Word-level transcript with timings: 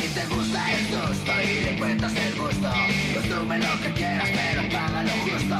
si 0.00 0.08
te 0.14 0.26
gusta 0.26 0.72
el 0.72 0.86
susto 0.86 1.32
Y 1.42 1.60
le 1.64 1.78
cuentas 1.78 2.12
el 2.14 2.34
gusto. 2.34 2.70
Consume 3.14 3.58
lo 3.58 3.80
que 3.82 3.92
quieras 3.92 4.28
pero 4.30 4.62
paga 4.70 5.02
lo 5.02 5.10
justo. 5.26 5.58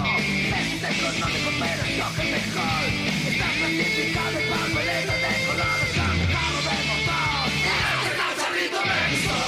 Es 0.59 0.83
económico 0.83 1.51
pero 1.59 1.83
es 1.89 1.99
lo 1.99 2.09
que 2.17 2.25
mejor. 2.37 2.85
Está 3.31 3.47
clasificado 3.59 4.39
en 4.39 4.49
papelito 4.51 5.15
de 5.25 5.33
colores 5.47 5.91
Cambio, 5.97 6.27
carro 6.35 6.61
de 6.67 6.77
motor 6.89 7.29
grito 8.55 8.81
menso. 8.91 9.39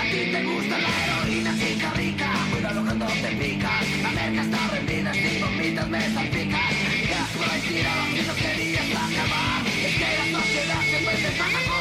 A 0.00 0.04
ti 0.10 0.20
te 0.32 0.40
gusta 0.44 0.78
la 0.78 0.90
heroína 1.02 1.52
chica 1.58 1.90
rica. 1.94 2.28
Cuidado 2.50 2.80
cuando 2.84 3.06
te 3.06 3.30
pica. 3.40 3.72
La 4.02 4.10
merca 4.10 4.42
está 4.42 4.68
rendida 4.68 5.14
si 5.14 5.38
vomitas 5.40 5.88
me 5.88 6.00
salpica 6.14 6.60
Gas 7.10 7.30
por 7.36 7.48
ahí 7.50 7.60
tirado 7.60 8.04
si 8.14 8.22
no 8.26 8.34
querías 8.34 8.88
acabar. 8.90 9.66
Es 9.66 9.94
que 9.98 10.08
la 10.18 10.38
sociedad 10.38 10.82
siempre 10.90 11.14
te 11.16 11.30
trata 11.36 11.75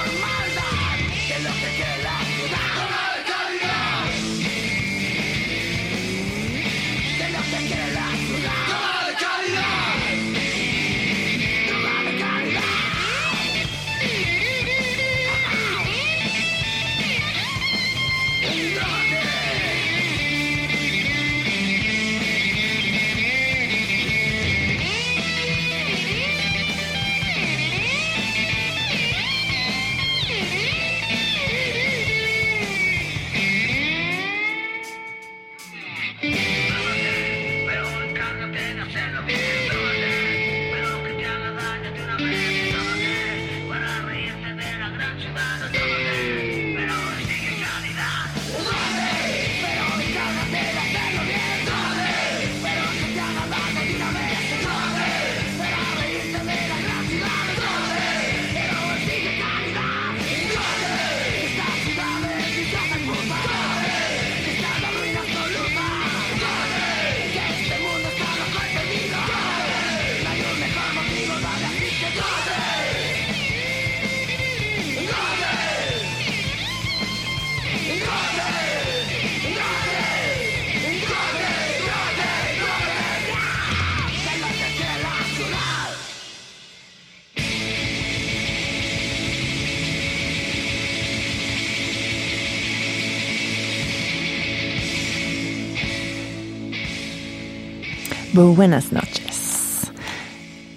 Buenas 98.36 98.92
noches. 98.92 99.90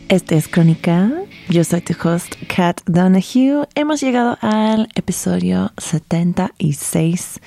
Este 0.09 0.37
es 0.37 0.47
Crónica. 0.47 1.11
Yo 1.49 1.65
soy 1.65 1.81
tu 1.81 1.93
host, 2.09 2.37
Kat 2.47 2.81
Donahue. 2.87 3.67
Hemos 3.75 4.01
llegado 4.01 4.39
al 4.43 4.89
episodio 4.95 5.73
76 5.77 7.41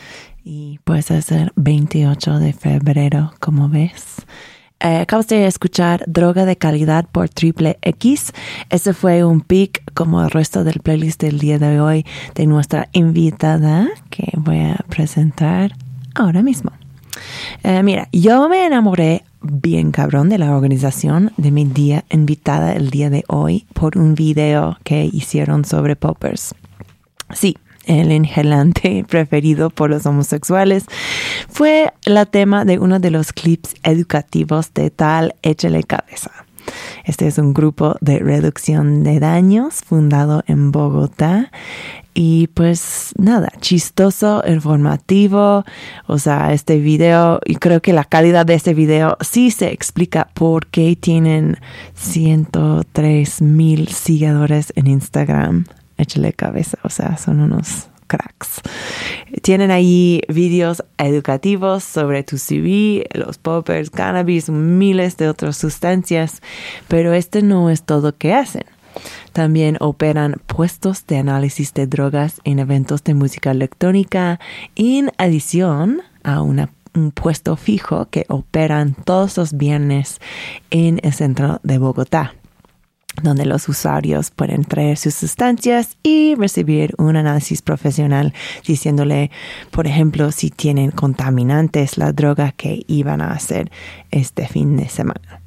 y 0.43 0.81
pues 0.83 1.11
es 1.11 1.31
el 1.31 1.53
28 1.55 2.39
de 2.39 2.51
febrero, 2.51 3.31
como 3.39 3.69
ves. 3.69 4.17
Eh, 4.81 4.97
acabas 4.97 5.27
de 5.29 5.47
escuchar 5.47 6.03
Droga 6.07 6.43
de 6.43 6.57
Calidad 6.57 7.07
por 7.09 7.29
Triple 7.29 7.79
X. 7.81 8.33
Ese 8.69 8.93
fue 8.93 9.23
un 9.23 9.39
pick 9.39 9.81
como 9.93 10.21
el 10.21 10.29
resto 10.29 10.65
del 10.65 10.81
playlist 10.81 11.21
del 11.21 11.39
día 11.39 11.57
de 11.57 11.79
hoy 11.79 12.05
de 12.35 12.47
nuestra 12.47 12.89
invitada 12.91 13.87
que 14.09 14.29
voy 14.35 14.59
a 14.59 14.83
presentar 14.89 15.71
ahora 16.15 16.41
mismo. 16.41 16.73
Eh, 17.63 17.83
mira, 17.83 18.07
yo 18.11 18.47
me 18.49 18.65
enamoré 18.65 19.23
bien 19.41 19.91
cabrón 19.91 20.29
de 20.29 20.37
la 20.37 20.55
organización 20.55 21.31
de 21.37 21.51
mi 21.51 21.65
día 21.65 22.05
invitada 22.09 22.73
el 22.73 22.89
día 22.89 23.09
de 23.09 23.23
hoy 23.27 23.65
por 23.73 23.97
un 23.97 24.15
video 24.15 24.77
que 24.83 25.05
hicieron 25.05 25.65
sobre 25.65 25.95
poppers. 25.95 26.53
Sí, 27.33 27.57
el 27.85 28.11
inhalante 28.11 29.05
preferido 29.09 29.69
por 29.69 29.89
los 29.89 30.05
homosexuales 30.05 30.85
fue 31.49 31.91
la 32.05 32.25
tema 32.25 32.65
de 32.65 32.79
uno 32.79 32.99
de 32.99 33.11
los 33.11 33.33
clips 33.33 33.75
educativos 33.83 34.73
de 34.73 34.91
tal 34.91 35.35
Échale 35.41 35.83
Cabeza. 35.83 36.31
Este 37.03 37.27
es 37.27 37.37
un 37.39 37.53
grupo 37.53 37.95
de 38.01 38.19
reducción 38.19 39.03
de 39.03 39.19
daños 39.19 39.81
fundado 39.83 40.43
en 40.45 40.71
Bogotá 40.71 41.51
y 42.13 42.47
pues 42.47 43.13
nada, 43.17 43.51
chistoso, 43.61 44.43
informativo, 44.45 45.63
o 46.07 46.17
sea, 46.17 46.53
este 46.53 46.79
video, 46.79 47.39
y 47.45 47.55
creo 47.55 47.81
que 47.81 47.93
la 47.93 48.03
calidad 48.03 48.45
de 48.45 48.55
este 48.55 48.73
video 48.73 49.17
sí 49.21 49.51
se 49.51 49.71
explica 49.71 50.29
por 50.33 50.67
qué 50.67 50.97
tienen 50.99 51.57
103 51.95 53.41
mil 53.41 53.87
seguidores 53.87 54.73
en 54.75 54.87
Instagram. 54.87 55.65
Échale 55.97 56.33
cabeza, 56.33 56.77
o 56.83 56.89
sea, 56.89 57.17
son 57.17 57.39
unos 57.39 57.87
cracks. 58.07 58.61
Tienen 59.41 59.71
ahí 59.71 60.21
videos 60.27 60.83
educativos 60.97 61.83
sobre 61.83 62.23
tu 62.23 62.37
CV, 62.37 63.07
los 63.13 63.37
poppers, 63.37 63.89
cannabis, 63.89 64.49
miles 64.49 65.15
de 65.15 65.29
otras 65.29 65.55
sustancias, 65.55 66.41
pero 66.89 67.13
este 67.13 67.41
no 67.41 67.69
es 67.69 67.83
todo 67.83 68.17
que 68.17 68.33
hacen. 68.33 68.65
También 69.33 69.77
operan 69.79 70.41
puestos 70.47 71.05
de 71.07 71.17
análisis 71.17 71.73
de 71.73 71.87
drogas 71.87 72.41
en 72.43 72.59
eventos 72.59 73.03
de 73.03 73.13
música 73.13 73.51
electrónica, 73.51 74.39
en 74.75 75.11
adición 75.17 76.01
a 76.23 76.41
un 76.41 76.67
puesto 77.13 77.55
fijo 77.55 78.07
que 78.09 78.25
operan 78.27 78.95
todos 79.05 79.37
los 79.37 79.53
viernes 79.53 80.19
en 80.69 80.99
el 81.03 81.13
centro 81.13 81.59
de 81.63 81.77
Bogotá. 81.77 82.33
donde 83.21 83.45
los 83.45 83.67
usuarios 83.67 84.31
pueden 84.31 84.63
traer 84.63 84.97
sus 84.97 85.13
sustancias 85.13 85.97
y 86.01 86.33
recibir 86.35 86.95
un 86.97 87.17
análisis 87.17 87.61
profesional 87.61 88.33
diciéndole, 88.65 89.31
por 89.69 89.85
ejemplo, 89.85 90.31
si 90.31 90.49
tienen 90.49 90.91
contaminantes 90.91 91.97
la 91.97 92.13
droga 92.13 92.53
que 92.53 92.83
iban 92.87 93.21
a 93.21 93.31
hacer 93.31 93.69
este 94.11 94.47
fin 94.47 94.77
de 94.77 94.87
semana. 94.87 95.41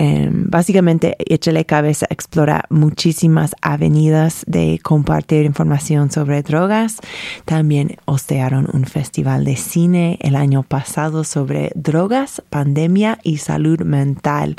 Em, 0.00 0.48
básicamente, 0.48 1.16
Échale 1.18 1.64
Cabeza 1.64 2.06
explora 2.08 2.66
muchísimas 2.70 3.56
avenidas 3.62 4.44
de 4.46 4.78
compartir 4.80 5.44
información 5.44 6.12
sobre 6.12 6.44
drogas. 6.44 6.98
También 7.44 7.96
hostearon 8.04 8.68
un 8.72 8.84
festival 8.84 9.44
de 9.44 9.56
cine 9.56 10.16
el 10.22 10.36
año 10.36 10.62
pasado 10.62 11.24
sobre 11.24 11.72
drogas, 11.74 12.44
pandemia 12.48 13.18
y 13.24 13.38
salud 13.38 13.80
mental. 13.80 14.54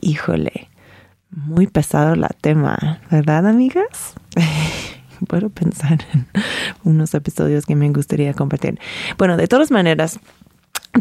Híjole, 0.00 0.68
muy 1.30 1.66
pesado 1.66 2.14
la 2.14 2.28
tema, 2.28 3.00
¿verdad, 3.10 3.48
amigas? 3.48 4.14
Puedo 5.26 5.50
pensar 5.50 5.98
en 6.14 6.28
unos 6.84 7.12
episodios 7.12 7.66
que 7.66 7.74
me 7.74 7.90
gustaría 7.90 8.34
compartir. 8.34 8.78
Bueno, 9.18 9.36
de 9.36 9.48
todas 9.48 9.72
maneras, 9.72 10.20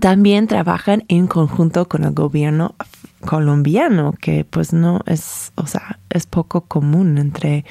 también 0.02 0.48
trabajan 0.48 1.04
en 1.08 1.28
conjunto 1.28 1.88
con 1.88 2.04
el 2.04 2.14
gobierno 2.14 2.74
colombiano, 3.26 4.14
que 4.20 4.46
pues 4.46 4.74
no 4.74 5.02
es, 5.06 5.52
o 5.56 5.68
sea, 5.68 6.00
es 6.10 6.26
poco 6.26 6.62
común 6.62 7.18
entre 7.18 7.66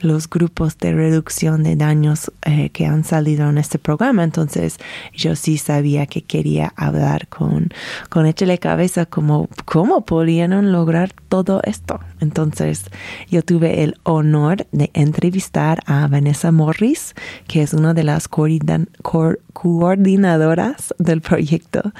los 0.00 0.28
grupos 0.28 0.76
de 0.78 0.92
reducción 0.92 1.62
de 1.62 1.76
daños 1.76 2.32
eh, 2.44 2.70
que 2.70 2.86
han 2.86 3.04
salido 3.04 3.48
en 3.48 3.58
este 3.58 3.78
programa. 3.78 4.24
Entonces 4.24 4.78
yo 5.14 5.36
sí 5.36 5.58
sabía 5.58 6.06
que 6.06 6.22
quería 6.22 6.72
hablar 6.76 7.28
con, 7.28 7.68
con 8.08 8.32
Cabeza 8.60 9.06
como 9.06 9.48
cómo 9.64 10.04
podían 10.04 10.72
lograr 10.72 11.12
todo 11.28 11.60
esto. 11.64 12.00
Entonces 12.20 12.84
yo 13.30 13.42
tuve 13.42 13.84
el 13.84 13.96
honor 14.02 14.66
de 14.72 14.90
entrevistar 14.94 15.80
a 15.86 16.08
Vanessa 16.08 16.50
Morris, 16.52 17.14
que 17.46 17.62
es 17.62 17.74
una 17.74 17.94
de 17.94 18.04
las 18.04 18.28
coordinadoras 18.28 20.94
del 20.98 21.20
proyecto. 21.20 21.92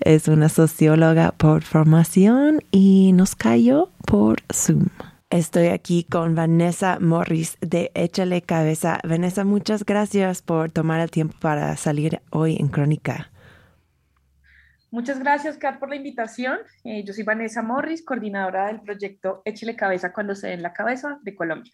Es 0.00 0.28
una 0.28 0.48
socióloga 0.48 1.32
por 1.32 1.62
formación 1.62 2.43
y 2.70 3.12
nos 3.12 3.36
cayó 3.36 3.90
por 4.06 4.42
Zoom. 4.52 4.88
Estoy 5.30 5.68
aquí 5.68 6.04
con 6.04 6.34
Vanessa 6.34 6.98
Morris 7.00 7.56
de 7.60 7.90
Échale 7.94 8.42
Cabeza. 8.42 9.00
Vanessa, 9.02 9.44
muchas 9.44 9.84
gracias 9.84 10.42
por 10.42 10.70
tomar 10.70 11.00
el 11.00 11.10
tiempo 11.10 11.34
para 11.40 11.76
salir 11.76 12.20
hoy 12.30 12.56
en 12.56 12.68
Crónica. 12.68 13.30
Muchas 14.90 15.18
gracias, 15.18 15.58
Kat, 15.58 15.80
por 15.80 15.88
la 15.88 15.96
invitación. 15.96 16.58
Eh, 16.84 17.02
yo 17.04 17.12
soy 17.12 17.24
Vanessa 17.24 17.62
Morris, 17.62 18.04
coordinadora 18.04 18.68
del 18.68 18.80
proyecto 18.80 19.42
Échale 19.44 19.74
Cabeza 19.74 20.12
cuando 20.12 20.36
se 20.36 20.48
den 20.48 20.62
la 20.62 20.72
cabeza 20.72 21.18
de 21.22 21.34
Colombia. 21.34 21.72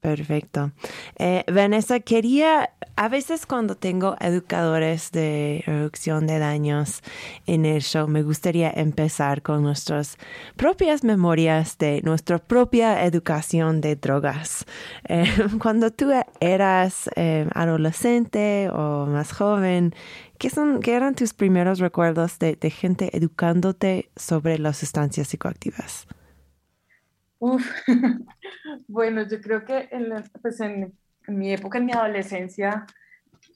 Perfecto. 0.00 0.72
Eh, 1.18 1.44
Vanessa, 1.52 2.00
quería, 2.00 2.70
a 2.96 3.08
veces 3.08 3.44
cuando 3.44 3.76
tengo 3.76 4.16
educadores 4.20 5.10
de 5.10 5.62
reducción 5.66 6.26
de 6.26 6.38
daños 6.38 7.02
en 7.46 7.66
el 7.66 7.82
show, 7.82 8.06
me 8.06 8.22
gustaría 8.22 8.70
empezar 8.70 9.42
con 9.42 9.62
nuestras 9.62 10.16
propias 10.56 11.02
memorias 11.04 11.76
de 11.78 12.00
nuestra 12.02 12.38
propia 12.38 13.04
educación 13.04 13.80
de 13.80 13.96
drogas. 13.96 14.64
Eh, 15.08 15.24
cuando 15.60 15.90
tú 15.90 16.10
eras 16.40 17.10
eh, 17.16 17.48
adolescente 17.54 18.70
o 18.70 19.06
más 19.06 19.32
joven, 19.32 19.94
¿qué, 20.38 20.50
son, 20.50 20.80
¿qué 20.80 20.94
eran 20.94 21.14
tus 21.14 21.34
primeros 21.34 21.80
recuerdos 21.80 22.38
de, 22.38 22.56
de 22.56 22.70
gente 22.70 23.16
educándote 23.16 24.10
sobre 24.16 24.58
las 24.58 24.76
sustancias 24.78 25.28
psicoactivas? 25.28 26.06
Uf, 27.44 27.70
bueno, 28.88 29.22
yo 29.28 29.38
creo 29.42 29.66
que 29.66 29.86
en, 29.92 30.14
pues 30.40 30.60
en, 30.60 30.96
mi 31.26 31.52
época, 31.52 31.76
en 31.76 31.84
mi 31.84 31.92
adolescencia, 31.92 32.86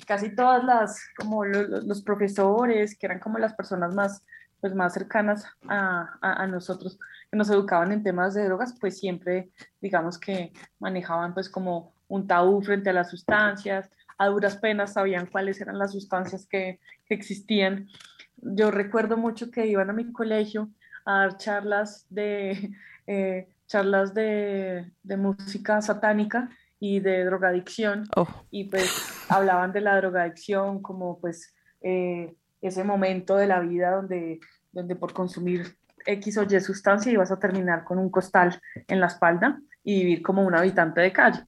casi 0.06 0.34
todas 0.34 0.62
las, 0.62 1.00
como 1.16 1.46
los, 1.46 2.02
profesores, 2.02 2.98
que 2.98 3.06
eran 3.06 3.18
como 3.18 3.38
las 3.38 3.54
personas 3.54 3.94
más, 3.94 4.22
pues 4.60 4.74
más 4.74 4.92
cercanas 4.92 5.46
a, 5.66 6.18
a, 6.20 6.46
nosotros, 6.46 6.98
que 7.30 7.38
nos 7.38 7.48
educaban 7.48 7.90
en 7.92 8.02
temas 8.02 8.34
de 8.34 8.44
drogas, 8.44 8.74
pues 8.78 8.98
siempre, 8.98 9.48
digamos 9.80 10.18
que 10.18 10.52
manejaban 10.80 11.32
pues 11.32 11.48
como 11.48 11.94
un 12.08 12.26
tabú 12.26 12.60
frente 12.60 12.90
a 12.90 12.92
las 12.92 13.08
sustancias, 13.08 13.88
a 14.18 14.26
duras 14.26 14.58
penas 14.58 14.92
sabían 14.92 15.24
cuáles 15.24 15.62
eran 15.62 15.78
las 15.78 15.92
sustancias 15.92 16.44
que, 16.44 16.78
que 17.06 17.14
existían. 17.14 17.88
Yo 18.36 18.70
recuerdo 18.70 19.16
mucho 19.16 19.50
que 19.50 19.66
iban 19.66 19.88
a 19.88 19.94
mi 19.94 20.12
colegio 20.12 20.68
a 21.06 21.20
dar 21.20 21.38
charlas 21.38 22.04
de... 22.10 22.70
Eh, 23.10 23.48
charlas 23.68 24.14
de, 24.14 24.90
de 25.02 25.16
música 25.16 25.80
satánica 25.80 26.50
y 26.80 27.00
de 27.00 27.24
drogadicción 27.24 28.04
oh. 28.16 28.26
y 28.50 28.64
pues 28.64 28.90
hablaban 29.28 29.72
de 29.72 29.80
la 29.80 29.96
drogadicción 29.96 30.80
como 30.82 31.20
pues 31.20 31.54
eh, 31.82 32.34
ese 32.60 32.84
momento 32.84 33.36
de 33.36 33.46
la 33.46 33.60
vida 33.60 33.92
donde, 33.92 34.40
donde 34.72 34.96
por 34.96 35.12
consumir 35.12 35.76
X 36.06 36.38
o 36.38 36.44
Y 36.44 36.60
sustancia 36.60 37.12
ibas 37.12 37.30
a 37.30 37.38
terminar 37.38 37.84
con 37.84 37.98
un 37.98 38.10
costal 38.10 38.60
en 38.86 39.00
la 39.00 39.06
espalda 39.06 39.60
y 39.84 40.00
vivir 40.00 40.22
como 40.22 40.44
un 40.44 40.54
habitante 40.54 41.00
de 41.00 41.12
calle. 41.12 41.40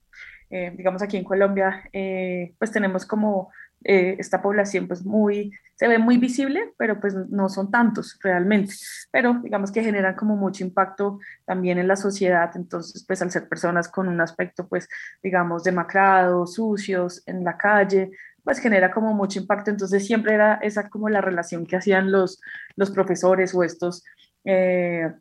Eh, 0.49 0.73
digamos 0.75 1.01
aquí 1.01 1.15
en 1.15 1.23
Colombia 1.23 1.89
eh, 1.93 2.53
pues 2.59 2.71
tenemos 2.71 3.05
como 3.05 3.51
eh, 3.83 4.15
esta 4.19 4.41
población 4.41 4.87
pues 4.87 5.03
muy, 5.03 5.51
se 5.75 5.87
ve 5.87 5.97
muy 5.97 6.17
visible, 6.17 6.73
pero 6.77 6.99
pues 6.99 7.15
no 7.15 7.49
son 7.49 7.71
tantos 7.71 8.19
realmente, 8.21 8.73
pero 9.11 9.39
digamos 9.43 9.71
que 9.71 9.83
generan 9.83 10.15
como 10.15 10.35
mucho 10.35 10.63
impacto 10.63 11.19
también 11.45 11.79
en 11.79 11.87
la 11.87 11.95
sociedad, 11.95 12.51
entonces 12.55 13.03
pues 13.07 13.21
al 13.21 13.31
ser 13.31 13.49
personas 13.49 13.89
con 13.89 14.07
un 14.07 14.21
aspecto 14.21 14.67
pues 14.67 14.87
digamos 15.23 15.63
demacrados, 15.63 16.53
sucios, 16.53 17.23
en 17.25 17.43
la 17.43 17.57
calle, 17.57 18.11
pues 18.43 18.59
genera 18.59 18.91
como 18.91 19.13
mucho 19.13 19.39
impacto, 19.39 19.71
entonces 19.71 20.05
siempre 20.05 20.35
era 20.35 20.55
esa 20.55 20.89
como 20.89 21.09
la 21.09 21.21
relación 21.21 21.65
que 21.65 21.77
hacían 21.77 22.11
los, 22.11 22.39
los 22.75 22.91
profesores 22.91 23.55
o 23.55 23.63
estos 23.63 24.03
eh, 24.45 25.11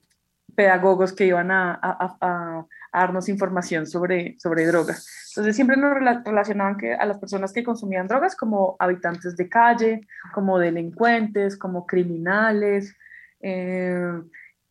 pedagogos 0.55 1.15
que 1.15 1.27
iban 1.27 1.51
a 1.51 2.67
darnos 2.93 3.29
información 3.29 3.87
sobre, 3.87 4.37
sobre 4.39 4.67
drogas. 4.67 5.07
Entonces 5.31 5.55
siempre 5.55 5.77
nos 5.77 5.95
relacionaban 5.95 6.77
que 6.77 6.95
a 6.95 7.07
las 7.07 7.19
personas 7.19 7.53
que 7.53 7.63
consumían 7.63 8.09
drogas 8.09 8.35
como 8.35 8.77
habitantes 8.79 9.37
de 9.37 9.49
calle, 9.49 10.01
como 10.35 10.59
delincuentes, 10.59 11.57
como 11.57 11.87
criminales 11.87 12.97
eh, 13.41 14.21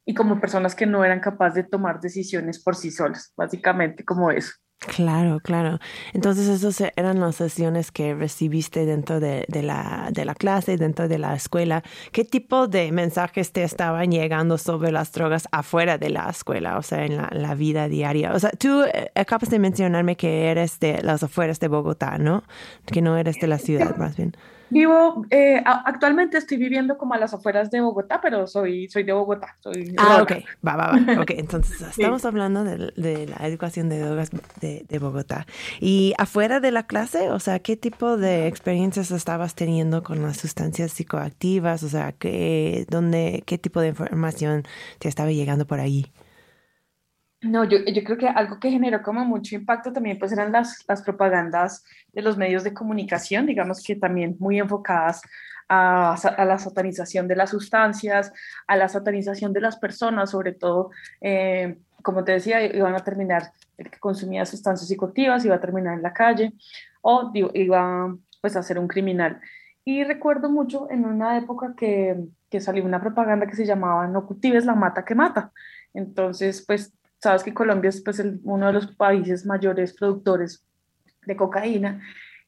y 0.06 0.14
como 0.14 0.40
personas 0.40 0.76
que 0.76 0.86
no 0.86 1.04
eran 1.06 1.20
capaces 1.20 1.56
de 1.56 1.70
tomar 1.70 2.02
decisiones 2.02 2.62
por 2.62 2.76
sí 2.76 2.92
solas, 2.92 3.34
básicamente 3.38 4.04
como 4.04 4.32
eso. 4.32 4.54
Claro, 4.80 5.42
claro. 5.42 5.78
Entonces, 6.14 6.48
esas 6.48 6.80
eran 6.96 7.20
las 7.20 7.36
sesiones 7.36 7.92
que 7.92 8.16
recibiste 8.16 8.86
dentro 8.86 9.20
de, 9.20 9.44
de, 9.50 9.62
la, 9.62 10.08
de 10.14 10.24
la 10.24 10.34
clase, 10.36 10.78
dentro 10.78 11.10
de 11.10 11.18
la 11.18 11.36
escuela. 11.36 11.84
¿Qué 12.14 12.24
tipo 12.24 12.68
de 12.68 12.90
mensajes 12.94 13.52
te 13.52 13.64
estaban 13.64 14.10
llegando 14.10 14.58
sobre 14.58 14.94
las 14.94 15.12
drogas 15.12 15.50
afuera 15.52 15.98
de 15.98 16.10
la 16.10 16.30
escuela, 16.30 16.78
o 16.78 16.82
sea, 16.82 17.06
en 17.06 17.18
la, 17.18 17.30
la 17.34 17.56
vida 17.56 17.90
diaria? 17.90 18.32
O 18.34 18.40
sea, 18.40 18.52
tú 18.52 18.84
eh, 18.84 19.12
acabas 19.16 19.50
de 19.50 19.60
mencionarme 19.60 20.16
que 20.16 20.46
eres 20.50 20.80
de 20.80 21.02
las 21.04 21.24
afueras 21.24 21.60
de 21.60 21.68
Bogotá, 21.68 22.18
¿no? 22.18 22.44
Que 22.86 23.02
no 23.02 23.18
eres 23.18 23.38
de 23.38 23.48
la 23.48 23.58
ciudad, 23.58 23.98
más 23.98 24.16
bien. 24.16 24.34
Vivo, 24.70 25.26
eh, 25.30 25.62
actualmente 25.66 26.38
estoy 26.38 26.58
viviendo 26.58 26.98
como 26.98 27.14
a 27.14 27.18
las 27.18 27.34
afueras 27.34 27.72
de 27.72 27.82
Bogotá, 27.82 28.20
pero 28.22 28.48
soy, 28.48 28.88
soy 28.90 29.04
de 29.04 29.14
Bogotá. 29.14 29.56
Soy 29.60 29.96
ah, 29.98 30.22
ok, 30.22 30.32
va, 30.66 30.76
va, 30.76 30.92
va. 30.92 31.22
Ok, 31.22 31.32
entonces 31.32 31.82
estamos 31.82 32.24
hablando 32.26 32.64
de, 32.64 32.92
de, 32.96 33.28
la 33.28 33.48
educación 33.48 33.90
de 33.90 34.00
drogas 34.00 34.30
de, 34.62 34.86
de, 34.88 35.00
Bogotá. 35.00 35.48
Y 35.80 36.14
afuera 36.18 36.60
de 36.60 36.72
la 36.72 36.84
clase, 36.84 37.30
o 37.32 37.40
sea, 37.40 37.60
¿qué 37.60 37.76
tipo 37.76 38.18
de 38.18 38.48
experiencias 38.48 39.12
estabas 39.12 39.56
teniendo 39.56 40.04
con 40.04 40.22
las 40.22 40.38
sustancias 40.38 40.92
psicoactivas? 40.92 41.84
O 41.84 41.90
sea, 41.90 42.12
¿qué, 42.12 42.86
dónde, 42.90 43.44
qué 43.46 43.58
tipo 43.58 43.82
de 43.82 43.90
información 43.90 44.64
te 45.00 45.08
estaba 45.08 45.32
llegando 45.32 45.66
por 45.66 45.80
ahí? 45.80 46.12
No, 47.42 47.64
yo, 47.64 47.80
creo 47.86 48.18
que 48.18 48.28
algo 48.28 48.60
que 48.60 48.70
generó 48.70 49.02
como 49.02 49.24
mucho 49.24 49.56
impacto 49.56 49.94
también 49.94 50.20
pues 50.20 50.34
eran 50.34 50.52
las, 50.52 50.84
las 50.90 51.02
propagandas 51.02 51.86
de 52.12 52.22
los 52.22 52.38
medios 52.38 52.66
de 52.66 52.74
comunicación, 52.74 53.46
digamos 53.46 53.82
que 53.82 53.96
también 53.96 54.36
muy 54.40 54.60
enfocadas 54.60 55.22
a, 55.70 56.16
a, 56.16 56.46
la 56.46 56.58
satanización 56.58 57.30
de 57.30 57.38
las 57.38 57.52
sustancias, 57.52 58.34
a 58.68 58.76
la 58.76 58.90
satanización 58.90 59.54
de 59.54 59.62
las 59.62 59.78
personas, 59.78 60.32
sobre 60.32 60.52
todo, 60.52 60.92
eh, 61.22 61.78
como 62.02 62.26
te 62.26 62.34
decía, 62.34 62.62
iban 62.62 62.96
a 62.96 63.04
terminar, 63.06 63.54
el 63.78 63.90
que 63.90 64.00
consumía 64.00 64.46
sustancias 64.46 64.90
psicoactivas 64.90 65.46
iba 65.46 65.56
a 65.56 65.62
terminar 65.62 65.94
en 65.94 66.04
la 66.04 66.12
calle 66.12 66.52
o 67.02 67.32
digo, 67.32 67.52
iba 67.54 68.18
pues 68.42 68.58
a 68.58 68.64
ser 68.64 68.80
un 68.80 68.88
criminal. 68.90 69.40
Y 69.86 70.04
recuerdo 70.04 70.50
mucho 70.50 70.90
en 70.92 71.06
una 71.06 71.38
época 71.38 71.74
que, 71.78 72.18
que 72.50 72.60
salió 72.60 72.84
una 72.84 73.00
propaganda 73.00 73.48
que 73.48 73.56
se 73.56 73.66
llamaba 73.66 74.08
No 74.08 74.28
cultives 74.28 74.66
la 74.66 74.76
mata 74.76 75.06
que 75.06 75.16
mata. 75.16 75.52
Entonces, 75.94 76.64
pues 76.68 76.94
Sabes 77.20 77.44
que 77.44 77.54
Colombia 77.54 77.90
es 77.90 78.02
pues, 78.02 78.20
el, 78.20 78.40
uno 78.44 78.68
de 78.68 78.74
los 78.74 78.88
países 78.96 79.46
mayores 79.46 79.94
productores 79.94 80.66
de 81.26 81.36
cocaína 81.36 82.02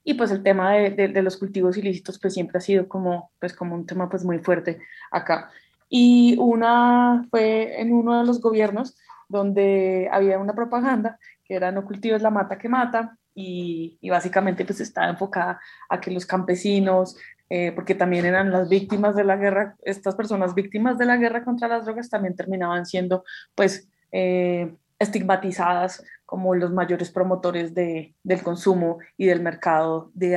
y 0.03 0.15
pues 0.15 0.31
el 0.31 0.41
tema 0.41 0.73
de, 0.73 1.09
de, 1.09 1.21
los 1.21 1.37
cultivos 1.37 1.77
ilícitos 1.77 2.19
pues 2.19 2.33
siempre 2.33 2.57
ha 2.57 2.61
sido 2.61 2.87
como, 2.87 3.31
pues, 3.39 3.53
como 3.53 3.75
un 3.75 3.85
tema 3.85 4.09
pues 4.09 4.23
muy 4.23 4.39
fuerte 4.39 4.79
acá. 5.11 5.51
Y 5.89 6.35
una 6.39 7.27
fue 7.29 7.79
en 7.79 7.93
uno 7.93 8.19
de 8.19 8.25
los 8.25 8.41
gobiernos 8.41 8.97
donde 9.27 10.09
había 10.11 10.39
una 10.39 10.55
propaganda 10.55 11.19
que 11.43 11.55
era 11.55 11.71
no 11.71 11.85
cultives 11.85 12.21
la 12.21 12.29
mata 12.29 12.57
que 12.57 12.69
mata 12.69 13.17
y, 13.35 13.97
y 14.01 14.09
básicamente 14.09 14.65
pues 14.65 14.81
estaba 14.81 15.09
enfocada 15.09 15.59
a 15.89 16.01
que 16.01 16.11
los 16.11 16.25
campesinos, 16.25 17.17
eh, 17.49 17.73
porque 17.73 17.95
también 17.95 18.25
eran 18.25 18.49
las 18.49 18.69
víctimas 18.69 19.13
de 19.13 19.25
la 19.25 19.35
guerra, 19.35 19.75
estas 19.83 20.15
personas 20.15 20.55
víctimas 20.55 20.97
de 20.97 21.05
la 21.05 21.17
guerra 21.17 21.43
contra 21.43 21.67
las 21.67 21.83
drogas 21.83 22.09
también 22.09 22.33
terminaban 22.33 22.85
siendo 22.85 23.25
pues 23.55 23.89
eh, 24.11 24.73
estigmatizadas 24.99 26.03
como 26.25 26.55
los 26.55 26.71
mayores 26.71 27.11
promotores 27.11 27.73
de, 27.73 28.15
del 28.23 28.41
consumo 28.41 28.99
y 29.17 29.25
del 29.25 29.41
mercado, 29.41 30.11
de, 30.13 30.29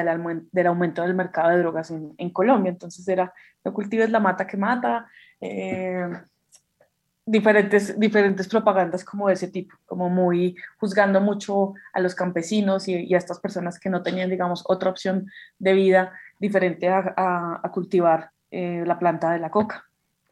del 0.51 0.67
aumento 0.67 1.03
del 1.03 1.15
mercado 1.15 1.51
de 1.51 1.59
drogas 1.59 1.91
en, 1.91 2.31
Colombia. 2.31 2.71
Entonces 2.71 3.07
era, 3.07 3.33
no 3.65 3.73
cultives 3.73 4.11
la 4.11 4.19
mata 4.19 4.47
que 4.47 4.57
mata, 4.57 5.07
eh, 5.41 6.09
diferentes, 7.27 7.99
diferentes 7.99 8.49
propagandas 8.49 9.05
como 9.05 9.29
de 9.29 9.35
ese 9.35 9.49
tipo, 9.49 9.77
como 9.87 10.11
muy 10.11 10.57
juzgando 10.79 11.21
mucho 11.21 11.75
a 11.93 12.01
los 12.01 12.15
campesinos 12.15 12.89
y, 12.89 13.15
a 13.15 13.19
estas 13.19 13.39
personas 13.39 13.79
que 13.79 13.91
no 13.91 14.03
tenían, 14.03 14.31
digamos, 14.31 14.65
otra 14.67 14.91
opción 14.91 15.31
de 15.59 15.75
vida 15.75 16.13
diferente 16.39 16.89
a, 16.89 17.15
a, 17.17 17.61
a 17.63 17.71
cultivar 17.71 18.31
eh, 18.51 18.85
la 18.87 18.99
planta 18.99 19.33
de 19.33 19.39
la 19.39 19.51
coca. 19.51 19.85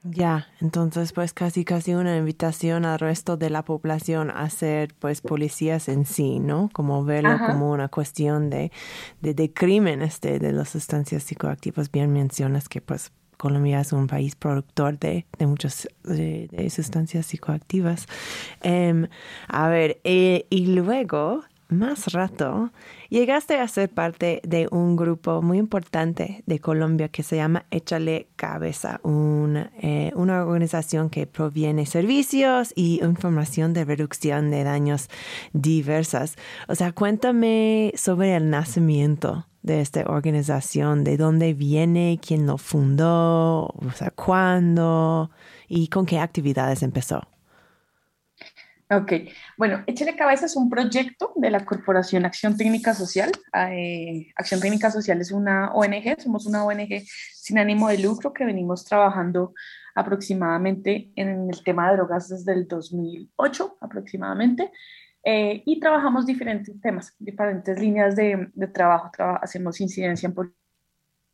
Ya, 0.05 0.49
entonces 0.61 1.13
pues 1.13 1.33
casi 1.33 1.65
casi 1.65 1.95
una 1.95 2.17
invitación 2.17 2.85
al 2.85 2.99
resto 2.99 3.37
de 3.37 3.51
la 3.51 3.65
población 3.65 4.31
a 4.31 4.51
ser 4.51 4.95
pues 4.99 5.21
policías 5.21 5.89
en 5.89 6.07
sí, 6.07 6.41
¿no? 6.41 6.71
Como 6.73 7.05
verlo 7.05 7.31
Ajá. 7.31 7.47
como 7.47 7.71
una 7.71 7.89
cuestión 7.89 8.51
de, 8.51 8.73
de, 9.21 9.35
de 9.35 9.53
crimen 9.53 10.03
este, 10.03 10.41
de 10.41 10.53
las 10.53 10.71
sustancias 10.71 11.23
psicoactivas. 11.23 11.91
Bien 11.91 12.13
mencionas 12.13 12.69
que 12.69 12.81
pues 12.81 13.13
Colombia 13.37 13.81
es 13.81 13.93
un 13.93 14.07
país 14.09 14.35
productor 14.37 14.99
de, 14.99 15.27
de 15.39 15.47
muchas 15.47 15.89
de, 16.05 16.49
de, 16.51 16.71
sustancias 16.71 17.27
psicoactivas. 17.27 18.07
Um, 18.65 19.07
a 19.49 19.69
ver, 19.69 20.01
eh, 20.05 20.47
y 20.49 20.67
luego 20.67 21.43
más 21.73 22.13
rato, 22.13 22.73
llegaste 23.09 23.59
a 23.59 23.69
ser 23.69 23.89
parte 23.89 24.41
de 24.45 24.69
un 24.71 24.97
grupo 24.97 25.43
muy 25.43 25.59
importante 25.59 26.43
de 26.47 26.59
Colombia 26.59 27.09
que 27.09 27.23
se 27.23 27.37
llama 27.37 27.67
Échale 27.71 28.29
Cabeza, 28.37 29.01
un, 29.03 29.57
eh, 29.81 30.13
una 30.15 30.43
organización 30.45 31.11
que 31.11 31.27
proviene 31.27 31.87
servicios 31.87 32.73
y 32.77 33.01
información 33.03 33.73
de 33.73 33.85
reducción 33.85 34.51
de 34.51 34.65
daños 34.65 35.09
diversas. 35.53 36.37
O 36.69 36.75
sea, 36.75 36.93
cuéntame 36.93 37.93
sobre 37.97 38.37
el 38.37 38.51
nacimiento 38.51 39.47
de 39.63 39.81
esta 39.81 40.03
organización, 40.07 41.05
de 41.05 41.17
dónde 41.17 41.55
viene, 41.55 42.19
quién 42.21 42.47
lo 42.47 42.59
fundó, 42.59 43.67
o 43.67 43.91
sea, 43.95 44.11
cuándo 44.11 45.31
y 45.69 45.89
con 45.89 46.05
qué 46.05 46.19
actividades 46.19 46.83
empezó. 46.83 47.23
Ok, 48.95 49.13
bueno, 49.57 49.83
Échale 49.87 50.17
Cabeza 50.17 50.45
es 50.45 50.55
un 50.55 50.69
proyecto 50.69 51.33
de 51.37 51.51
la 51.51 51.65
Corporación 51.65 52.27
Acción 52.27 52.59
Técnica 52.59 52.93
Social. 52.93 53.33
Eh, 53.71 54.33
Acción 54.37 54.61
Técnica 54.61 54.91
Social 54.91 55.19
es 55.21 55.33
una 55.33 55.73
ONG, 55.73 56.21
somos 56.21 56.45
una 56.45 56.65
ONG 56.65 57.03
sin 57.33 57.59
ánimo 57.59 57.89
de 57.89 57.99
lucro 57.99 58.35
que 58.35 58.45
venimos 58.45 58.85
trabajando 58.85 59.55
aproximadamente 59.95 61.11
en 61.17 61.49
el 61.49 61.63
tema 61.65 61.89
de 61.89 61.97
drogas 61.97 62.29
desde 62.29 62.53
el 62.53 62.69
2008 62.69 63.79
aproximadamente. 63.81 64.71
Eh, 65.25 65.63
y 65.65 65.81
trabajamos 65.81 66.27
diferentes 66.27 66.79
temas, 66.81 67.15
diferentes 67.19 67.79
líneas 67.79 68.15
de, 68.15 68.51
trabajo. 68.75 69.11
Traba, 69.11 69.37
hacemos 69.37 69.81
incidencia 69.81 70.27
en 70.27 70.35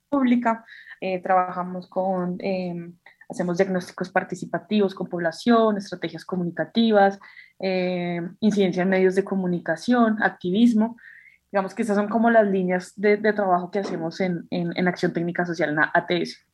pública, 0.09 0.65
eh, 1.00 1.21
trabajamos 1.21 1.88
con 1.88 2.38
eh, 2.41 2.93
hacemos 3.28 3.58
diagnósticos 3.58 4.11
participativos 4.11 4.94
con 4.94 5.08
población, 5.08 5.76
estrategias 5.76 6.25
comunicativas, 6.25 7.18
eh, 7.58 8.20
incidencia 8.40 8.82
en 8.82 8.88
medios 8.88 9.14
de 9.14 9.25
comunicación, 9.25 10.23
activismo. 10.23 10.97
Digamos 11.52 11.75
que 11.75 11.82
esas 11.82 11.97
son 11.97 12.08
como 12.08 12.30
las 12.30 12.47
líneas 12.47 12.92
de, 12.97 13.16
de 13.16 13.32
trabajo 13.32 13.70
que 13.70 13.80
hacemos 13.80 14.20
en, 14.20 14.47
en, 14.50 14.73
en, 14.76 14.88
Acción 14.88 15.12
Técnica 15.12 15.47
Social, 15.47 15.70
en 15.70 15.78
ATS. 15.78 16.44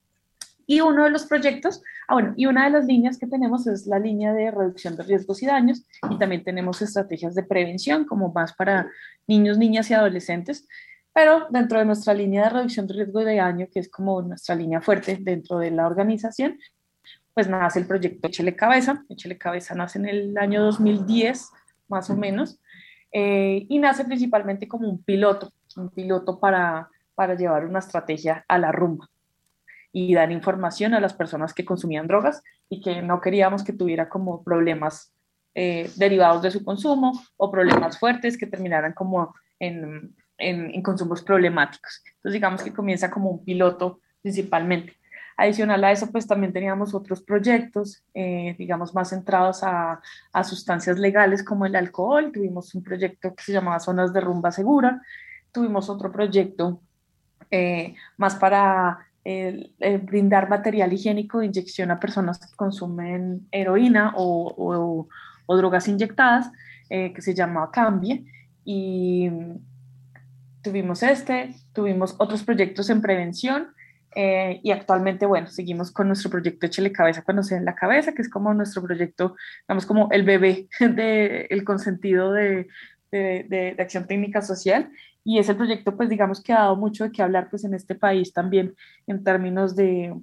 Y 0.67 0.81
uno 0.81 1.05
de 1.05 1.11
los 1.11 1.27
proyectos, 1.27 1.83
ah, 2.09 2.15
bueno, 2.15 2.33
y 2.37 2.47
una 2.47 2.65
de 2.65 2.71
las 2.71 2.87
líneas 2.87 3.19
que 3.19 3.27
tenemos 3.27 3.67
es 3.67 3.87
la 3.87 3.99
línea 3.99 4.33
de 4.33 4.51
reducción 4.51 4.97
de 4.97 5.03
riesgos 5.03 5.43
y 5.43 5.47
daños, 5.47 5.85
y 6.11 6.19
también 6.19 6.43
tenemos 6.43 6.81
estrategias 6.81 7.35
de 7.35 7.43
prevención, 7.43 8.05
como 8.05 8.33
más 8.33 8.55
para 8.55 8.91
niños, 9.27 9.59
niñas 9.59 9.91
y 9.91 9.95
adolescentes, 9.95 10.67
pero 11.15 11.47
dentro 11.49 11.79
de 11.79 11.85
nuestra 11.85 12.13
línea 12.13 12.45
de 12.45 12.51
reducción 12.51 12.89
de 12.89 12.95
riesgo 12.95 13.21
de 13.21 13.37
daño, 13.37 13.69
que 13.73 13.79
es 13.79 13.89
como 13.89 14.21
nuestra 14.21 14.57
línea 14.57 14.81
fuerte 14.81 15.17
dentro 15.21 15.59
de 15.59 15.71
la 15.71 15.87
organización, 15.87 16.59
pues 17.33 17.49
nace 17.49 17.79
el 17.79 17.87
proyecto 17.87 18.27
Échele 18.27 18.57
Cabeza. 18.57 19.05
Échele 19.09 19.39
Cabeza 19.39 19.77
nace 19.77 20.01
en 20.01 20.09
el 20.09 20.37
año 20.37 20.65
2010, 20.65 21.51
más 21.89 22.11
o 22.11 22.17
menos, 22.17 22.59
eh, 23.13 23.65
y 23.69 23.79
nace 23.79 24.05
principalmente 24.05 24.67
como 24.67 24.89
un 24.89 25.05
piloto, 25.05 25.53
un 25.77 25.89
piloto 25.91 26.41
para, 26.41 26.89
para 27.15 27.37
llevar 27.37 27.65
una 27.65 27.79
estrategia 27.79 28.45
a 28.49 28.59
la 28.59 28.73
rumba 28.73 29.09
y 29.93 30.15
dar 30.15 30.33
información 30.33 30.95
a 30.95 31.01
las 31.01 31.15
personas 31.15 31.55
que 31.55 31.65
consumían 31.65 32.09
drogas 32.09 32.43
y 32.69 32.81
que 32.81 33.03
no 33.03 33.21
queríamos 33.21 33.63
que 33.63 33.73
tuviera 33.73 34.09
como 34.09 34.43
problemas 34.43 35.13
eh, 35.55 35.89
derivados 35.95 36.43
de 36.43 36.51
su 36.51 36.65
consumo 36.65 37.13
o 37.37 37.53
problemas 37.53 38.01
fuertes 38.01 38.37
que 38.37 38.49
terminaran 38.49 38.93
como 38.93 39.33
en, 39.61 40.17
en, 40.39 40.75
en, 40.75 40.83
consumos 40.83 41.23
problemáticos. 41.23 42.03
Entonces 42.07 42.33
digamos 42.33 42.63
que 42.63 42.73
comienza 42.73 43.11
como 43.11 43.31
un 43.31 43.45
piloto 43.45 44.01
principalmente. 44.23 44.97
Adicional 45.37 45.83
a 45.83 45.91
eso, 45.91 46.11
pues 46.13 46.29
también 46.29 46.53
teníamos 46.53 46.95
otros 46.95 47.21
proyectos, 47.21 48.05
eh, 48.15 48.55
digamos, 48.57 48.95
más 48.95 49.11
centrados 49.11 49.65
a, 49.65 50.01
a, 50.33 50.45
sustancias 50.45 50.99
legales 50.99 51.43
como 51.43 51.67
el 51.67 51.75
alcohol. 51.75 52.31
Tuvimos 52.33 52.73
un 52.75 52.85
proyecto 52.85 53.35
que 53.35 53.43
se 53.43 53.53
llamaba 53.53 53.81
Zonas 53.81 54.13
de 54.13 54.21
Rumba 54.21 54.53
Segura. 54.53 55.03
Tuvimos 55.51 55.91
otro 55.91 56.13
proyecto 56.13 56.81
eh, 57.51 57.97
más 58.17 58.37
para 58.37 59.09
eh, 59.25 59.71
brindar 60.05 60.49
material 60.49 60.93
higiénico 60.93 61.41
de 61.41 61.47
inyección 61.47 61.91
a 61.91 61.99
personas 61.99 62.39
que 62.39 62.55
consumen 62.55 63.49
heroína 63.51 64.13
o, 64.17 64.55
o, 64.57 65.09
o 65.47 65.57
drogas 65.57 65.89
inyectadas, 65.89 66.51
que 66.89 67.21
se 67.21 67.35
llamaba 67.35 67.73
Cambie. 67.73 68.25
Y 68.65 69.29
tuvimos 70.65 71.03
este, 71.05 71.55
tuvimos 71.73 72.17
otros 72.19 72.43
proyectos 72.43 72.91
en 72.91 73.01
prevención 73.01 73.69
eh, 74.17 74.61
y 74.63 74.71
actualmente, 74.71 75.27
bueno, 75.27 75.49
seguimos 75.49 75.93
con 75.93 76.09
nuestro 76.09 76.31
proyecto 76.31 76.67
Échele 76.67 76.91
Cabeza 76.91 77.23
cuando 77.23 77.43
se 77.43 77.57
en 77.57 77.65
la 77.65 77.75
cabeza, 77.75 78.13
que 78.13 78.23
es 78.23 78.31
como 78.31 78.55
nuestro 78.55 78.83
proyecto, 78.83 79.37
digamos, 79.69 79.87
como 79.87 80.09
el 80.11 80.23
bebé 80.25 80.69
del 80.81 81.47
el 81.51 81.65
consentido 81.65 82.33
de, 82.33 82.69
de, 83.13 83.47
de, 83.49 83.75
de, 83.77 83.83
acción 83.83 84.07
técnica 84.07 84.41
social. 84.41 84.91
Y 85.25 85.39
es 85.39 85.49
el 85.49 85.57
proyecto, 85.57 85.97
pues, 85.97 86.09
digamos, 86.09 86.43
que 86.43 86.53
ha 86.53 86.61
dado 86.61 86.77
mucho 86.77 87.05
de 87.05 87.13
qué 87.13 87.23
hablar, 87.23 87.49
pues, 87.51 87.65
en 87.65 87.75
este 87.75 87.95
país 87.95 88.33
también, 88.33 88.75
en 89.07 89.25
términos 89.25 89.75
de, 89.75 90.15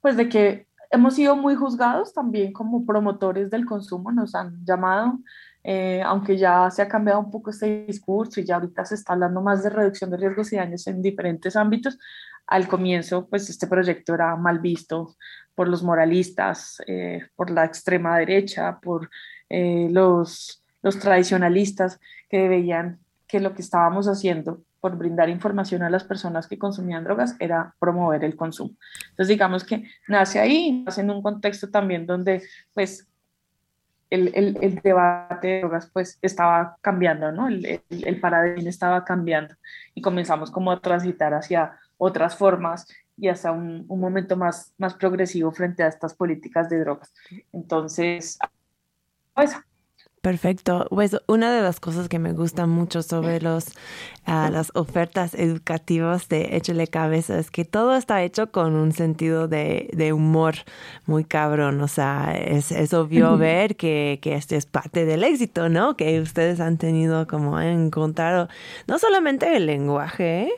pues, 0.00 0.16
de 0.16 0.28
que 0.28 0.66
hemos 0.90 1.14
sido 1.14 1.36
muy 1.36 1.54
juzgados 1.54 2.14
también 2.14 2.52
como 2.52 2.86
promotores 2.86 3.50
del 3.50 3.66
consumo, 3.66 4.10
nos 4.10 4.34
han 4.34 4.64
llamado 4.64 5.18
eh, 5.70 6.00
aunque 6.02 6.38
ya 6.38 6.70
se 6.70 6.80
ha 6.80 6.88
cambiado 6.88 7.20
un 7.20 7.30
poco 7.30 7.50
este 7.50 7.84
discurso 7.84 8.40
y 8.40 8.44
ya 8.46 8.54
ahorita 8.54 8.86
se 8.86 8.94
está 8.94 9.12
hablando 9.12 9.42
más 9.42 9.62
de 9.62 9.68
reducción 9.68 10.08
de 10.08 10.16
riesgos 10.16 10.50
y 10.50 10.56
daños 10.56 10.86
en 10.86 11.02
diferentes 11.02 11.56
ámbitos, 11.56 11.98
al 12.46 12.66
comienzo 12.66 13.28
pues 13.28 13.50
este 13.50 13.66
proyecto 13.66 14.14
era 14.14 14.34
mal 14.34 14.60
visto 14.60 15.14
por 15.54 15.68
los 15.68 15.82
moralistas, 15.82 16.80
eh, 16.86 17.20
por 17.36 17.50
la 17.50 17.66
extrema 17.66 18.16
derecha, 18.16 18.78
por 18.80 19.10
eh, 19.50 19.88
los, 19.90 20.64
los 20.80 20.98
tradicionalistas 20.98 22.00
que 22.30 22.48
veían 22.48 23.00
que 23.26 23.38
lo 23.38 23.52
que 23.52 23.60
estábamos 23.60 24.08
haciendo 24.08 24.62
por 24.80 24.96
brindar 24.96 25.28
información 25.28 25.82
a 25.82 25.90
las 25.90 26.04
personas 26.04 26.46
que 26.46 26.56
consumían 26.56 27.04
drogas 27.04 27.36
era 27.40 27.74
promover 27.78 28.24
el 28.24 28.36
consumo. 28.36 28.74
Entonces 29.10 29.28
digamos 29.28 29.64
que 29.64 29.84
nace 30.06 30.40
ahí, 30.40 30.82
nace 30.86 31.02
en 31.02 31.10
un 31.10 31.20
contexto 31.20 31.68
también 31.68 32.06
donde 32.06 32.42
pues 32.72 33.06
el, 34.10 34.56
el, 34.60 34.74
debate 34.76 35.46
de 35.48 35.60
drogas 35.60 35.90
pues 35.92 36.18
estaba 36.22 36.76
cambiando, 36.80 37.30
¿no? 37.32 37.48
El, 37.48 37.82
el, 37.90 38.20
paradigma 38.20 38.70
estaba 38.70 39.04
cambiando 39.04 39.54
y 39.94 40.00
comenzamos 40.00 40.50
como 40.50 40.72
a 40.72 40.80
transitar 40.80 41.34
hacia 41.34 41.78
otras 41.98 42.36
formas 42.36 42.88
y 43.16 43.28
hasta 43.28 43.52
un, 43.52 43.84
un, 43.88 44.00
momento 44.00 44.36
más, 44.36 44.72
más 44.78 44.94
progresivo 44.94 45.50
frente 45.52 45.82
a 45.82 45.88
estas 45.88 46.14
políticas 46.14 46.68
de 46.68 46.80
drogas. 46.80 47.12
Entonces, 47.52 48.38
pues, 49.34 49.56
Perfecto. 50.28 50.86
Pues 50.90 51.16
una 51.26 51.50
de 51.50 51.62
las 51.62 51.80
cosas 51.80 52.10
que 52.10 52.18
me 52.18 52.34
gusta 52.34 52.66
mucho 52.66 53.00
sobre 53.00 53.40
los, 53.40 53.68
uh, 54.26 54.50
las 54.52 54.70
ofertas 54.74 55.32
educativas 55.32 56.28
de 56.28 56.54
Échale 56.54 56.86
Cabeza 56.86 57.38
es 57.38 57.50
que 57.50 57.64
todo 57.64 57.96
está 57.96 58.22
hecho 58.22 58.50
con 58.50 58.74
un 58.74 58.92
sentido 58.92 59.48
de, 59.48 59.88
de 59.94 60.12
humor 60.12 60.56
muy 61.06 61.24
cabrón. 61.24 61.80
O 61.80 61.88
sea, 61.88 62.36
es, 62.36 62.72
es 62.72 62.92
obvio 62.92 63.30
uh 63.30 63.36
-huh. 63.36 63.38
ver 63.38 63.76
que, 63.76 64.18
que 64.20 64.34
este 64.34 64.56
es 64.56 64.66
parte 64.66 65.06
del 65.06 65.24
éxito, 65.24 65.70
¿no? 65.70 65.96
Que 65.96 66.20
ustedes 66.20 66.60
han 66.60 66.76
tenido 66.76 67.26
como 67.26 67.58
encontrado 67.58 68.48
no 68.86 68.98
solamente 68.98 69.56
el 69.56 69.64
lenguaje, 69.64 70.50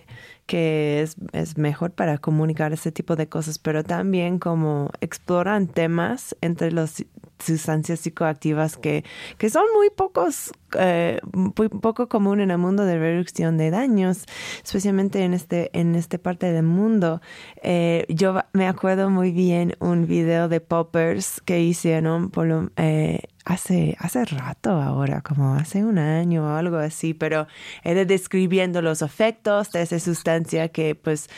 que 0.46 1.00
es, 1.00 1.14
es 1.32 1.56
mejor 1.58 1.92
para 1.92 2.18
comunicar 2.18 2.72
ese 2.72 2.90
tipo 2.90 3.14
de 3.14 3.28
cosas, 3.28 3.60
pero 3.60 3.84
también 3.84 4.40
como 4.40 4.90
exploran 5.00 5.68
temas 5.68 6.34
entre 6.40 6.72
los 6.72 7.04
sustancias 7.40 8.00
psicoactivas 8.00 8.76
que, 8.76 9.04
que 9.38 9.50
son 9.50 9.64
muy 9.74 9.90
pocos, 9.90 10.52
eh, 10.78 11.20
muy 11.32 11.68
poco 11.68 12.08
común 12.08 12.40
en 12.40 12.50
el 12.50 12.58
mundo 12.58 12.84
de 12.84 12.98
reducción 12.98 13.56
de 13.58 13.70
daños, 13.70 14.24
especialmente 14.62 15.22
en 15.22 15.34
este, 15.34 15.70
en 15.78 15.94
esta 15.94 16.18
parte 16.18 16.52
del 16.52 16.64
mundo. 16.64 17.20
Eh, 17.62 18.06
yo 18.08 18.40
me 18.52 18.68
acuerdo 18.68 19.10
muy 19.10 19.32
bien 19.32 19.74
un 19.80 20.06
video 20.06 20.48
de 20.48 20.60
poppers 20.60 21.40
que 21.40 21.60
hicieron 21.60 22.30
por 22.30 22.46
lo, 22.46 22.70
eh, 22.76 23.20
hace, 23.44 23.96
hace 23.98 24.24
rato 24.24 24.70
ahora, 24.70 25.22
como 25.22 25.54
hace 25.54 25.84
un 25.84 25.98
año 25.98 26.44
o 26.44 26.56
algo 26.56 26.76
así, 26.76 27.14
pero 27.14 27.46
era 27.82 28.04
describiendo 28.04 28.82
los 28.82 29.02
efectos 29.02 29.72
de 29.72 29.82
esa 29.82 29.98
sustancia 29.98 30.68
que 30.68 30.94
pues 30.94 31.28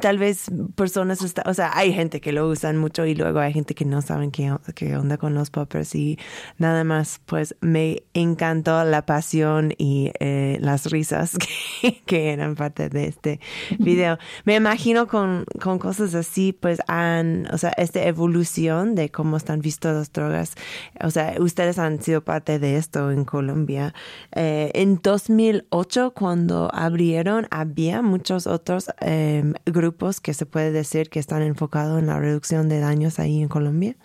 tal 0.00 0.18
vez 0.18 0.50
personas, 0.76 1.20
o 1.44 1.54
sea, 1.54 1.72
hay 1.74 1.92
gente 1.92 2.20
que 2.20 2.32
lo 2.32 2.48
usan 2.48 2.76
mucho 2.76 3.06
y 3.06 3.14
luego 3.14 3.40
hay 3.40 3.52
gente 3.52 3.74
que 3.74 3.84
no 3.84 4.02
saben 4.02 4.30
qué, 4.30 4.54
qué 4.74 4.96
onda 4.96 5.16
con 5.16 5.34
los 5.34 5.50
poppers 5.50 5.94
y 5.94 6.18
nada 6.58 6.84
más, 6.84 7.20
pues 7.26 7.56
me 7.60 8.04
encantó 8.14 8.84
la 8.84 9.04
pasión 9.06 9.74
y 9.78 10.12
eh, 10.20 10.58
las 10.60 10.90
risas 10.90 11.36
que, 11.82 12.02
que, 12.04 12.32
eran 12.32 12.54
parte 12.54 12.88
de 12.88 13.06
este 13.06 13.40
video. 13.78 14.18
Me 14.44 14.54
imagino 14.54 15.08
con, 15.08 15.44
con 15.60 15.78
cosas 15.78 16.14
así, 16.14 16.52
pues 16.52 16.80
han, 16.86 17.48
o 17.52 17.58
sea, 17.58 17.70
esta 17.76 18.02
evolución 18.04 18.94
de 18.94 19.10
cómo 19.10 19.36
están 19.36 19.60
vistas 19.60 19.96
las 19.96 20.12
drogas 20.12 20.54
o 21.02 21.10
sea, 21.10 21.34
ustedes 21.38 21.78
han 21.78 22.00
sido 22.02 22.22
parte 22.22 22.58
de 22.58 22.76
esto 22.76 23.10
en 23.10 23.24
Colombia. 23.24 23.94
Eh, 24.32 24.70
en 24.74 25.00
2008, 25.02 26.12
cuando 26.12 26.70
abrieron, 26.72 27.46
había 27.50 28.02
muchos 28.02 28.46
otros 28.46 28.90
em, 29.00 29.54
grupos 29.66 30.20
que 30.20 30.34
se 30.34 30.46
puede 30.46 30.72
decir 30.72 31.10
que 31.10 31.18
están 31.18 31.42
enfocados 31.42 31.98
en 31.98 32.06
la 32.06 32.18
reducción 32.18 32.68
de 32.68 32.80
daños 32.80 33.18
ahí 33.18 33.42
en 33.42 33.48
Colombia. 33.48 33.96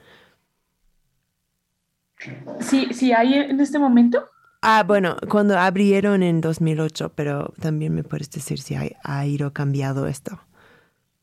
Sí, 2.59 2.87
sí, 2.91 3.11
hay 3.13 3.33
en 3.35 3.59
este 3.59 3.77
momento. 3.77 4.25
Ah, 4.61 4.83
bueno, 4.85 5.17
cuando 5.29 5.59
abrieron 5.59 6.23
en 6.23 6.41
2008, 6.41 7.11
pero 7.13 7.53
también 7.59 7.93
me 7.93 8.03
puedes 8.03 8.31
decir 8.31 8.59
si 8.59 8.75
ha 9.03 9.25
ido 9.25 9.53
cambiado 9.53 10.07
esto. 10.07 10.39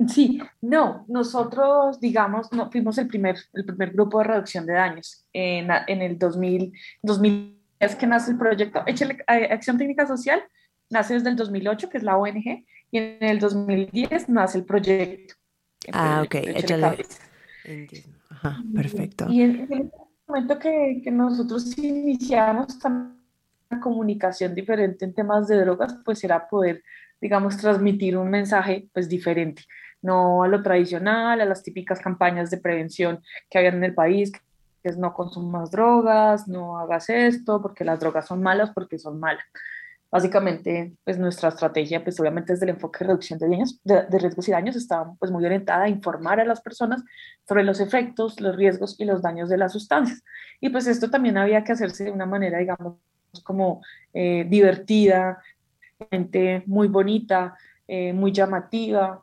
Sí, 0.09 0.41
no, 0.61 1.05
nosotros, 1.09 2.01
digamos, 2.01 2.53
no, 2.53 2.71
fuimos 2.71 2.99
el 2.99 3.09
primer, 3.09 3.37
el 3.53 3.65
primer 3.65 3.93
grupo 3.93 4.19
de 4.19 4.25
reducción 4.25 4.67
de 4.67 4.75
daños. 4.75 5.25
En, 5.33 5.69
en 5.87 6.03
el 6.03 6.19
2000, 6.19 6.73
2000 7.03 7.59
es 7.79 7.97
que 7.97 8.07
nace 8.07 8.33
el 8.33 8.39
proyecto 8.39 8.83
eh, 8.87 9.49
Acción 9.51 9.79
Técnica 9.79 10.07
Social, 10.07 10.43
nace 10.91 11.15
desde 11.15 11.31
el 11.31 11.37
2008, 11.37 11.89
que 11.89 11.99
es 11.99 12.05
la 12.05 12.17
ONG, 12.17 12.65
y 12.91 12.99
en 12.99 13.19
el 13.21 13.39
2010 13.39 14.29
nace 14.29 14.59
el 14.59 14.65
proyecto. 14.65 15.35
ah, 15.93 16.23
ok, 16.25 16.35
échale. 16.35 17.05
Ajá, 18.29 18.63
perfecto. 18.75 19.27
Y 19.29 19.43
en, 19.43 19.73
el 19.73 19.91
momento 20.27 20.59
que, 20.59 21.01
que 21.03 21.11
nosotros 21.11 21.77
iniciamos 21.79 22.79
una 22.85 23.81
comunicación 23.81 24.55
diferente 24.55 25.05
en 25.05 25.15
temas 25.15 25.49
de 25.49 25.61
drogas, 25.61 25.97
pues 26.05 26.23
era 26.25 26.49
poder, 26.49 26.83
digamos, 27.21 27.57
transmitir 27.57 28.17
un 28.17 28.31
mensaje 28.31 28.89
pues 28.93 29.09
diferente 29.09 29.63
no 30.03 30.43
a 30.43 30.49
lo 30.49 30.63
tradicional, 30.63 31.41
a 31.41 31.45
las 31.45 31.63
típicas 31.63 32.01
campañas 32.01 32.51
de 32.51 32.59
prevención 32.59 33.23
que 33.49 33.59
había 33.59 33.71
en 33.71 33.85
el 33.85 33.95
país, 33.95 34.33
que 34.83 34.89
es 34.89 34.99
no 34.99 35.15
consumas 35.15 35.71
drogas, 35.71 36.49
no 36.49 36.79
hagas 36.79 37.09
esto, 37.09 37.63
porque 37.63 37.85
las 37.85 38.01
drogas 38.01 38.27
son 38.27 38.43
malas, 38.43 38.71
porque 38.75 38.99
son 38.99 39.21
malas. 39.21 39.45
Básicamente, 40.11 40.93
pues 41.05 41.19
nuestra 41.19 41.49
estrategia, 41.49 42.05
pues 42.05 42.21
obviamente 42.21 42.53
desde 42.53 42.67
el 42.67 42.71
enfoque 42.71 42.99
de 42.99 43.07
reducción 43.07 43.39
de, 43.39 43.49
daños, 43.49 43.81
de, 43.83 44.19
riesgos 44.19 44.47
y 44.47 44.51
daños, 44.51 44.77
estaba 44.77 45.15
pues 45.19 45.31
muy 45.31 45.43
orientada 45.47 45.85
a 45.85 45.89
informar 45.89 46.39
a 46.39 46.45
las 46.45 46.61
personas 46.61 47.03
sobre 47.49 47.65
los 47.65 47.81
efectos, 47.81 48.39
los 48.39 48.55
riesgos 48.55 49.01
y 49.01 49.07
los 49.07 49.23
daños 49.23 49.49
de 49.49 49.57
las 49.57 49.73
sustancias. 49.73 50.23
Y 50.61 50.69
pues 50.69 50.87
esto 50.87 51.09
también 51.09 51.39
había 51.39 51.65
que 51.65 51.73
hacerse 51.73 52.05
de 52.05 52.11
una 52.11 52.27
manera, 52.27 52.59
digamos, 52.59 52.99
como 53.43 53.81
eh, 54.13 54.45
divertida, 54.49 55.43
muy 56.67 56.89
bonita, 56.89 57.57
eh, 57.89 58.13
muy 58.13 58.33
llamativa, 58.33 59.23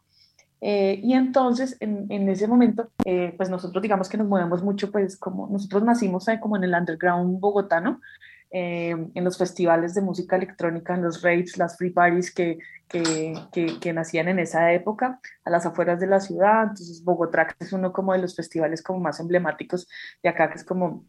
eh, 0.62 1.00
y 1.02 1.14
entonces, 1.14 1.78
en, 1.80 2.06
en 2.10 2.28
ese 2.30 2.48
momento, 2.48 2.92
eh, 3.06 3.34
pues 3.38 3.50
nosotros 3.50 3.82
digamos 3.82 4.10
que 4.10 4.18
nos 4.18 4.28
movemos 4.28 4.62
mucho, 4.64 4.92
pues 4.92 5.18
como 5.18 5.48
nosotros 5.48 5.84
nacimos 5.84 6.26
como 6.42 6.58
en 6.58 6.66
el 6.66 6.74
underground 6.74 7.40
bogotano, 7.40 8.02
eh, 8.52 8.90
en 8.90 9.24
los 9.24 9.38
festivales 9.38 9.94
de 9.94 10.02
música 10.02 10.36
electrónica, 10.36 10.96
en 10.96 11.04
los 11.04 11.22
raves, 11.22 11.58
las 11.58 11.78
free 11.78 11.92
parties 11.92 12.34
que, 12.34 12.58
que, 12.88 13.34
que, 13.80 13.94
nacían 13.94 14.28
en 14.28 14.40
esa 14.40 14.74
época, 14.74 15.20
a 15.46 15.50
las 15.50 15.66
afueras 15.66 16.00
de 16.00 16.08
la 16.08 16.20
ciudad. 16.20 16.64
Entonces, 16.64 17.04
Bogotá 17.04 17.56
es 17.60 17.72
uno 17.72 17.94
como 17.94 18.14
de 18.14 18.20
los 18.20 18.36
festivales 18.36 18.82
como 18.82 19.00
más 19.00 19.20
emblemáticos 19.20 19.88
de 20.24 20.30
acá, 20.30 20.50
que 20.50 20.56
es 20.56 20.66
como 20.66 21.06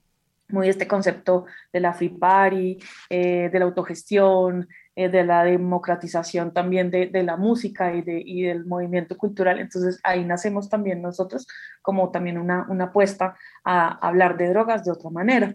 muy 0.48 0.68
este 0.68 0.86
concepto 0.86 1.46
de 1.72 1.80
la 1.80 1.94
free 1.94 2.08
party, 2.10 2.78
de 3.08 3.50
la 3.52 3.64
autogestión, 3.64 4.68
eh, 5.00 5.08
de 5.08 5.24
la 5.24 5.44
democratización 5.44 6.52
también 6.52 6.90
de, 6.90 7.06
de 7.06 7.22
la 7.22 7.38
música 7.38 7.94
y, 7.94 8.02
de, 8.02 8.22
y, 8.22 8.42
del 8.42 8.66
movimiento 8.66 9.16
cultural. 9.16 9.58
Entonces 9.58 9.98
ahí 10.02 10.26
nacemos 10.26 10.68
también 10.68 11.00
nosotros 11.00 11.46
como 11.80 12.10
también 12.10 12.36
una, 12.36 12.66
una 12.68 12.84
apuesta 12.84 13.34
a 13.64 14.06
hablar 14.06 14.36
de 14.36 14.50
drogas 14.50 14.84
de 14.84 14.90
otra 14.90 15.08
manera. 15.08 15.54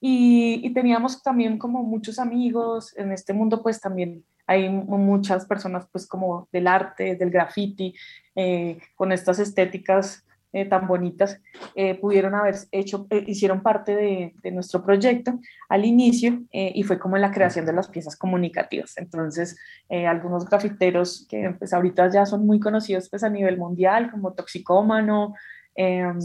Y, 0.00 0.72
teníamos 0.72 1.22
también 1.22 1.58
como 1.58 1.82
muchos 1.82 2.18
amigos 2.18 2.96
en 2.96 3.12
este 3.12 3.34
mundo, 3.34 3.62
pues 3.62 3.82
también 3.82 4.24
hay 4.46 4.70
muchas 4.70 5.44
personas 5.44 5.86
pues 5.92 6.06
como 6.06 6.48
del 6.50 6.66
arte, 6.66 7.16
del 7.16 7.30
graffiti, 7.30 7.94
eh, 8.34 8.78
con 8.94 9.12
estas 9.12 9.40
estéticas 9.40 10.24
eh, 10.52 10.64
tan 10.64 10.88
bonitas 10.88 11.40
eh, 11.76 11.94
pudieron 11.94 12.34
haber 12.34 12.56
hecho, 12.72 13.06
eh, 13.10 13.22
hicieron 13.28 13.62
parte 13.62 13.94
de, 13.94 14.34
de, 14.42 14.50
nuestro 14.50 14.82
proyecto 14.82 15.38
al 15.68 15.84
inicio 15.84 16.42
y 16.50 16.82
fue 16.82 16.98
como 16.98 17.14
en 17.14 17.22
la 17.22 17.30
creación 17.30 17.66
de 17.66 17.72
las 17.72 17.86
piezas 17.86 18.16
comunicativas. 18.16 18.96
Entonces, 18.96 19.56
algunos 19.88 20.44
grafiteros 20.46 21.24
que 21.30 21.54
pues 21.56 21.72
ahorita 21.72 22.10
ya 22.10 22.26
son 22.26 22.46
muy 22.46 22.58
conocidos 22.58 23.08
pues 23.08 23.22
a 23.22 23.28
nivel 23.28 23.58
mundial, 23.58 24.10
como 24.10 24.32
Toxicómano, 24.32 25.34
em, 25.76 26.18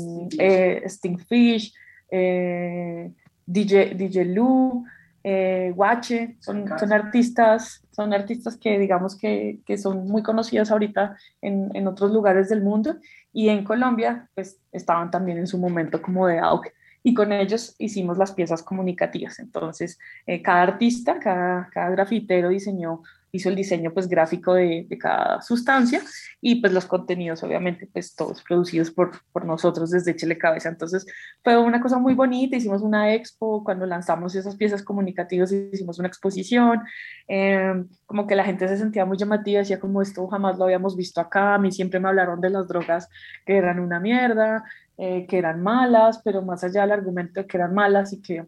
Stingfish, 0.87 1.73
DJ, 2.09 3.93
DJ 3.95 4.25
Lu, 4.25 4.85
Guache, 5.75 6.37
son, 6.39 6.67
son 6.77 6.93
artistas 6.93 7.85
son 7.95 8.13
artistas 8.13 8.57
que 8.57 8.77
digamos 8.77 9.17
que, 9.17 9.61
que 9.65 9.77
son 9.77 10.07
muy 10.07 10.21
conocidos 10.21 10.69
ahorita 10.69 11.15
en, 11.41 11.71
en, 11.73 11.87
otros 11.87 12.11
lugares 12.11 12.49
del 12.49 12.61
mundo. 12.61 12.97
Y 13.31 13.47
en 13.47 13.63
Colombia 13.63 14.29
pues 14.35 14.59
estaban 14.73 15.09
también 15.11 15.37
en 15.37 15.47
su 15.47 15.57
momento 15.57 16.01
como 16.01 16.27
de 16.27 16.39
auge. 16.39 16.73
Y 17.03 17.13
con 17.13 17.31
ellos 17.31 17.75
hicimos 17.77 18.17
las 18.17 18.33
piezas 18.33 18.63
comunicativas. 18.63 19.39
Entonces, 19.39 19.97
eh, 20.25 20.41
cada 20.41 20.63
artista, 20.63 21.19
cada, 21.19 21.69
cada 21.71 21.89
grafitero 21.91 22.49
diseñó 22.49 23.03
hizo 23.35 23.49
el 23.49 23.55
diseño 23.55 23.93
pues 23.93 24.07
gráfico 24.07 24.53
de, 24.53 24.85
de, 24.89 24.97
cada 24.97 25.41
sustancia 25.41 26.01
y 26.41 26.61
pues 26.61 26.73
los 26.73 26.85
contenidos 26.85 27.43
obviamente 27.43 27.87
pues 27.91 28.15
todos 28.15 28.41
producidos 28.43 28.91
por, 28.91 29.11
por 29.31 29.45
nosotros 29.45 29.91
desde 29.91 30.15
Chile 30.15 30.37
Cabeza. 30.37 30.69
Entonces 30.69 31.05
fue 31.43 31.57
una 31.57 31.81
cosa 31.81 31.99
muy 31.99 32.13
bonita, 32.13 32.55
hicimos 32.55 32.81
una 32.81 33.13
expo, 33.13 33.63
cuando 33.63 33.85
lanzamos 33.85 34.35
esas 34.35 34.55
piezas 34.55 34.83
comunicativas 34.83 35.51
hicimos 35.51 35.99
una 35.99 36.07
exposición, 36.07 36.81
eh, 37.27 37.83
como 38.05 38.27
que 38.27 38.35
la 38.35 38.43
gente 38.43 38.67
se 38.67 38.77
sentía 38.77 39.05
muy 39.05 39.17
llamativa, 39.17 39.59
decía 39.59 39.79
como 39.79 40.01
esto 40.01 40.27
jamás 40.27 40.57
lo 40.57 40.65
habíamos 40.65 40.95
visto 40.95 41.21
acá, 41.21 41.55
a 41.55 41.59
mí 41.59 41.71
siempre 41.71 41.99
me 41.99 42.09
hablaron 42.09 42.41
de 42.41 42.49
las 42.49 42.67
drogas 42.67 43.09
que 43.45 43.57
eran 43.57 43.79
una 43.79 43.99
mierda, 43.99 44.63
eh, 44.97 45.25
que 45.27 45.37
eran 45.37 45.61
malas, 45.61 46.21
pero 46.23 46.41
más 46.41 46.63
allá 46.63 46.81
del 46.81 46.91
argumento 46.91 47.41
de 47.41 47.47
que 47.47 47.57
eran 47.57 47.73
malas 47.73 48.13
y 48.13 48.21
que 48.21 48.45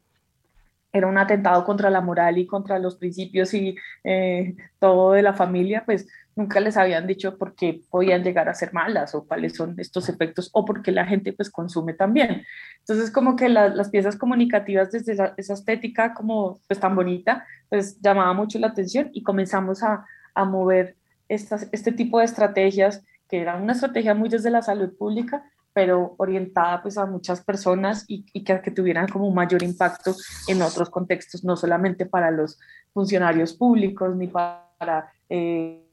era 0.93 1.07
un 1.07 1.17
atentado 1.17 1.63
contra 1.63 1.89
la 1.89 2.01
moral 2.01 2.37
y 2.37 2.47
contra 2.47 2.79
los 2.79 2.95
principios 2.95 3.53
y 3.53 3.75
eh, 4.03 4.55
todo 4.79 5.13
de 5.13 5.21
la 5.21 5.33
familia, 5.33 5.83
pues 5.85 6.07
nunca 6.35 6.59
les 6.59 6.77
habían 6.77 7.07
dicho 7.07 7.37
por 7.37 7.55
qué 7.55 7.81
podían 7.89 8.23
llegar 8.23 8.47
a 8.47 8.53
ser 8.53 8.73
malas 8.73 9.15
o 9.15 9.25
cuáles 9.27 9.55
son 9.55 9.75
estos 9.79 10.07
efectos 10.07 10.49
o 10.53 10.63
por 10.65 10.81
qué 10.81 10.91
la 10.91 11.05
gente 11.05 11.33
pues 11.33 11.49
consume 11.49 11.93
también. 11.93 12.45
Entonces 12.79 13.11
como 13.11 13.35
que 13.35 13.49
las 13.49 13.89
piezas 13.89 14.15
comunicativas 14.15 14.91
desde 14.91 15.13
esa, 15.13 15.53
estética 15.53 16.13
como 16.13 16.59
pues 16.67 16.79
tan 16.79 16.95
bonita, 16.95 17.45
pues 17.69 17.99
llamaba 18.01 18.33
mucho 18.33 18.59
la 18.59 18.67
atención 18.67 19.09
y 19.13 19.23
comenzamos 19.23 19.83
a, 19.83 20.05
a 20.35 20.45
mover 20.45 20.95
estas, 21.27 21.67
este 21.71 21.91
tipo 21.91 22.19
de 22.19 22.25
estrategias 22.25 23.03
que 23.27 23.41
eran 23.41 23.63
una 23.63 23.73
estrategia 23.73 24.13
muy 24.13 24.29
desde 24.29 24.51
la 24.51 24.61
salud 24.61 24.95
pública, 24.97 25.43
pero 25.77 26.15
orientada 26.17 26.81
pues 26.81 26.97
a 26.97 27.05
muchas 27.05 27.43
personas 27.43 28.03
y, 28.07 28.23
que, 28.43 28.61
que, 28.61 28.71
tuvieran 28.71 29.07
como 29.07 29.27
un 29.27 29.35
mayor 29.35 29.61
impacto 29.61 30.15
en 30.47 30.63
otros 30.63 30.89
contextos, 30.89 31.43
no 31.43 31.55
solamente 31.55 32.07
para 32.07 32.31
los 32.31 32.57
funcionarios 32.95 33.53
públicos 33.53 34.15
ni 34.15 34.25
para 34.25 35.13
eh, 35.29 35.85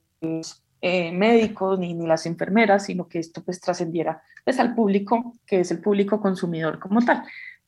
eh, 0.80 1.12
médicos 1.12 1.78
ni, 1.78 1.92
ni, 1.92 2.06
las 2.06 2.24
enfermeras, 2.24 2.86
sino 2.86 3.06
que 3.06 3.18
esto 3.18 3.42
pues 3.44 3.60
trascendiera 3.60 4.22
pues 4.42 4.58
al 4.58 4.74
público, 4.74 5.34
que 5.46 5.60
es 5.60 5.70
el 5.70 5.80
público 5.80 6.18
consumidor 6.18 6.78
como 6.78 7.04
tal. 7.04 7.22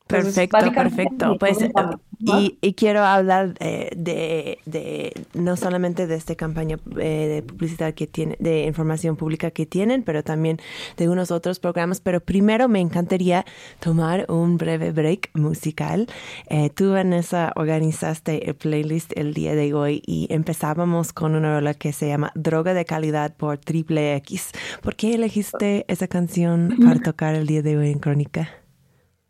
Entonces, 0.09 0.49
Perfecto, 0.49 0.73
perfecto. 0.73 1.37
Pues, 1.39 1.59
¿no? 1.61 2.41
y, 2.41 2.59
y 2.61 2.75
quiero 2.75 3.05
hablar 3.05 3.55
eh, 3.59 3.91
de, 3.97 4.59
de 4.65 5.13
no 5.35 5.57
solamente 5.57 6.07
de 6.07 6.15
esta 6.15 6.37
campaña 6.37 6.79
eh, 6.99 7.27
de 7.27 7.43
publicidad 7.43 7.93
que 7.93 8.07
tiene, 8.07 8.37
de 8.39 8.65
información 8.65 9.17
pública 9.17 9.51
que 9.51 9.67
tienen, 9.67 10.05
pero 10.05 10.23
también 10.23 10.59
de 10.97 11.09
unos 11.09 11.33
otros 11.33 11.59
programas. 11.59 12.01
Pero 12.01 12.21
primero 12.21 12.69
me 12.69 12.81
encantaría 12.81 13.45
tomar 13.81 14.27
un 14.29 14.59
breve 14.59 14.93
break 14.93 15.31
musical. 15.35 16.07
Eh, 16.49 16.71
tú, 16.71 16.93
Vanessa, 16.93 17.53
organizaste 17.57 18.49
el 18.49 18.55
playlist 18.55 19.13
el 19.17 19.35
día 19.35 19.57
de 19.57 19.75
hoy 19.75 20.03
y 20.07 20.29
empezábamos 20.31 21.13
con 21.13 21.35
una 21.35 21.57
rola 21.57 21.75
que 21.75 21.93
se 21.93 22.07
llama 22.07 22.31
Droga 22.37 22.75
de 22.75 22.85
Calidad 22.85 23.35
por 23.37 23.59
Triple 23.59 24.15
X. 24.17 24.53
¿Por 24.83 24.95
qué 24.95 25.15
elegiste 25.15 25.85
esa 25.89 26.07
canción 26.07 26.77
para 26.85 27.01
tocar 27.03 27.35
el 27.35 27.49
día 27.49 27.63
de 27.63 27.77
hoy 27.77 27.91
en 27.91 27.99
Crónica? 27.99 28.66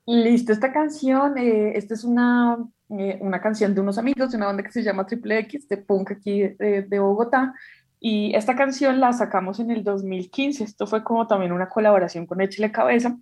Listo, 0.07 0.53
esta 0.53 0.73
canción, 0.73 1.37
eh, 1.37 1.73
esta 1.77 1.95
es 1.95 2.05
una, 2.05 2.59
eh, 2.91 3.19
una 3.21 3.41
canción 3.41 3.75
de 3.75 3.81
unos 3.81 3.99
amigos 3.99 4.31
de 4.31 4.37
una 4.37 4.47
banda 4.47 4.63
que 4.63 4.71
se 4.71 4.85
llama 4.85 5.05
Triple 5.05 5.41
X, 5.41 5.69
de 5.69 5.79
punk 5.79 6.13
aquí 6.13 6.43
de, 6.43 6.83
de 6.83 6.99
Bogotá, 7.01 7.55
y 7.99 8.33
esta 8.37 8.55
canción 8.55 9.01
la 9.01 9.13
sacamos 9.13 9.59
en 9.59 9.73
el 9.73 9.83
2015, 9.83 10.63
esto 10.63 10.87
fue 10.87 11.03
como 11.03 11.27
también 11.27 11.51
una 11.51 11.69
colaboración 11.69 12.25
con 12.25 12.41
Échele 12.41 12.71
Cabeza, 12.71 13.19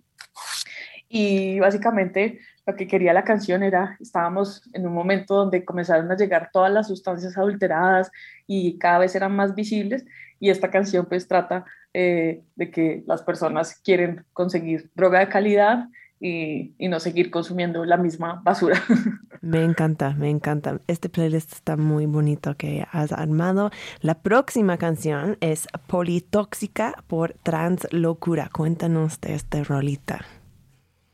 y 1.09 1.59
básicamente 1.59 2.39
lo 2.67 2.75
que 2.75 2.87
quería 2.87 3.13
la 3.13 3.23
canción 3.23 3.63
era, 3.63 3.97
estábamos 3.99 4.69
en 4.73 4.85
un 4.85 4.93
momento 4.93 5.33
donde 5.35 5.65
comenzaron 5.65 6.11
a 6.11 6.15
llegar 6.15 6.51
todas 6.53 6.71
las 6.71 6.87
sustancias 6.87 7.35
adulteradas 7.35 8.11
y 8.45 8.77
cada 8.77 8.99
vez 8.99 9.15
eran 9.15 9.35
más 9.35 9.55
visibles, 9.55 10.05
y 10.39 10.51
esta 10.51 10.69
canción 10.69 11.07
pues 11.07 11.27
trata 11.27 11.65
eh, 11.93 12.43
de 12.55 12.69
que 12.69 13.03
las 13.07 13.23
personas 13.23 13.79
quieren 13.83 14.23
conseguir 14.33 14.91
droga 14.93 15.19
de 15.19 15.29
calidad, 15.29 15.87
y, 16.19 16.73
y, 16.77 16.87
no 16.87 16.99
seguir 16.99 17.29
consumiendo 17.29 17.83
la 17.85 17.97
misma 17.97 18.41
basura. 18.43 18.81
Me 19.41 19.63
encanta, 19.63 20.15
me 20.17 20.31
encanta. 20.31 20.81
Este 20.87 21.07
playlist 21.07 21.53
está 21.53 21.77
muy 21.77 22.07
bonito 22.07 22.55
que 22.57 22.83
has 22.91 23.11
armado. 23.11 23.69
La 24.01 24.15
próxima 24.15 24.79
canción 24.79 25.37
es 25.39 25.67
Politóxica 25.85 27.03
por 27.05 27.33
Translocura. 27.43 28.49
Cuéntanos 28.51 29.21
de 29.21 29.35
esta 29.35 29.63
rolita. 29.63 30.25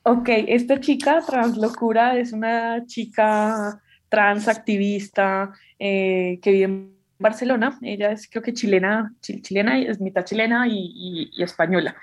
Ok, 0.04 0.30
esta 0.48 0.80
chica, 0.80 1.22
Translocura, 1.28 2.18
es 2.18 2.32
una 2.32 2.86
chica 2.86 3.82
trans 4.08 4.48
activista 4.48 5.52
eh, 5.78 6.40
que 6.42 6.52
vive 6.52 6.64
en 6.64 6.96
Barcelona. 7.20 7.78
Ella 7.82 8.12
es 8.12 8.30
creo 8.30 8.42
que 8.42 8.54
chilena, 8.54 9.14
chilena 9.22 9.78
es 9.78 10.00
mitad 10.00 10.24
chilena 10.24 10.68
y, 10.68 10.72
y, 10.74 11.32
y 11.34 11.44
española. 11.44 11.96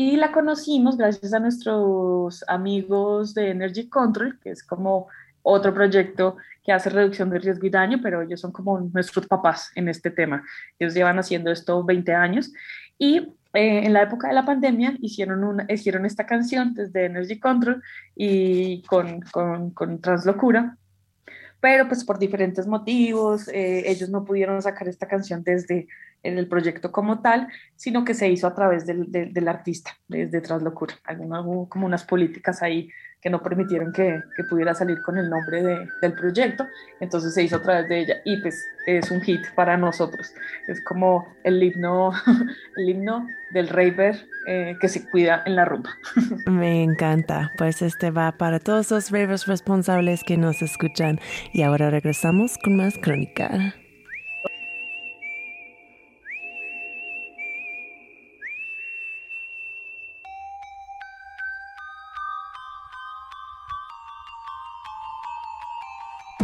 Y 0.00 0.14
la 0.14 0.30
conocimos 0.30 0.96
gracias 0.96 1.34
a 1.34 1.40
nuestros 1.40 2.44
amigos 2.46 3.34
de 3.34 3.50
Energy 3.50 3.88
Control, 3.88 4.38
que 4.38 4.50
es 4.50 4.62
como 4.62 5.08
otro 5.42 5.74
proyecto 5.74 6.36
que 6.62 6.70
hace 6.70 6.88
reducción 6.88 7.30
de 7.30 7.40
riesgo 7.40 7.66
y 7.66 7.70
daño, 7.70 7.98
pero 8.00 8.22
ellos 8.22 8.40
son 8.40 8.52
como 8.52 8.78
nuestros 8.78 9.26
papás 9.26 9.72
en 9.74 9.88
este 9.88 10.12
tema. 10.12 10.44
Ellos 10.78 10.94
llevan 10.94 11.18
haciendo 11.18 11.50
esto 11.50 11.82
20 11.82 12.14
años. 12.14 12.52
Y 12.96 13.34
eh, 13.54 13.86
en 13.86 13.92
la 13.92 14.02
época 14.02 14.28
de 14.28 14.34
la 14.34 14.44
pandemia 14.44 14.96
hicieron, 15.00 15.42
una, 15.42 15.66
hicieron 15.68 16.06
esta 16.06 16.26
canción 16.26 16.74
desde 16.74 17.06
Energy 17.06 17.40
Control 17.40 17.82
y 18.14 18.82
con, 18.82 19.22
con, 19.32 19.70
con 19.72 20.00
Translocura, 20.00 20.76
pero 21.58 21.88
pues 21.88 22.04
por 22.04 22.20
diferentes 22.20 22.68
motivos 22.68 23.48
eh, 23.48 23.82
ellos 23.90 24.10
no 24.10 24.24
pudieron 24.24 24.62
sacar 24.62 24.86
esta 24.86 25.08
canción 25.08 25.42
desde 25.42 25.88
en 26.22 26.38
el 26.38 26.48
proyecto 26.48 26.92
como 26.92 27.20
tal, 27.20 27.48
sino 27.76 28.04
que 28.04 28.14
se 28.14 28.28
hizo 28.28 28.46
a 28.46 28.54
través 28.54 28.86
del, 28.86 29.10
del, 29.10 29.32
del 29.32 29.48
artista, 29.48 29.92
desde 30.08 30.40
Translocura. 30.40 30.94
Algunas, 31.04 31.44
como 31.68 31.86
unas 31.86 32.04
políticas 32.04 32.62
ahí 32.62 32.90
que 33.20 33.30
no 33.30 33.42
permitieron 33.42 33.92
que, 33.92 34.20
que 34.36 34.44
pudiera 34.44 34.74
salir 34.74 35.02
con 35.02 35.18
el 35.18 35.28
nombre 35.28 35.62
de, 35.62 35.88
del 36.02 36.12
proyecto, 36.12 36.64
entonces 37.00 37.34
se 37.34 37.42
hizo 37.42 37.56
a 37.56 37.62
través 37.62 37.88
de 37.88 38.00
ella 38.00 38.16
y 38.24 38.40
pues 38.40 38.64
es 38.86 39.10
un 39.10 39.20
hit 39.20 39.40
para 39.56 39.76
nosotros. 39.76 40.32
Es 40.68 40.82
como 40.84 41.26
el 41.42 41.62
himno, 41.62 42.12
el 42.76 42.88
himno 42.88 43.26
del 43.52 43.68
raver 43.68 44.16
eh, 44.46 44.76
que 44.80 44.88
se 44.88 45.08
cuida 45.08 45.42
en 45.46 45.56
la 45.56 45.64
rumba. 45.64 45.90
Me 46.46 46.82
encanta, 46.82 47.50
pues 47.58 47.82
este 47.82 48.10
va 48.10 48.32
para 48.32 48.60
todos 48.60 48.90
los 48.90 49.10
ravers 49.10 49.46
responsables 49.46 50.22
que 50.22 50.36
nos 50.36 50.62
escuchan 50.62 51.18
y 51.52 51.62
ahora 51.62 51.90
regresamos 51.90 52.56
con 52.58 52.76
más 52.76 52.96
crónica. 52.98 53.74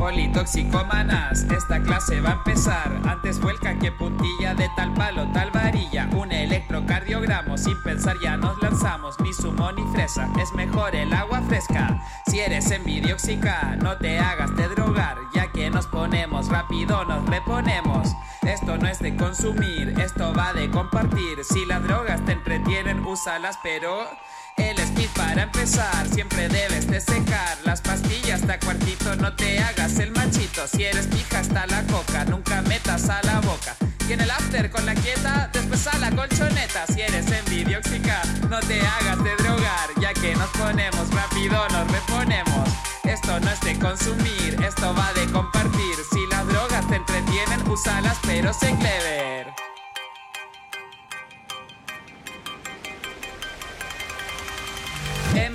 Politoxicómanas, 0.04 1.44
esta 1.44 1.80
clase 1.80 2.20
va 2.20 2.28
a 2.28 2.32
empezar. 2.34 3.00
Antes 3.08 3.40
vuelca 3.40 3.78
que 3.78 3.90
puntilla 3.90 4.54
de 4.54 4.68
tal 4.76 4.92
palo, 4.92 5.26
tal 5.32 5.50
varilla. 5.50 6.10
Un 6.14 6.30
electrocardiogramo, 6.30 7.56
sin 7.56 7.82
pensar 7.82 8.14
ya 8.22 8.36
nos 8.36 8.60
lanzamos. 8.60 9.18
Ni 9.20 9.32
zumo 9.32 9.72
ni 9.72 9.82
fresa, 9.94 10.28
es 10.38 10.52
mejor 10.52 10.94
el 10.94 11.10
agua 11.14 11.40
fresca. 11.48 11.98
Si 12.26 12.38
eres 12.38 12.70
envidioxica, 12.70 13.76
no 13.80 13.96
te 13.96 14.18
hagas 14.18 14.54
de 14.56 14.68
drogar. 14.68 15.16
Ya 15.32 15.50
que 15.50 15.70
nos 15.70 15.86
ponemos 15.86 16.50
rápido, 16.50 17.02
nos 17.06 17.24
reponemos. 17.24 18.14
Esto 18.42 18.76
no 18.76 18.86
es 18.86 18.98
de 18.98 19.16
consumir, 19.16 19.98
esto 19.98 20.34
va 20.34 20.52
de 20.52 20.70
compartir. 20.70 21.42
Si 21.44 21.64
las 21.64 21.82
drogas 21.82 22.22
te 22.26 22.32
entretienen, 22.32 23.02
úsalas, 23.06 23.58
pero. 23.62 24.06
Para 25.14 25.42
empezar, 25.42 26.06
siempre 26.12 26.48
debes 26.48 26.86
de 26.88 27.00
secar 27.00 27.58
las 27.64 27.80
pastillas 27.80 28.42
hasta 28.42 28.58
cuartito, 28.58 29.14
no 29.16 29.32
te 29.34 29.60
hagas 29.60 29.98
el 29.98 30.10
machito. 30.10 30.66
Si 30.66 30.84
eres 30.84 31.06
pija 31.06 31.38
hasta 31.38 31.66
la 31.66 31.82
coca, 31.84 32.24
nunca 32.24 32.62
metas 32.62 33.08
a 33.08 33.22
la 33.22 33.40
boca. 33.40 33.76
Y 34.08 34.12
en 34.12 34.20
el 34.20 34.30
after 34.30 34.70
con 34.70 34.84
la 34.84 34.94
quieta, 34.94 35.48
después 35.52 35.86
a 35.86 35.98
la 35.98 36.10
colchoneta. 36.10 36.86
Si 36.88 37.00
eres 37.00 37.30
envidioxica, 37.30 38.22
no 38.50 38.60
te 38.60 38.80
hagas 38.80 39.22
de 39.22 39.36
drogar, 39.36 39.88
ya 40.00 40.12
que 40.12 40.34
nos 40.34 40.50
ponemos 40.50 41.08
rápido, 41.10 41.68
nos 41.70 41.90
reponemos. 41.90 42.68
Esto 43.04 43.38
no 43.40 43.50
es 43.50 43.60
de 43.60 43.78
consumir, 43.78 44.56
esto 44.66 44.94
va 44.94 45.12
de 45.14 45.30
compartir. 45.32 45.96
Si 46.12 46.26
las 46.26 46.46
drogas 46.48 46.86
te 46.88 46.96
entretienen, 46.96 47.68
úsalas, 47.68 48.18
pero 48.26 48.52
sé 48.52 48.74
clever. 48.78 49.53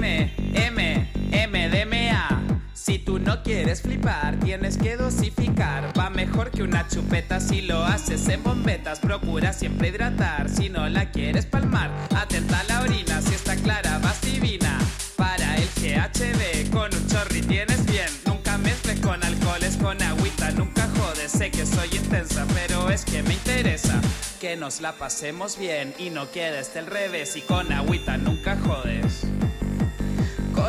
M, 0.02 0.34
M, 0.54 1.12
MDMA. 1.30 2.42
Si 2.74 3.00
tú 3.00 3.20
no 3.20 3.44
quieres 3.44 3.82
flipar, 3.82 4.40
tienes 4.40 4.78
que 4.78 4.96
dosificar. 4.96 5.92
Va 5.98 6.10
mejor 6.10 6.52
que 6.52 6.64
una 6.64 6.88
chupeta 6.88 7.42
si 7.42 7.62
lo 7.62 7.84
haces 7.84 8.30
en 8.30 8.42
bombetas. 8.42 9.00
Procura 9.00 9.52
siempre 9.52 9.90
hidratar 9.90 10.50
si 10.50 10.70
no 10.70 10.88
la 10.88 11.12
quieres 11.12 11.46
palmar. 11.46 11.92
Atenta 12.16 12.62
a 12.62 12.64
la 12.64 12.82
orina, 12.82 13.22
si 13.22 13.34
está 13.34 13.58
clara, 13.58 14.00
vas 14.00 14.22
divina. 14.22 14.80
Para 15.18 15.58
el 15.58 15.68
GHB, 15.76 16.72
con 16.72 16.96
un 16.96 17.08
chorri 17.08 17.42
tienes 17.42 17.86
bien. 17.86 18.08
Nunca 18.26 18.58
mezcles 18.58 19.02
con 19.02 19.22
alcoholes, 19.22 19.76
con 19.76 20.02
agüita, 20.02 20.52
nunca 20.52 20.88
jodes. 20.98 21.32
Sé 21.34 21.52
que 21.52 21.66
soy 21.66 21.90
intensa, 21.92 22.48
pero 22.54 22.90
es 22.90 23.04
que 23.04 23.22
me 23.24 23.34
interesa 23.34 24.00
que 24.40 24.56
nos 24.56 24.80
la 24.80 24.94
pasemos 24.94 25.58
bien 25.58 25.94
y 26.00 26.10
no 26.10 26.32
quedes 26.32 26.74
del 26.74 26.86
revés. 26.86 27.36
Y 27.36 27.42
con 27.42 27.74
agüita 27.74 28.18
nunca 28.18 28.56
jodes. 28.56 29.26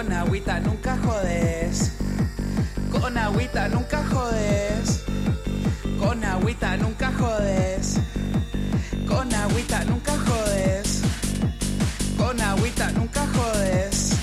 Con 0.00 0.12
agüita 0.14 0.58
nunca 0.60 0.96
jodes. 1.04 1.92
Con 2.90 3.18
agüita 3.18 3.68
nunca 3.68 4.02
jodes. 4.10 5.04
Con 5.98 6.24
agüita 6.24 6.76
nunca 6.78 7.12
jodes. 7.18 8.00
Con 9.06 9.34
agüita 9.34 9.84
nunca 9.84 10.12
jodes. 10.26 11.02
Con 12.16 12.40
agüita 12.40 12.90
nunca 12.92 13.26
jodes. 13.34 14.16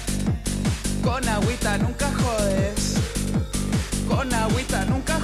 Con 1.04 1.30
agüita 1.30 1.78
nunca 1.78 2.10
jodes. 2.22 2.96
Con 4.08 4.34
agüita 4.34 4.86
nunca. 4.86 5.16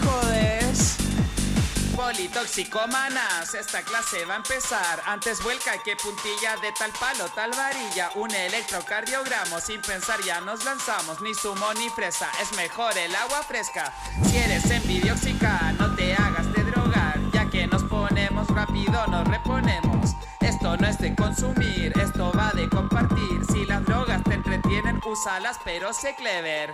Politoxicómanas, 2.14 3.56
esta 3.56 3.82
clase 3.82 4.24
va 4.26 4.36
a 4.36 4.38
empezar. 4.38 5.02
Antes 5.08 5.42
vuelca 5.42 5.82
que 5.84 5.96
puntilla 5.96 6.56
de 6.62 6.72
tal 6.78 6.92
palo, 7.00 7.26
tal 7.34 7.50
varilla. 7.50 8.12
Un 8.14 8.30
electrocardiogramo, 8.30 9.60
sin 9.60 9.82
pensar 9.82 10.22
ya 10.22 10.40
nos 10.40 10.64
lanzamos. 10.64 11.22
Ni 11.22 11.34
zumo 11.34 11.74
ni 11.74 11.90
fresa, 11.90 12.30
es 12.40 12.56
mejor 12.56 12.96
el 13.00 13.16
agua 13.16 13.42
fresca. 13.42 13.92
Si 14.26 14.38
eres 14.38 14.70
envidioxica, 14.70 15.74
no 15.80 15.96
te 15.96 16.14
hagas 16.14 16.54
de 16.54 16.64
drogar. 16.64 17.20
Ya 17.32 17.50
que 17.50 17.66
nos 17.66 17.82
ponemos 17.84 18.48
rápido, 18.48 19.08
nos 19.08 19.28
reponemos. 19.28 20.12
Esto 20.40 20.78
no 20.78 20.88
es 20.88 21.00
de 21.00 21.16
consumir, 21.16 21.94
esto 22.00 22.32
va 22.38 22.52
de 22.52 22.70
compartir. 22.70 23.44
Si 23.52 23.66
las 23.66 23.84
drogas 23.86 24.13
entretienen, 24.54 25.02
úsalas, 25.06 25.58
pero 25.64 25.94
sé 25.94 26.16
clever. 26.16 26.72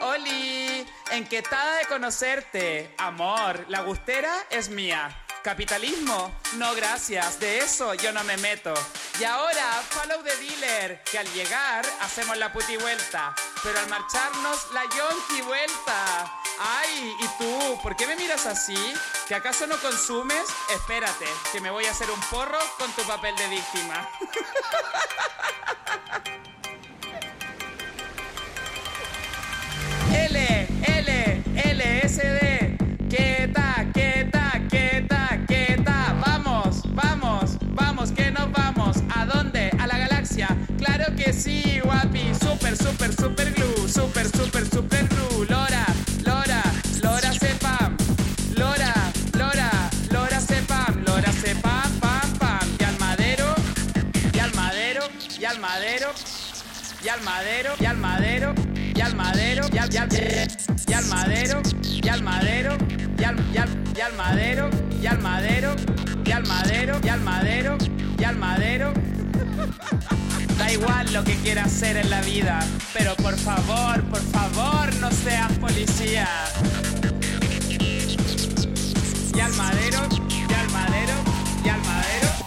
Oli, 0.00 0.86
enquetada 1.12 1.76
de 1.76 1.86
conocerte. 1.86 2.94
Amor, 2.98 3.64
la 3.68 3.82
gustera 3.82 4.32
es 4.50 4.68
mía. 4.68 5.16
Capitalismo, 5.42 6.30
no 6.56 6.74
gracias, 6.74 7.40
de 7.40 7.60
eso 7.60 7.94
yo 7.94 8.12
no 8.12 8.22
me 8.24 8.36
meto. 8.38 8.74
Y 9.18 9.24
ahora, 9.24 9.82
follow 9.88 10.22
the 10.22 10.36
dealer, 10.36 11.02
que 11.10 11.18
al 11.18 11.26
llegar 11.32 11.86
hacemos 12.02 12.36
la 12.36 12.52
puti 12.52 12.76
vuelta. 12.76 13.34
pero 13.62 13.78
al 13.78 13.88
marcharnos 13.88 14.70
la 14.72 14.82
yonki 14.82 15.40
vuelta. 15.42 16.30
Ay, 16.58 17.14
¿y 17.20 17.26
tú? 17.38 17.80
¿Por 17.82 17.96
qué 17.96 18.06
me 18.06 18.16
miras 18.16 18.44
así? 18.44 18.76
¿Que 19.28 19.34
acaso 19.34 19.66
no 19.66 19.78
consumes? 19.78 20.44
Espérate, 20.74 21.26
que 21.52 21.60
me 21.60 21.70
voy 21.70 21.86
a 21.86 21.90
hacer 21.90 22.10
un 22.10 22.20
porro 22.22 22.58
con 22.76 22.90
tu 22.92 23.02
papel 23.04 23.34
de 23.36 23.48
víctima. 23.48 24.08
L, 32.10 32.18
S, 32.18 32.22
D. 32.22 32.76
Quieta, 33.08 33.86
quieta, 33.92 34.60
quieta, 34.68 35.38
quieta. 35.46 36.16
Vamos, 36.26 36.82
vamos, 36.94 37.56
vamos, 37.74 38.10
que 38.10 38.30
nos 38.32 38.50
vamos. 38.50 38.96
¿A 39.14 39.26
dónde? 39.26 39.70
¿A 39.78 39.86
la 39.86 39.98
galaxia? 39.98 40.48
Claro 40.78 41.14
que 41.14 41.32
sí, 41.32 41.78
guapi. 41.84 42.34
Super, 42.34 42.76
super, 42.76 43.14
super 43.14 43.52
glue. 43.52 43.88
Super, 43.88 44.26
super, 44.26 44.66
super 44.68 45.06
glue. 45.08 45.46
Lora, 45.48 45.86
Lora, 46.24 46.62
Lora 47.02 47.32
sepam. 47.32 47.96
Lora, 48.56 48.92
Lora, 49.38 49.70
Lora 50.10 50.40
sepam. 50.40 51.04
Lora 51.06 51.32
sepam, 51.32 51.92
pam, 52.00 52.32
pam. 52.38 52.68
Y 52.80 52.84
al 52.84 52.98
madero, 52.98 53.54
y 54.34 54.38
al 54.38 54.52
madero, 54.54 55.02
y 55.38 55.44
al 55.44 55.60
madero. 55.60 56.10
Y 57.02 57.08
al 57.08 57.22
madero, 57.22 57.72
y 57.80 57.86
al 57.86 57.96
madero, 57.96 58.54
y 58.94 59.00
al 59.00 59.16
madero, 59.16 59.64
y 59.72 59.78
al, 59.78 59.94
y 59.94 59.96
al, 59.96 60.08
y 60.86 60.92
al 60.92 61.06
madero, 61.06 61.62
al 62.10 62.22
madero, 62.22 62.76
y 63.18 63.24
al, 63.24 63.36
y 63.54 63.56
al, 63.56 63.68
y 63.96 64.00
al 64.00 64.12
madero, 64.14 64.70
y 65.00 65.06
al 65.06 65.20
madero, 65.20 65.76
y 66.24 66.30
al 66.32 66.46
madero, 66.46 67.00
y 67.02 67.08
al 67.08 67.20
madero, 67.20 67.78
y 68.18 68.24
al 68.24 68.36
madero. 68.36 68.92
Da 70.58 70.72
igual 70.72 71.12
lo 71.12 71.24
que 71.24 71.34
quieras 71.36 71.66
hacer 71.66 71.96
en 71.96 72.10
la 72.10 72.20
vida, 72.22 72.60
pero 72.92 73.14
por 73.16 73.36
favor, 73.36 74.02
por 74.04 74.20
favor, 74.20 74.94
no 74.96 75.10
seas 75.10 75.52
policía. 75.58 76.28
Y 79.34 79.40
al 79.40 79.52
madero, 79.54 80.00
y 80.28 80.52
al 80.52 80.70
madero, 80.70 81.14
y 81.64 81.68
al 81.68 81.80
madero. 81.80 82.39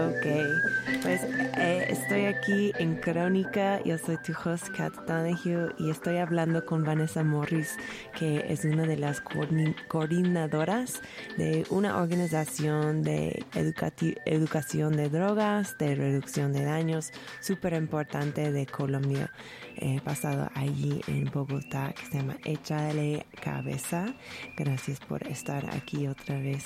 Ok, 0.00 1.02
pues 1.02 1.20
eh, 1.58 1.86
estoy 1.90 2.24
aquí 2.24 2.72
en 2.78 2.96
Crónica, 2.96 3.82
yo 3.84 3.98
soy 3.98 4.16
tu 4.18 4.32
host 4.32 4.68
Kat 4.74 4.94
Donahue 5.06 5.74
y 5.78 5.90
estoy 5.90 6.16
hablando 6.16 6.64
con 6.64 6.84
Vanessa 6.84 7.22
Morris, 7.22 7.76
que 8.18 8.46
es 8.48 8.64
una 8.64 8.84
de 8.86 8.96
las 8.96 9.22
coordin- 9.22 9.74
coordinadoras 9.88 11.02
de 11.36 11.66
una 11.68 11.98
organización 11.98 13.02
de 13.02 13.44
educación 13.54 14.96
de 14.96 15.08
drogas, 15.10 15.76
de 15.76 15.94
reducción 15.94 16.54
de 16.54 16.64
daños, 16.64 17.12
súper 17.40 17.74
importante 17.74 18.52
de 18.52 18.64
Colombia, 18.64 19.30
eh, 19.76 20.00
basado 20.02 20.48
allí 20.54 21.02
en 21.08 21.26
Bogotá, 21.26 21.92
que 21.94 22.06
se 22.06 22.18
llama 22.18 22.36
Échale 22.44 23.26
Cabeza. 23.42 24.14
Gracias 24.56 24.98
por 25.00 25.26
estar 25.26 25.66
aquí 25.74 26.06
otra 26.08 26.38
vez. 26.38 26.64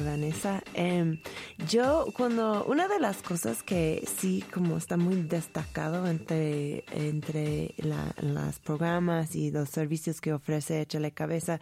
Vanessa, 0.00 0.62
em, 0.74 1.20
yo 1.68 2.06
cuando 2.16 2.64
una 2.64 2.88
de 2.88 2.98
las 2.98 3.22
cosas 3.22 3.62
que 3.62 4.04
sí 4.18 4.44
como 4.52 4.76
está 4.76 4.96
muy 4.96 5.22
destacado 5.22 6.06
entre 6.08 6.84
entre 6.90 7.74
la, 7.78 8.12
las 8.20 8.58
programas 8.58 9.36
y 9.36 9.52
los 9.52 9.68
servicios 9.68 10.20
que 10.20 10.32
ofrece 10.32 10.80
Échale 10.80 11.12
Cabeza, 11.12 11.60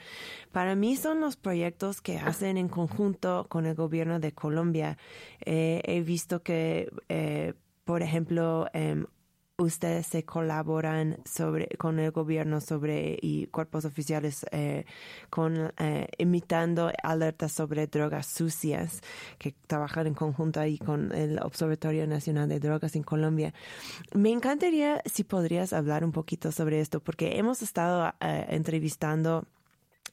para 0.51 0.75
mí 0.75 0.97
son 0.97 1.21
los 1.21 1.37
proyectos 1.37 2.01
que 2.01 2.19
hacen 2.19 2.57
en 2.57 2.69
conjunto 2.69 3.47
con 3.51 3.67
el 3.67 3.75
gobierno 3.75 4.19
de 4.19 4.33
Colombia. 4.33 4.97
Eh, 5.45 5.83
he 5.85 6.01
visto 6.01 6.43
que, 6.43 6.91
eh, 7.11 7.53
por 7.85 8.03
ejemplo, 8.03 8.67
em, 8.73 9.07
ustedes 9.63 10.07
se 10.07 10.25
colaboran 10.25 11.19
sobre 11.25 11.69
con 11.79 11.99
el 11.99 12.11
gobierno 12.11 12.61
sobre 12.61 13.19
y 13.21 13.47
cuerpos 13.47 13.85
oficiales 13.85 14.45
eh, 14.53 14.85
con 15.31 15.73
eh, 15.79 16.09
imitando 16.19 16.91
alertas 17.03 17.53
sobre 17.53 17.87
drogas 17.87 18.27
sucias 18.27 19.01
que 19.39 19.55
trabajan 19.67 20.07
en 20.07 20.15
conjunto 20.15 20.61
ahí 20.61 20.79
con 20.79 21.13
el 21.13 21.39
Observatorio 21.39 22.07
Nacional 22.07 22.49
de 22.49 22.61
Drogas 22.61 22.97
en 22.97 23.03
Colombia. 23.03 23.55
Me 24.15 24.31
encantaría 24.31 25.03
si 25.07 25.25
podrías 25.25 25.73
hablar 25.73 26.05
un 26.05 26.13
poquito 26.13 26.53
sobre 26.53 26.81
esto 26.81 27.01
porque 27.01 27.39
hemos 27.39 27.63
estado 27.63 28.13
eh, 28.21 28.47
entrevistando 28.49 29.47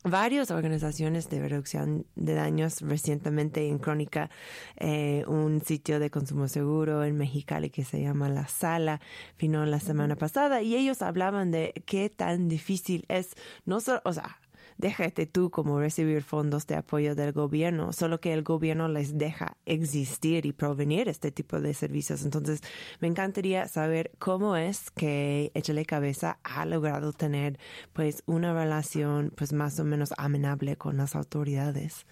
varias 0.03 0.49
organizaciones 0.51 1.29
de 1.29 1.47
reducción 1.47 2.05
de 2.15 2.33
daños 2.33 2.81
recientemente 2.81 3.67
en 3.67 3.79
Crónica, 3.79 4.29
eh, 4.77 5.23
un 5.27 5.62
sitio 5.62 5.99
de 5.99 6.09
consumo 6.09 6.47
seguro 6.47 7.03
en 7.03 7.17
Mexicali 7.17 7.69
que 7.69 7.83
se 7.83 8.01
llama 8.01 8.29
La 8.29 8.47
Sala, 8.47 9.01
vino 9.38 9.65
la 9.65 9.79
semana 9.79 10.15
pasada 10.15 10.62
y 10.62 10.75
ellos 10.75 11.01
hablaban 11.01 11.51
de 11.51 11.73
qué 11.85 12.09
tan 12.09 12.47
difícil 12.47 13.05
es, 13.09 13.35
no 13.65 13.81
solo, 13.81 14.01
o 14.05 14.13
sea, 14.13 14.39
déjate 14.79 15.27
tú 15.27 15.51
como 15.51 15.79
recibir 15.79 16.23
fondos 16.23 16.65
de 16.65 16.75
apoyo 16.75 17.13
del 17.13 17.33
gobierno, 17.33 17.93
solo 17.93 18.19
que 18.19 18.33
el 18.33 18.43
gobierno 18.43 18.87
les 18.87 19.17
deja 19.17 19.57
existir 19.65 20.45
y 20.45 20.53
provenir 20.53 21.09
este 21.09 21.31
tipo 21.31 21.59
de 21.59 21.73
servicios. 21.73 22.23
Entonces, 22.23 22.61
me 22.99 23.09
encantaría 23.09 23.67
saber 23.67 24.11
cómo 24.19 24.55
es 24.55 24.89
que 24.89 25.51
Échale 25.53 25.85
Cabeza 25.85 26.39
ha 26.43 26.65
logrado 26.65 27.13
tener 27.13 27.59
pues 27.93 28.23
una 28.25 28.53
relación 28.53 29.31
pues 29.35 29.53
más 29.53 29.79
o 29.79 29.83
menos 29.83 30.13
amenable 30.17 30.77
con 30.77 30.97
las 30.97 31.15
autoridades. 31.15 32.05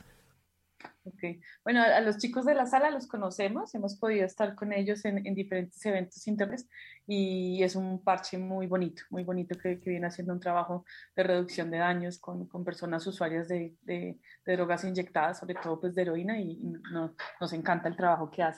Ok. 1.07 1.39
Bueno, 1.63 1.81
a, 1.81 2.01
los 2.01 2.17
chicos 2.17 2.45
de 2.45 2.53
la 2.53 2.65
sala 2.65 2.89
los 2.91 3.07
conocemos, 3.07 3.73
hemos 3.75 3.95
podido 3.97 4.25
estar 4.25 4.55
con 4.55 4.73
ellos 4.73 5.05
en, 5.05 5.25
en 5.25 5.33
diferentes 5.35 5.85
eventos 5.85 6.27
internos 6.27 6.65
y 7.07 7.63
es 7.63 7.75
un 7.75 8.03
parche 8.03 8.37
muy 8.37 8.67
bonito, 8.67 9.03
muy 9.09 9.23
bonito 9.23 9.57
que, 9.57 9.79
que 9.79 9.89
viene 9.91 10.07
haciendo 10.07 10.33
un 10.33 10.39
trabajo 10.39 10.83
de 11.15 11.23
reducción 11.23 11.71
de 11.71 11.77
daños 11.77 12.19
con, 12.19 12.47
con 12.47 12.65
personas 12.65 13.07
usuarias 13.07 13.47
de, 13.47 13.75
de, 13.83 14.17
de 14.45 14.53
drogas 14.55 14.83
inyectadas, 14.83 15.39
sobre 15.39 15.55
todo 15.55 15.79
pues 15.79 15.95
de 15.95 16.01
heroína 16.01 16.39
y, 16.39 16.51
y 16.51 16.73
no- 16.91 17.13
nos 17.39 17.53
encanta 17.53 17.87
el 17.87 17.95
trabajo 17.95 18.29
que 18.29 18.43
out 18.43 18.55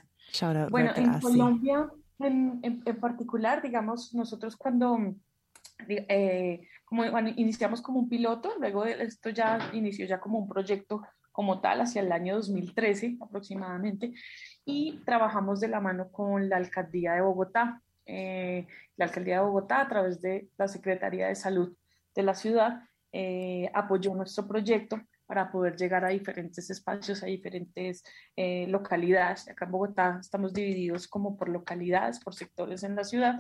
Bueno, 0.72 0.92
en 0.96 1.10
así. 1.10 1.22
Colombia 1.22 1.90
en, 2.20 2.60
en- 2.64 2.82
en 2.86 3.00
particular, 3.00 3.62
digamos, 3.62 4.14
nosotros 4.14 4.56
cuando 4.58 4.98
eh, 5.88 6.68
como, 6.86 7.10
bueno, 7.12 7.30
iniciamos 7.36 7.82
como 7.82 8.00
un 8.00 8.10
piloto, 8.10 8.52
luego 8.60 8.84
esto 8.86 9.30
ya 9.30 9.70
inició 9.74 10.06
ya 10.06 10.20
como 10.20 10.40
un 10.40 10.50
proyecto 10.50 11.02
como 11.40 11.62
tal 11.62 11.80
hacia 11.80 12.02
el 12.02 12.12
año 12.12 12.36
2013 12.36 13.16
aproximadamente 13.22 14.12
y 14.66 15.00
trabajamos 15.06 15.62
de 15.62 15.70
la 15.70 15.80
mano 15.80 16.12
con 16.12 16.50
la 16.50 16.58
alcaldía 16.58 17.14
de 17.14 17.22
Bogotá. 17.22 17.82
Eh, 18.06 18.68
la 18.98 19.06
alcaldía 19.06 19.36
de 19.36 19.46
Bogotá 19.46 19.80
a 19.80 19.88
través 19.88 20.20
de 20.20 20.50
la 20.58 20.68
Secretaría 20.68 21.28
de 21.30 21.36
Salud 21.36 21.74
de 22.14 22.24
la 22.24 22.34
ciudad 22.34 22.82
eh, 23.14 23.72
apoyó 23.74 24.14
nuestro 24.16 24.50
proyecto 24.50 25.00
para 25.28 25.50
poder 25.50 25.78
llegar 25.78 26.04
a 26.04 26.10
diferentes 26.10 26.70
espacios, 26.70 27.24
a 27.24 27.28
diferentes 27.28 28.04
eh, 28.36 28.68
localidades. 28.68 29.48
Acá 29.48 29.64
en 29.64 29.72
Bogotá 29.72 30.18
estamos 30.20 30.52
divididos 30.54 31.08
como 31.08 31.38
por 31.38 31.48
localidades, 31.48 32.20
por 32.20 32.36
sectores 32.36 32.84
en 32.84 32.98
la 32.98 33.06
ciudad. 33.06 33.40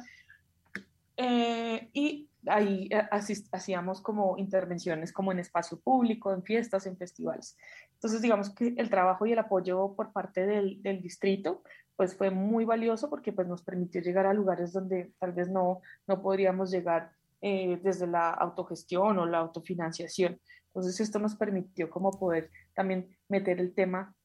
Eh, 1.17 1.89
y 1.91 2.28
ahí 2.47 2.89
eh, 2.91 3.07
hacíamos 3.51 4.01
como 4.01 4.37
intervenciones 4.37 5.11
como 5.11 5.31
en 5.31 5.39
espacio 5.39 5.79
público, 5.79 6.33
en 6.33 6.43
fiestas, 6.43 6.85
en 6.85 6.97
festivales. 6.97 7.57
Entonces, 7.93 8.21
digamos 8.21 8.53
que 8.53 8.73
el 8.77 8.89
trabajo 8.89 9.25
y 9.25 9.33
el 9.33 9.39
apoyo 9.39 9.93
por 9.95 10.11
parte 10.11 10.45
del, 10.45 10.81
distrito 11.01 11.63
pues 11.95 12.15
fue 12.15 12.31
muy 12.31 12.63
valioso 12.63 13.09
porque 13.09 13.33
pues 13.33 13.45
nos 13.45 13.61
permitió 13.61 14.01
llegar 14.01 14.25
a 14.25 14.33
lugares 14.33 14.71
donde 14.71 15.11
tal 15.19 15.33
vez 15.33 15.49
no, 15.49 15.81
no 16.07 16.21
podríamos 16.21 16.71
llegar 16.71 17.11
eh, 17.41 17.77
desde 17.83 18.07
la 18.07 18.29
autogestión 18.29 19.19
o 19.19 19.25
la 19.25 19.39
autofinanciación. 19.39 20.39
Entonces 20.67 21.01
esto 21.01 21.19
nos 21.19 21.35
permitió 21.35 21.89
como 21.89 22.11
poder 22.11 22.51
también 22.73 23.17
meter 23.27 23.59
el 23.59 23.73
tema 23.73 24.15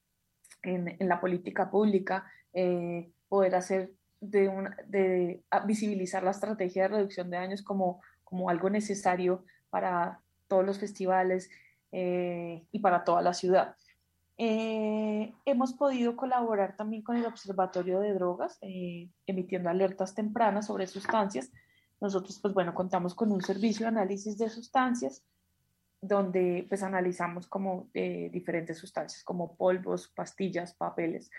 en, 0.63 0.95
en 0.99 1.09
la 1.09 1.19
política 1.19 1.69
pública, 1.69 2.31
eh, 2.53 3.11
poder 3.27 3.55
hacer 3.55 3.91
de, 4.19 4.47
una, 4.49 4.75
de 4.87 5.43
a- 5.49 5.65
visibilizar 5.65 6.23
la 6.23 6.31
estrategia 6.31 6.83
de 6.83 6.89
reducción 6.89 7.29
de 7.29 7.37
daños 7.37 7.61
como, 7.61 8.01
como 8.23 8.49
algo 8.49 8.69
necesario 8.69 9.45
para 9.69 10.19
todos 10.47 10.65
los 10.65 10.79
festivales 10.79 11.49
eh, 11.91 12.65
y 12.71 12.79
para 12.79 13.03
toda 13.03 13.21
la 13.21 13.33
ciudad. 13.33 13.75
Eh, 14.37 15.33
hemos 15.45 15.73
podido 15.73 16.15
colaborar 16.17 16.75
también 16.75 17.03
con 17.03 17.15
el 17.15 17.25
Observatorio 17.25 17.99
de 17.99 18.13
Drogas, 18.13 18.57
eh, 18.61 19.09
emitiendo 19.25 19.69
alertas 19.69 20.13
tempranas 20.13 20.67
sobre 20.67 20.87
sustancias. 20.87 21.51
Nosotros, 22.01 22.39
pues 22.41 22.53
bueno, 22.53 22.73
contamos 22.73 23.15
con 23.15 23.31
un 23.31 23.41
servicio 23.41 23.85
de 23.85 23.89
análisis 23.89 24.37
de 24.37 24.49
sustancias 24.49 25.23
donde 26.01 26.65
pues 26.67 26.83
analizamos 26.83 27.47
como 27.47 27.89
diferentes 27.93 28.77
sustancias 28.77 29.23
como 29.23 29.55
polvos, 29.55 30.11
pastillas, 30.13 30.75
papeles. 30.75 31.31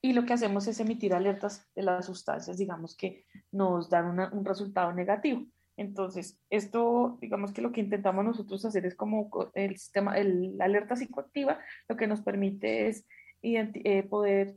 Y 0.00 0.12
lo 0.12 0.24
que 0.24 0.32
hacemos 0.32 0.66
es 0.68 0.78
emitir 0.80 1.14
alertas 1.14 1.68
de 1.74 1.82
las 1.82 2.06
sustancias, 2.06 2.56
digamos 2.58 2.96
que 2.96 3.24
nos 3.50 3.90
dan 3.90 4.18
un 4.32 4.44
resultado 4.44 4.92
negativo. 4.92 5.46
Entonces, 5.76 6.40
esto, 6.50 7.18
digamos 7.20 7.52
que 7.52 7.62
lo 7.62 7.70
que 7.72 7.80
intentamos 7.80 8.24
nosotros 8.24 8.64
hacer 8.64 8.84
es 8.86 8.94
como 8.96 9.30
co- 9.30 9.50
el 9.54 9.76
sistema, 9.76 10.16
el, 10.18 10.56
la 10.58 10.64
alerta 10.64 10.96
psicoactiva, 10.96 11.60
lo 11.88 11.96
que 11.96 12.06
nos 12.06 12.20
permite 12.20 12.88
es 12.88 13.06
eh, 13.42 14.02
poder 14.04 14.56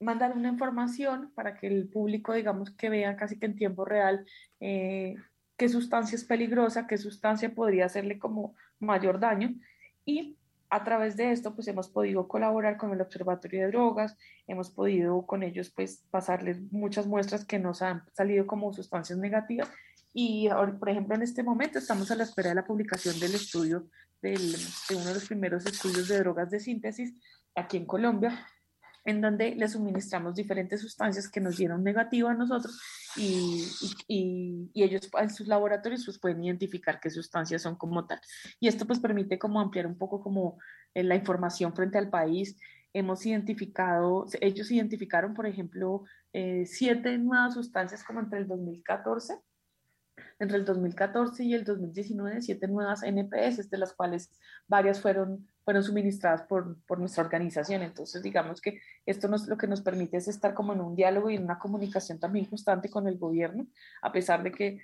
mandar 0.00 0.36
una 0.36 0.48
información 0.48 1.32
para 1.34 1.56
que 1.56 1.66
el 1.68 1.88
público, 1.88 2.32
digamos, 2.32 2.70
que 2.70 2.88
vea 2.88 3.16
casi 3.16 3.38
que 3.38 3.46
en 3.46 3.56
tiempo 3.56 3.84
real 3.84 4.24
eh, 4.60 5.14
qué 5.56 5.68
sustancia 5.68 6.16
es 6.16 6.24
peligrosa, 6.24 6.86
qué 6.86 6.98
sustancia 6.98 7.54
podría 7.54 7.86
hacerle 7.86 8.18
como 8.18 8.54
mayor 8.80 9.20
daño. 9.20 9.54
Y 10.04 10.38
a 10.72 10.84
través 10.84 11.18
de 11.18 11.32
esto, 11.32 11.54
pues 11.54 11.68
hemos 11.68 11.90
podido 11.90 12.26
colaborar 12.26 12.78
con 12.78 12.92
el 12.94 13.00
Observatorio 13.02 13.60
de 13.60 13.66
Drogas, 13.68 14.16
hemos 14.46 14.70
podido 14.70 15.26
con 15.26 15.42
ellos, 15.42 15.70
pues, 15.70 16.02
pasarles 16.10 16.62
muchas 16.72 17.06
muestras 17.06 17.44
que 17.44 17.58
nos 17.58 17.82
han 17.82 18.02
salido 18.14 18.46
como 18.46 18.72
sustancias 18.72 19.18
negativas. 19.18 19.68
Y, 20.14 20.48
por 20.78 20.88
ejemplo, 20.88 21.14
en 21.14 21.20
este 21.20 21.42
momento 21.42 21.78
estamos 21.78 22.10
a 22.10 22.14
la 22.14 22.24
espera 22.24 22.48
de 22.48 22.54
la 22.54 22.64
publicación 22.64 23.20
del 23.20 23.34
estudio, 23.34 23.86
de 24.22 24.34
uno 24.94 25.04
de 25.04 25.14
los 25.14 25.26
primeros 25.26 25.66
estudios 25.66 26.08
de 26.08 26.20
drogas 26.20 26.48
de 26.48 26.58
síntesis 26.58 27.12
aquí 27.54 27.76
en 27.76 27.84
Colombia, 27.84 28.46
en 29.04 29.20
donde 29.20 29.54
le 29.54 29.68
suministramos 29.68 30.34
diferentes 30.34 30.80
sustancias 30.80 31.28
que 31.28 31.40
nos 31.40 31.56
dieron 31.56 31.82
negativo 31.82 32.28
a 32.28 32.34
nosotros 32.34 32.80
y, 33.16 33.64
y, 34.06 34.70
ellos 34.74 35.10
en 35.18 35.30
sus 35.30 35.46
laboratorios 35.46 36.04
pues 36.04 36.18
pueden 36.18 36.44
identificar 36.44 37.00
qué 37.00 37.10
sustancias 37.10 37.62
son 37.62 37.76
como 37.76 38.06
tal. 38.06 38.20
Y 38.60 38.68
esto 38.68 38.86
pues 38.86 39.00
permite 39.00 39.38
como 39.38 39.60
ampliar 39.60 39.86
un 39.86 39.98
poco 39.98 40.22
como 40.22 40.58
eh, 40.94 41.02
la 41.02 41.16
información 41.16 41.74
frente 41.74 41.98
al 41.98 42.10
país. 42.10 42.58
Hemos 42.92 43.24
identificado, 43.26 44.26
ellos 44.40 44.70
identificaron, 44.70 45.34
por 45.34 45.46
ejemplo, 45.46 46.04
eh, 46.32 46.64
siete 46.66 47.16
nuevas 47.18 47.54
sustancias 47.54 48.04
como 48.04 48.20
entre 48.20 48.38
el 48.38 48.46
2014 48.46 49.34
entre 50.38 50.58
el 50.58 50.64
2014 50.64 51.44
y 51.44 51.54
el 51.54 51.64
2019 51.64 52.42
siete 52.42 52.68
nuevas 52.68 53.02
NPS, 53.02 53.70
de 53.70 53.78
las 53.78 53.92
cuales 53.92 54.30
varias 54.66 55.00
fueron, 55.00 55.48
fueron 55.64 55.82
suministradas 55.82 56.42
por, 56.42 56.76
por 56.86 56.98
nuestra 56.98 57.24
organización. 57.24 57.82
Entonces, 57.82 58.22
digamos 58.22 58.60
que 58.60 58.80
esto 59.06 59.28
nos, 59.28 59.46
lo 59.48 59.56
que 59.56 59.66
nos 59.66 59.82
permite 59.82 60.16
es 60.16 60.28
estar 60.28 60.54
como 60.54 60.72
en 60.72 60.80
un 60.80 60.94
diálogo 60.94 61.30
y 61.30 61.36
en 61.36 61.44
una 61.44 61.58
comunicación 61.58 62.18
también 62.18 62.46
constante 62.46 62.90
con 62.90 63.06
el 63.06 63.18
gobierno, 63.18 63.66
a 64.02 64.12
pesar 64.12 64.42
de 64.42 64.52
que 64.52 64.80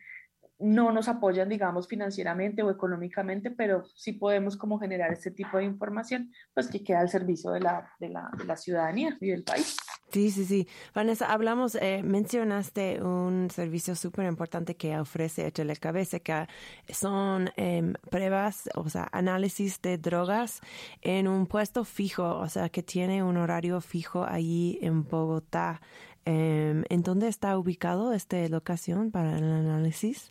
no 0.59 0.91
nos 0.93 1.09
apoyan, 1.09 1.49
digamos, 1.49 1.87
financieramente 1.87 2.63
o 2.63 2.71
económicamente, 2.71 3.51
pero 3.51 3.85
sí 3.95 4.13
podemos 4.13 4.57
como 4.57 4.79
generar 4.79 5.13
este 5.13 5.31
tipo 5.31 5.59
de 5.59 5.65
información, 5.65 6.33
pues 6.53 6.69
que 6.69 6.83
queda 6.83 7.01
al 7.01 7.09
servicio 7.09 7.53
de 7.53 7.61
la, 7.61 7.93
de 8.01 8.09
la, 8.09 8.29
de 8.37 8.45
la 8.45 8.57
ciudadanía 8.57 9.17
y 9.21 9.31
del 9.31 9.45
país. 9.45 9.77
Sí, 10.11 10.31
sí, 10.31 10.47
sí. 10.47 10.67
Vanessa, 10.95 11.31
hablamos, 11.31 11.75
eh, 11.75 12.03
mencionaste 12.03 13.03
un 13.03 13.51
servicio 13.51 13.95
súper 13.95 14.27
importante 14.27 14.75
que 14.75 14.99
ofrece 14.99 15.53
Cabeza, 15.81 16.19
que 16.21 16.47
son 16.91 17.51
eh, 17.57 17.93
pruebas, 18.11 18.71
o 18.75 18.89
sea, 18.89 19.09
análisis 19.13 19.83
de 19.83 19.99
drogas 19.99 20.61
en 21.03 21.29
un 21.29 21.47
puesto 21.47 21.85
fijo, 21.85 22.39
o 22.39 22.49
sea, 22.49 22.71
que 22.71 22.83
tiene 22.83 23.23
un 23.23 23.37
horario 23.37 23.83
fijo 23.83 24.25
allí 24.25 24.79
en 24.81 25.05
Bogotá. 25.05 25.83
Eh, 26.25 26.83
¿En 26.89 27.03
dónde 27.03 27.29
está 27.29 27.59
ubicado 27.59 28.15
esta 28.15 28.49
locación 28.49 29.11
para 29.11 29.37
el 29.37 29.45
análisis? 29.45 30.31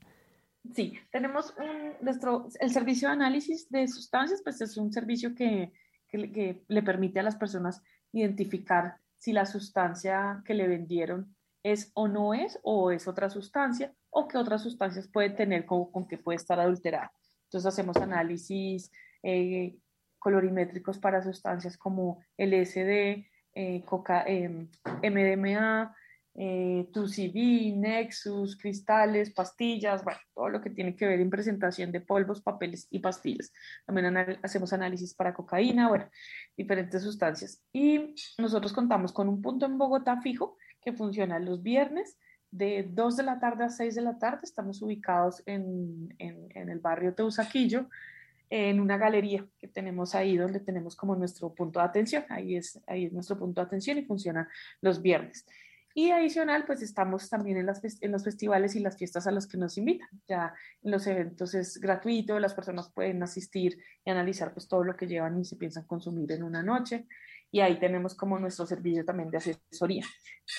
Sí, 0.74 0.94
tenemos 1.12 1.54
un, 1.58 1.94
nuestro, 2.02 2.48
el 2.60 2.72
servicio 2.72 3.10
de 3.10 3.14
análisis 3.14 3.70
de 3.70 3.88
sustancias, 3.88 4.42
pues 4.44 4.60
es 4.62 4.76
un 4.78 4.92
servicio 4.92 5.36
que, 5.36 5.72
que, 6.10 6.64
le 6.68 6.84
permite 6.84 7.20
a 7.20 7.24
las 7.24 7.36
personas 7.36 7.82
identificar 8.12 8.98
si 9.18 9.34
la 9.34 9.46
sustancia 9.46 10.42
que 10.46 10.54
le 10.54 10.68
vendieron 10.68 11.36
es 11.64 11.92
o 11.94 12.08
no 12.08 12.34
es, 12.34 12.60
o 12.64 12.92
es 12.92 13.08
otra 13.08 13.30
sustancia, 13.30 13.94
o 14.10 14.28
qué 14.28 14.38
otras 14.38 14.64
sustancias 14.64 15.08
puede 15.08 15.32
tener 15.32 15.66
con, 15.66 15.92
con 15.92 16.08
que 16.08 16.18
puede 16.18 16.38
estar 16.38 16.60
adulterada. 16.60 17.12
Entonces 17.46 17.68
hacemos 17.68 17.98
análisis 17.98 18.92
eh, 19.24 19.78
colorimétricos 20.20 20.98
para 20.98 21.22
sustancias 21.22 21.78
como 21.78 22.20
LSD, 22.38 23.26
eh, 23.56 23.84
coca, 23.86 24.26
MDMA, 25.04 25.96
eh, 26.40 26.88
2CB, 26.94 27.76
Nexus, 27.76 28.56
cristales, 28.56 29.34
pastillas, 29.34 30.04
bueno, 30.04 30.20
todo 30.36 30.50
lo 30.50 30.62
que 30.62 30.70
tiene 30.70 30.96
que 30.96 31.08
ver 31.08 31.20
en 31.20 31.32
presentación 31.32 31.92
de 31.92 32.00
polvos, 32.00 32.42
papeles 32.42 32.88
y 32.92 33.00
pastillas. 33.00 33.52
También 33.88 34.16
hacemos 34.44 34.72
análisis 34.72 35.16
para 35.16 35.34
cocaína, 35.34 35.90
bueno, 35.90 36.08
diferentes 36.56 37.02
sustancias. 37.02 37.64
Y 37.74 38.14
nosotros 38.38 38.72
contamos 38.72 39.12
con 39.12 39.28
un 39.28 39.42
punto 39.42 39.66
en 39.66 39.80
Bogotá 39.80 40.22
fijo 40.22 40.58
que 40.80 40.94
funciona 40.94 41.40
los 41.40 41.64
viernes 41.64 42.20
de 42.52 42.88
2 42.88 43.18
de 43.18 43.24
la 43.24 43.40
tarde 43.40 43.64
a 43.64 43.70
6 43.70 43.96
de 43.96 44.02
la 44.04 44.20
tarde. 44.20 44.42
Estamos 44.44 44.80
ubicados 44.84 45.42
en, 45.48 46.14
en, 46.20 46.50
en 46.54 46.70
el 46.70 46.80
barrio 46.80 47.16
Teusaquillo, 47.16 47.90
en 48.52 48.80
una 48.80 48.98
galería 48.98 49.44
que 49.58 49.68
tenemos 49.68 50.14
ahí 50.14 50.38
donde 50.38 50.60
tenemos 50.60 50.96
como 50.96 51.16
nuestro 51.16 51.52
punto 51.56 51.80
de 51.80 51.86
atención. 51.86 52.26
Ahí 52.30 52.56
es, 52.56 52.80
ahí 52.86 53.06
es 53.06 53.12
nuestro 53.12 53.40
punto 53.40 53.60
de 53.60 53.66
atención 53.66 53.98
y 53.98 54.06
funciona 54.06 54.48
los 54.82 55.02
viernes. 55.02 55.44
Y 55.98 56.12
adicional, 56.12 56.64
pues 56.68 56.84
estamos 56.84 57.28
también 57.28 57.58
en, 57.58 57.66
las, 57.66 57.82
en 58.04 58.12
los 58.12 58.24
festivales 58.24 58.76
y 58.76 58.82
las 58.82 58.96
fiestas 58.96 59.26
a 59.26 59.32
los 59.32 59.48
que 59.48 59.58
nos 59.58 59.80
invitan. 59.80 60.08
Ya 60.28 60.54
en 60.84 60.92
los 60.92 61.08
eventos 61.08 61.56
es 61.56 61.80
gratuito, 61.80 62.40
las 62.40 62.54
personas 62.54 62.92
pueden 62.92 63.24
asistir 63.24 63.80
y 64.06 64.12
analizar 64.12 64.54
pues 64.54 64.68
todo 64.68 64.84
lo 64.84 64.96
que 64.96 65.08
llevan 65.08 65.40
y 65.40 65.44
se 65.44 65.56
piensan 65.56 65.86
consumir 65.88 66.32
en 66.34 66.44
una 66.44 66.62
noche. 66.62 67.08
Y 67.50 67.62
ahí 67.62 67.80
tenemos 67.80 68.14
como 68.14 68.38
nuestro 68.38 68.68
servicio 68.68 69.04
también 69.06 69.32
de 69.32 69.38
asesoría. 69.38 70.06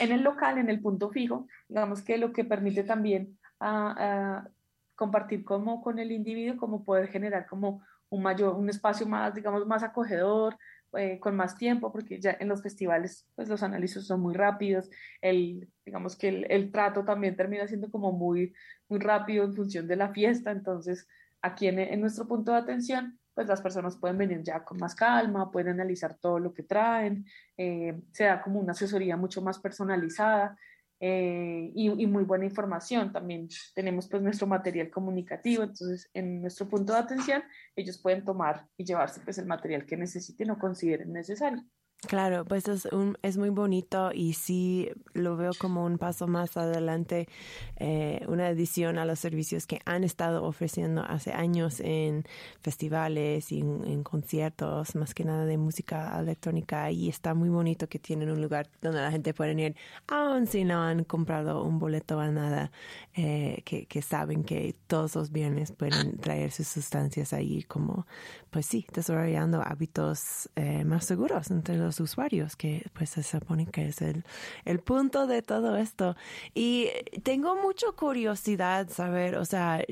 En 0.00 0.10
el 0.10 0.22
local, 0.22 0.58
en 0.58 0.70
el 0.70 0.80
punto 0.80 1.08
fijo, 1.08 1.46
digamos 1.68 2.02
que 2.02 2.18
lo 2.18 2.32
que 2.32 2.44
permite 2.44 2.82
también 2.82 3.38
a, 3.60 4.40
a 4.40 4.50
compartir 4.96 5.44
como 5.44 5.80
con 5.80 6.00
el 6.00 6.10
individuo, 6.10 6.56
como 6.56 6.84
poder 6.84 7.06
generar 7.06 7.46
como 7.46 7.84
un 8.10 8.22
mayor, 8.24 8.56
un 8.56 8.70
espacio 8.70 9.06
más, 9.06 9.36
digamos, 9.36 9.64
más 9.68 9.84
acogedor, 9.84 10.58
eh, 10.96 11.18
con 11.20 11.36
más 11.36 11.56
tiempo, 11.56 11.92
porque 11.92 12.20
ya 12.20 12.36
en 12.40 12.48
los 12.48 12.62
festivales 12.62 13.26
pues 13.34 13.48
los 13.48 13.62
análisis 13.62 14.06
son 14.06 14.20
muy 14.20 14.34
rápidos, 14.34 14.90
el, 15.20 15.68
digamos 15.84 16.16
que 16.16 16.28
el, 16.28 16.46
el, 16.50 16.72
trato 16.72 17.04
también 17.04 17.36
termina 17.36 17.66
siendo 17.68 17.90
como 17.90 18.12
muy, 18.12 18.54
muy 18.88 18.98
rápido 18.98 19.44
en 19.44 19.54
función 19.54 19.86
de 19.86 19.96
la 19.96 20.12
fiesta, 20.12 20.50
entonces 20.50 21.06
aquí 21.42 21.68
en, 21.68 21.78
en 21.78 22.00
nuestro 22.00 22.26
punto 22.26 22.52
de 22.52 22.58
atención 22.58 23.18
pues 23.38 23.46
las 23.46 23.62
personas 23.62 23.96
pueden 23.96 24.18
venir 24.18 24.42
ya 24.42 24.64
con 24.64 24.78
más 24.78 24.96
calma, 24.96 25.52
pueden 25.52 25.74
analizar 25.74 26.14
todo 26.14 26.40
lo 26.40 26.52
que 26.52 26.64
traen, 26.64 27.24
eh, 27.56 28.02
se 28.10 28.24
da 28.24 28.42
como 28.42 28.58
una 28.58 28.72
asesoría 28.72 29.16
mucho 29.16 29.40
más 29.42 29.60
personalizada, 29.60 30.56
eh, 31.00 31.70
y, 31.74 32.06
muy 32.06 32.24
buena 32.24 32.44
información. 32.44 33.12
También 33.12 33.48
tenemos 33.74 34.08
pues 34.08 34.22
nuestro 34.22 34.46
material 34.46 34.90
comunicativo, 34.90 35.62
entonces 35.62 36.10
en 36.14 36.40
nuestro 36.42 36.68
punto 36.68 36.92
de 36.92 36.98
atención 36.98 37.42
ellos 37.76 37.98
pueden 37.98 38.24
tomar 38.24 38.66
y 38.76 38.84
llevarse 38.84 39.20
pues 39.20 39.38
el 39.38 39.46
material 39.46 39.86
que 39.86 39.96
necesiten 39.96 40.50
o 40.50 40.58
consideren 40.58 41.12
necesario. 41.12 41.64
Claro, 42.06 42.44
pues 42.44 42.68
es, 42.68 42.84
un, 42.86 43.18
es 43.22 43.36
muy 43.38 43.48
bonito 43.48 44.12
y 44.14 44.34
sí 44.34 44.88
lo 45.14 45.36
veo 45.36 45.50
como 45.58 45.84
un 45.84 45.98
paso 45.98 46.28
más 46.28 46.56
adelante, 46.56 47.28
eh, 47.76 48.24
una 48.28 48.46
adición 48.46 48.98
a 48.98 49.04
los 49.04 49.18
servicios 49.18 49.66
que 49.66 49.80
han 49.84 50.04
estado 50.04 50.44
ofreciendo 50.44 51.02
hace 51.02 51.32
años 51.32 51.80
en 51.80 52.22
festivales 52.62 53.50
y 53.50 53.58
en, 53.58 54.04
conciertos, 54.04 54.94
más 54.94 55.12
que 55.12 55.24
nada 55.24 55.44
de 55.44 55.58
música 55.58 56.16
electrónica. 56.20 56.88
Y 56.92 57.08
está 57.08 57.34
muy 57.34 57.48
bonito 57.48 57.88
que 57.88 57.98
tienen 57.98 58.30
un 58.30 58.40
lugar 58.40 58.68
donde 58.80 59.00
la 59.00 59.10
gente 59.10 59.34
puede 59.34 59.60
ir, 59.60 59.74
aun 60.06 60.46
si 60.46 60.62
no 60.62 60.80
han 60.80 61.02
comprado 61.02 61.64
un 61.64 61.80
boleto 61.80 62.20
a 62.20 62.28
nada, 62.28 62.70
eh, 63.14 63.62
que, 63.64 63.86
que 63.86 64.02
saben 64.02 64.44
que 64.44 64.76
todos 64.86 65.16
los 65.16 65.32
viernes 65.32 65.72
pueden 65.72 66.16
traer 66.18 66.52
sus 66.52 66.68
sustancias 66.68 67.32
ahí 67.32 67.64
como, 67.64 68.06
pues 68.50 68.66
sí, 68.66 68.86
desarrollando 68.94 69.62
hábitos 69.62 70.48
eh, 70.54 70.84
más 70.84 71.04
seguros 71.04 71.50
entre 71.50 71.76
los 71.76 71.87
los 71.88 72.00
usuarios, 72.00 72.54
que 72.54 72.86
pues 72.92 73.10
se 73.10 73.22
supone 73.22 73.66
que 73.66 73.88
es 73.88 74.02
el, 74.02 74.24
el 74.64 74.80
punto 74.80 75.26
de 75.26 75.42
todo 75.42 75.76
esto. 75.76 76.16
Y 76.54 76.88
tengo 77.22 77.56
mucha 77.56 77.86
curiosidad 77.92 78.88
saber, 78.90 79.36
o 79.36 79.44
sea, 79.44 79.82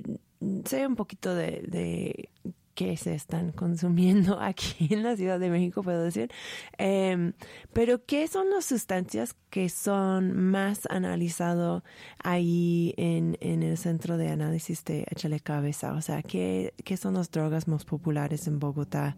sé 0.64 0.86
un 0.86 0.96
poquito 0.96 1.34
de, 1.34 1.62
de 1.66 2.28
qué 2.76 2.96
se 2.96 3.14
están 3.14 3.52
consumiendo 3.52 4.38
aquí 4.40 4.86
en 4.90 5.02
la 5.02 5.16
Ciudad 5.16 5.40
de 5.40 5.50
México, 5.50 5.82
puedo 5.82 6.02
decir. 6.02 6.30
Eh, 6.78 7.32
pero, 7.72 8.04
¿qué 8.04 8.28
son 8.28 8.50
las 8.50 8.66
sustancias 8.66 9.34
que 9.50 9.68
son 9.68 10.36
más 10.36 10.86
analizado 10.90 11.82
ahí 12.22 12.94
en, 12.98 13.36
en 13.40 13.62
el 13.64 13.78
centro 13.78 14.18
de 14.18 14.28
análisis 14.28 14.84
de 14.84 15.06
Échale 15.10 15.40
Cabeza? 15.40 15.94
O 15.94 16.02
sea, 16.02 16.22
¿qué, 16.22 16.74
¿qué 16.84 16.96
son 16.96 17.14
las 17.14 17.30
drogas 17.30 17.66
más 17.66 17.84
populares 17.84 18.46
en 18.46 18.60
Bogotá 18.60 19.16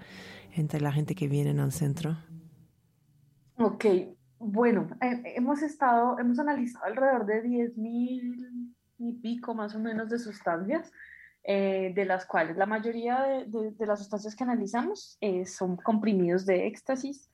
entre 0.54 0.80
la 0.80 0.92
gente 0.92 1.14
que 1.14 1.28
viene 1.28 1.60
al 1.60 1.72
centro? 1.72 2.16
Ok, 3.60 3.86
bueno, 4.38 4.88
eh, 5.00 5.34
hemos 5.34 5.62
estado, 5.62 6.16
hemos 6.20 6.38
analizado 6.38 6.84
alrededor 6.84 7.26
de 7.26 7.42
10 7.42 7.76
mil 7.76 8.72
y 8.98 9.12
pico 9.14 9.52
más 9.52 9.74
o 9.74 9.80
menos 9.80 10.08
de 10.08 10.20
sustancias, 10.20 10.92
eh, 11.42 11.92
de 11.92 12.04
las 12.04 12.24
cuales 12.24 12.56
la 12.56 12.66
mayoría 12.66 13.20
de, 13.22 13.44
de, 13.46 13.72
de 13.72 13.86
las 13.86 13.98
sustancias 13.98 14.36
que 14.36 14.44
analizamos 14.44 15.18
eh, 15.20 15.44
son 15.44 15.76
comprimidos 15.76 16.46
de 16.46 16.68
éxtasis, 16.68 17.32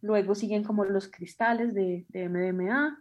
luego 0.00 0.34
siguen 0.34 0.64
como 0.64 0.86
los 0.86 1.08
cristales 1.08 1.74
de, 1.74 2.06
de 2.08 2.28
MDMA, 2.30 2.98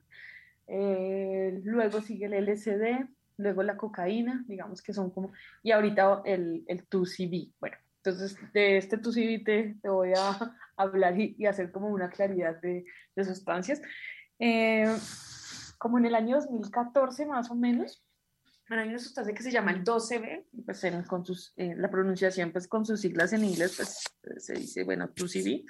eh, 0.67 1.61
luego 1.63 2.01
sigue 2.01 2.25
el 2.25 2.33
LSD, 2.33 3.07
luego 3.37 3.63
la 3.63 3.77
cocaína, 3.77 4.43
digamos 4.49 4.81
que 4.81 4.91
son 4.91 5.11
como, 5.11 5.31
y 5.63 5.71
ahorita 5.71 6.23
el, 6.25 6.65
el 6.67 6.85
2CB, 6.89 7.53
bueno, 7.57 7.77
entonces, 8.03 8.37
de 8.53 8.77
este 8.77 8.97
TUCIBI 8.97 9.43
te, 9.43 9.75
te 9.81 9.89
voy 9.89 10.11
a 10.15 10.55
hablar 10.77 11.19
y, 11.19 11.35
y, 11.37 11.45
hacer 11.45 11.71
como 11.71 11.87
una 11.89 12.09
claridad 12.09 12.59
de, 12.61 12.85
de 13.15 13.23
sustancias. 13.23 13.81
eh, 14.39 14.85
como 15.77 15.97
en 15.97 16.05
el 16.05 16.15
año 16.15 16.37
2014 16.37 17.25
más 17.25 17.51
o 17.51 17.55
menos, 17.55 18.03
hay 18.69 18.89
una 18.89 18.97
sustancia 18.97 19.33
que 19.33 19.43
se 19.43 19.51
llama 19.51 19.71
el 19.71 19.83
12B, 19.83 20.45
pues 20.65 20.83
en, 20.83 21.03
con 21.03 21.25
sus, 21.25 21.53
eh, 21.57 21.75
la 21.77 21.89
pronunciación 21.89 22.51
pues 22.51 22.67
con 22.67 22.85
sus 22.85 23.01
siglas 23.01 23.33
en 23.33 23.43
inglés 23.43 23.75
pues 23.75 24.03
se 24.43 24.53
dice, 24.53 24.83
bueno, 24.83 25.07
2CB, 25.13 25.65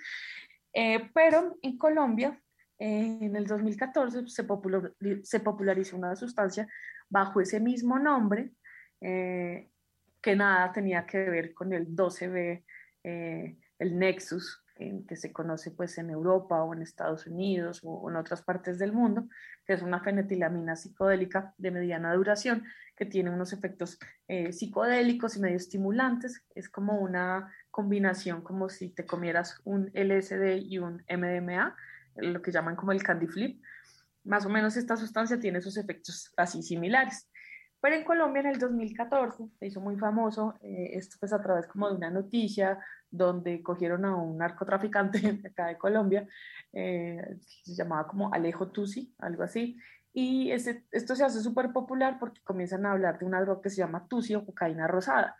eh, 0.73 1.09
pero 1.13 1.57
en 1.61 1.77
Colombia 1.77 2.41
eh, 2.79 3.17
en 3.21 3.35
el 3.35 3.47
2014 3.47 4.27
se, 4.27 4.43
popular, 4.43 4.93
se 5.23 5.39
popularizó 5.39 5.97
una 5.97 6.15
sustancia 6.15 6.67
bajo 7.09 7.39
ese 7.39 7.59
mismo 7.59 7.99
nombre 7.99 8.51
eh, 9.01 9.69
que 10.21 10.35
nada 10.35 10.71
tenía 10.71 11.05
que 11.05 11.17
ver 11.29 11.53
con 11.53 11.71
el 11.71 11.87
12B, 11.87 12.63
eh, 13.03 13.57
el 13.79 13.99
Nexus, 13.99 14.64
que 14.75 15.15
se 15.15 15.31
conoce 15.31 15.71
pues 15.71 15.97
en 15.97 16.09
Europa 16.09 16.61
o 16.61 16.73
en 16.73 16.81
Estados 16.81 17.27
Unidos 17.27 17.79
o 17.83 18.09
en 18.09 18.17
otras 18.17 18.41
partes 18.41 18.77
del 18.77 18.91
mundo, 18.91 19.27
que 19.65 19.73
es 19.73 19.81
una 19.81 20.01
fenetilamina 20.01 20.75
psicodélica 20.75 21.53
de 21.57 21.71
mediana 21.71 22.13
duración 22.13 22.65
que 22.95 23.05
tiene 23.05 23.29
unos 23.29 23.53
efectos 23.53 23.97
eh, 24.27 24.51
psicodélicos 24.51 25.37
y 25.37 25.39
medio 25.39 25.57
estimulantes. 25.57 26.43
Es 26.55 26.69
como 26.69 26.99
una 26.99 27.53
combinación 27.71 28.41
como 28.41 28.69
si 28.69 28.89
te 28.89 29.05
comieras 29.05 29.61
un 29.63 29.91
LSD 29.93 30.57
y 30.61 30.77
un 30.79 31.03
MDMA, 31.09 31.75
lo 32.17 32.41
que 32.41 32.51
llaman 32.51 32.75
como 32.75 32.91
el 32.91 33.03
candy 33.03 33.27
flip. 33.27 33.61
Más 34.23 34.45
o 34.45 34.49
menos 34.49 34.75
esta 34.75 34.97
sustancia 34.97 35.39
tiene 35.39 35.59
esos 35.59 35.77
efectos 35.77 36.33
así 36.35 36.63
similares. 36.63 37.29
Pero 37.85 37.97
en 37.97 38.03
Colombia 38.03 38.39
en 38.39 38.47
el 38.47 38.57
2014 38.57 39.47
se 39.59 39.67
hizo 39.67 39.79
muy 39.79 39.95
famoso, 39.95 40.55
eh, 40.63 40.89
esto 40.93 41.17
pues 41.19 41.31
a 41.33 41.39
través 41.39 41.67
como 41.67 41.87
de 41.87 41.95
una 41.95 42.09
noticia 42.09 42.79
donde 43.11 43.61
cogieron 43.61 44.05
a 44.05 44.15
un 44.15 44.39
narcotraficante 44.39 45.19
acá 45.45 45.67
de 45.67 45.77
Colombia, 45.77 46.27
eh, 46.73 47.37
se 47.39 47.75
llamaba 47.75 48.07
como 48.07 48.33
Alejo 48.33 48.71
Tusi, 48.71 49.13
algo 49.19 49.43
así, 49.43 49.77
y 50.11 50.49
esto 50.49 51.15
se 51.15 51.23
hace 51.23 51.41
súper 51.41 51.71
popular 51.71 52.17
porque 52.19 52.41
comienzan 52.43 52.87
a 52.87 52.93
hablar 52.93 53.19
de 53.19 53.25
una 53.25 53.39
droga 53.39 53.61
que 53.61 53.69
se 53.69 53.77
llama 53.77 54.07
Tusi 54.07 54.33
o 54.33 54.43
cocaína 54.43 54.87
rosada, 54.87 55.37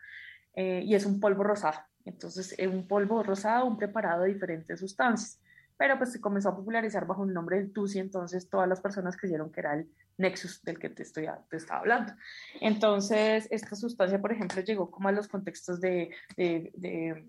eh, 0.54 0.82
y 0.84 0.94
es 0.94 1.04
un 1.04 1.18
polvo 1.18 1.42
rosado. 1.42 1.80
Entonces, 2.04 2.54
es 2.56 2.68
un 2.68 2.86
polvo 2.86 3.24
rosado, 3.24 3.66
un 3.66 3.76
preparado 3.76 4.22
de 4.22 4.32
diferentes 4.32 4.78
sustancias 4.78 5.40
pero 5.78 5.98
pues 5.98 6.12
se 6.12 6.20
comenzó 6.20 6.48
a 6.48 6.56
popularizar 6.56 7.06
bajo 7.06 7.24
el 7.24 7.34
nombre 7.34 7.58
del 7.58 7.72
TUSI, 7.72 7.98
entonces 7.98 8.48
todas 8.48 8.68
las 8.68 8.80
personas 8.80 9.16
creyeron 9.16 9.52
que 9.52 9.60
era 9.60 9.74
el 9.74 9.90
Nexus 10.18 10.62
del 10.62 10.78
que 10.78 10.90
te, 10.90 11.02
estoy, 11.02 11.26
te 11.50 11.56
estaba 11.56 11.80
hablando. 11.80 12.12
Entonces, 12.60 13.48
esta 13.50 13.76
sustancia, 13.76 14.20
por 14.20 14.32
ejemplo, 14.32 14.62
llegó 14.62 14.90
como 14.90 15.08
a 15.08 15.12
los 15.12 15.28
contextos 15.28 15.80
de, 15.80 16.10
de, 16.36 16.72
de 16.74 17.26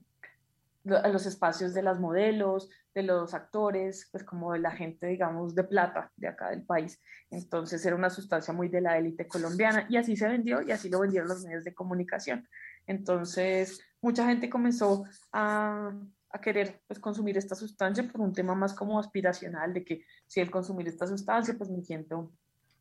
a 0.96 1.08
los 1.10 1.26
espacios 1.26 1.74
de 1.74 1.82
las 1.82 2.00
modelos, 2.00 2.70
de 2.94 3.04
los 3.04 3.34
actores, 3.34 4.08
pues 4.12 4.24
como 4.24 4.54
de 4.54 4.60
la 4.60 4.72
gente, 4.72 5.08
digamos, 5.08 5.54
de 5.54 5.64
plata 5.64 6.12
de 6.16 6.28
acá 6.28 6.50
del 6.50 6.64
país. 6.64 7.02
Entonces 7.30 7.86
era 7.86 7.96
una 7.96 8.10
sustancia 8.10 8.54
muy 8.54 8.70
de 8.70 8.82
la 8.82 8.98
élite 8.98 9.28
colombiana 9.28 9.86
y 9.90 9.98
así 9.98 10.16
se 10.16 10.28
vendió 10.28 10.62
y 10.62 10.72
así 10.72 10.90
lo 10.90 11.00
vendieron 11.00 11.30
los 11.30 11.44
medios 11.44 11.64
de 11.64 11.74
comunicación. 11.74 12.48
Entonces 12.86 13.82
mucha 14.02 14.26
gente 14.26 14.50
comenzó 14.50 15.04
a, 15.32 15.92
a 16.30 16.42
querer 16.42 16.82
pues, 16.88 17.00
consumir 17.00 17.38
esta 17.38 17.56
sustancia 17.56 18.04
por 18.10 18.22
un 18.22 18.34
tema 18.34 18.56
más 18.56 18.74
como 18.74 19.00
aspiracional, 19.00 19.74
de 19.74 19.84
que 19.84 20.06
si 20.26 20.40
el 20.40 20.50
consumir 20.50 20.88
esta 20.88 21.06
sustancia, 21.06 21.56
pues 21.58 21.70
me 21.70 21.84
siento 21.84 22.32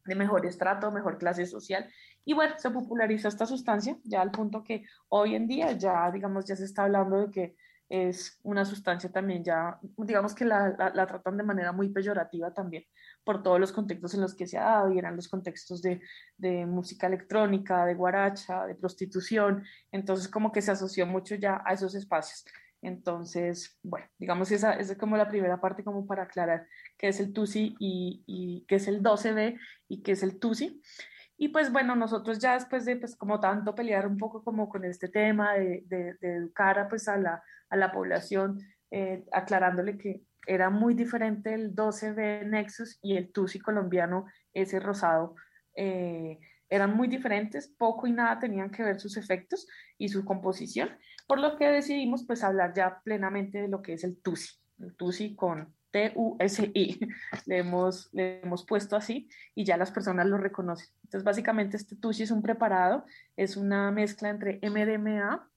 de 0.06 0.14
mejor 0.14 0.46
estrato, 0.46 0.90
mejor 0.90 1.18
clase 1.18 1.46
social. 1.46 1.88
Y 2.24 2.34
bueno, 2.34 2.54
se 2.58 2.70
popularizó 2.70 3.28
esta 3.28 3.46
sustancia 3.46 3.98
ya 4.04 4.20
al 4.20 4.30
punto 4.30 4.64
que 4.64 4.84
hoy 5.08 5.34
en 5.34 5.46
día 5.46 5.72
ya, 5.72 6.10
digamos, 6.10 6.44
ya 6.44 6.56
se 6.56 6.64
está 6.64 6.84
hablando 6.84 7.18
de 7.18 7.30
que 7.30 7.56
es 7.88 8.40
una 8.42 8.64
sustancia 8.64 9.10
también 9.12 9.44
ya, 9.44 9.78
digamos 9.96 10.34
que 10.34 10.44
la, 10.44 10.92
la, 10.92 11.06
tratan 11.06 11.36
de 11.36 11.44
manera 11.44 11.70
muy 11.70 11.88
peyorativa 11.90 12.52
también 12.52 12.84
por 13.22 13.42
todos 13.44 13.60
los 13.60 13.70
contextos 13.70 14.14
en 14.14 14.22
los 14.22 14.34
que 14.34 14.46
se 14.46 14.58
ha 14.58 14.64
dado 14.64 14.92
y 14.92 14.98
eran 14.98 15.14
los 15.14 15.28
contextos 15.28 15.82
de, 15.82 16.00
de 16.36 16.66
música 16.66 17.06
electrónica, 17.06 17.84
de 17.86 17.94
guaracha, 17.94 18.66
de 18.66 18.74
prostitución, 18.74 19.64
entonces 19.92 20.26
como 20.28 20.50
que 20.50 20.62
se 20.62 20.72
asoció 20.72 21.06
mucho 21.06 21.36
ya 21.36 21.62
a 21.64 21.74
esos 21.74 21.94
espacios. 21.94 22.44
Entonces, 22.82 23.78
bueno, 23.82 24.06
digamos, 24.18 24.50
esa, 24.52 24.74
esa, 24.74 24.92
es 24.92 24.98
como 24.98 25.16
la 25.16 25.28
primera 25.28 25.60
parte 25.60 25.82
como 25.82 26.06
para 26.06 26.24
aclarar 26.24 26.66
qué 26.98 27.08
es 27.08 27.20
el 27.20 27.32
TUSI 27.32 27.74
y, 27.78 28.64
qué 28.68 28.76
es 28.76 28.88
el 28.88 29.02
12B 29.02 29.58
y 29.88 30.02
qué 30.02 30.12
es 30.12 30.22
el 30.22 30.38
TUSI. 30.38 30.80
Y 31.38 31.48
pues 31.48 31.70
bueno, 31.72 31.96
nosotros 31.96 32.38
ya 32.38 32.54
después 32.54 32.84
de 32.84 32.96
pues 32.96 33.16
como 33.16 33.40
tanto 33.40 33.74
pelear 33.74 34.06
un 34.06 34.16
poco 34.16 34.42
como 34.42 34.68
con 34.68 34.84
este 34.84 35.08
tema 35.08 35.54
de 35.54 35.84
educar 36.20 36.78
a, 36.78 36.88
pues, 36.88 37.08
a, 37.08 37.16
la, 37.16 37.42
a 37.68 37.76
la 37.76 37.92
población, 37.92 38.60
eh, 38.90 39.24
aclarándole 39.32 39.98
que 39.98 40.22
era 40.46 40.70
muy 40.70 40.94
diferente 40.94 41.52
el 41.54 41.74
12B 41.74 42.46
Nexus 42.46 42.98
y 43.02 43.16
el 43.16 43.32
TUSI 43.32 43.58
colombiano, 43.58 44.26
ese 44.54 44.78
rosado. 44.78 45.34
Eh, 45.74 46.38
eran 46.68 46.96
muy 46.96 47.08
diferentes, 47.08 47.68
poco 47.68 48.06
y 48.06 48.12
nada 48.12 48.38
tenían 48.38 48.70
que 48.70 48.82
ver 48.82 49.00
sus 49.00 49.16
efectos 49.16 49.66
y 49.98 50.08
su 50.08 50.24
composición, 50.24 50.90
por 51.26 51.38
lo 51.38 51.56
que 51.56 51.66
decidimos 51.66 52.24
pues 52.24 52.42
hablar 52.42 52.72
ya 52.74 53.00
plenamente 53.04 53.62
de 53.62 53.68
lo 53.68 53.82
que 53.82 53.94
es 53.94 54.04
el 54.04 54.16
TUSI, 54.20 54.58
el 54.80 54.94
TUSI 54.94 55.34
con 55.36 55.74
T-U-S-I, 55.90 57.00
le 57.46 57.58
hemos, 57.58 58.12
le 58.12 58.40
hemos 58.42 58.66
puesto 58.66 58.96
así 58.96 59.28
y 59.54 59.64
ya 59.64 59.76
las 59.76 59.90
personas 59.90 60.26
lo 60.26 60.36
reconocen. 60.36 60.88
Entonces 61.04 61.24
básicamente 61.24 61.76
este 61.76 61.96
TUSI 61.96 62.24
es 62.24 62.30
un 62.30 62.42
preparado, 62.42 63.04
es 63.36 63.56
una 63.56 63.90
mezcla 63.90 64.28
entre 64.28 64.60
MDMA, 64.62 65.48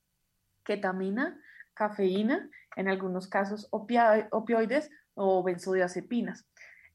ketamina, 0.64 1.40
cafeína, 1.74 2.50
en 2.76 2.88
algunos 2.88 3.28
casos 3.28 3.68
opioides 3.72 4.90
o 5.16 5.44
benzodiazepinas. 5.44 6.46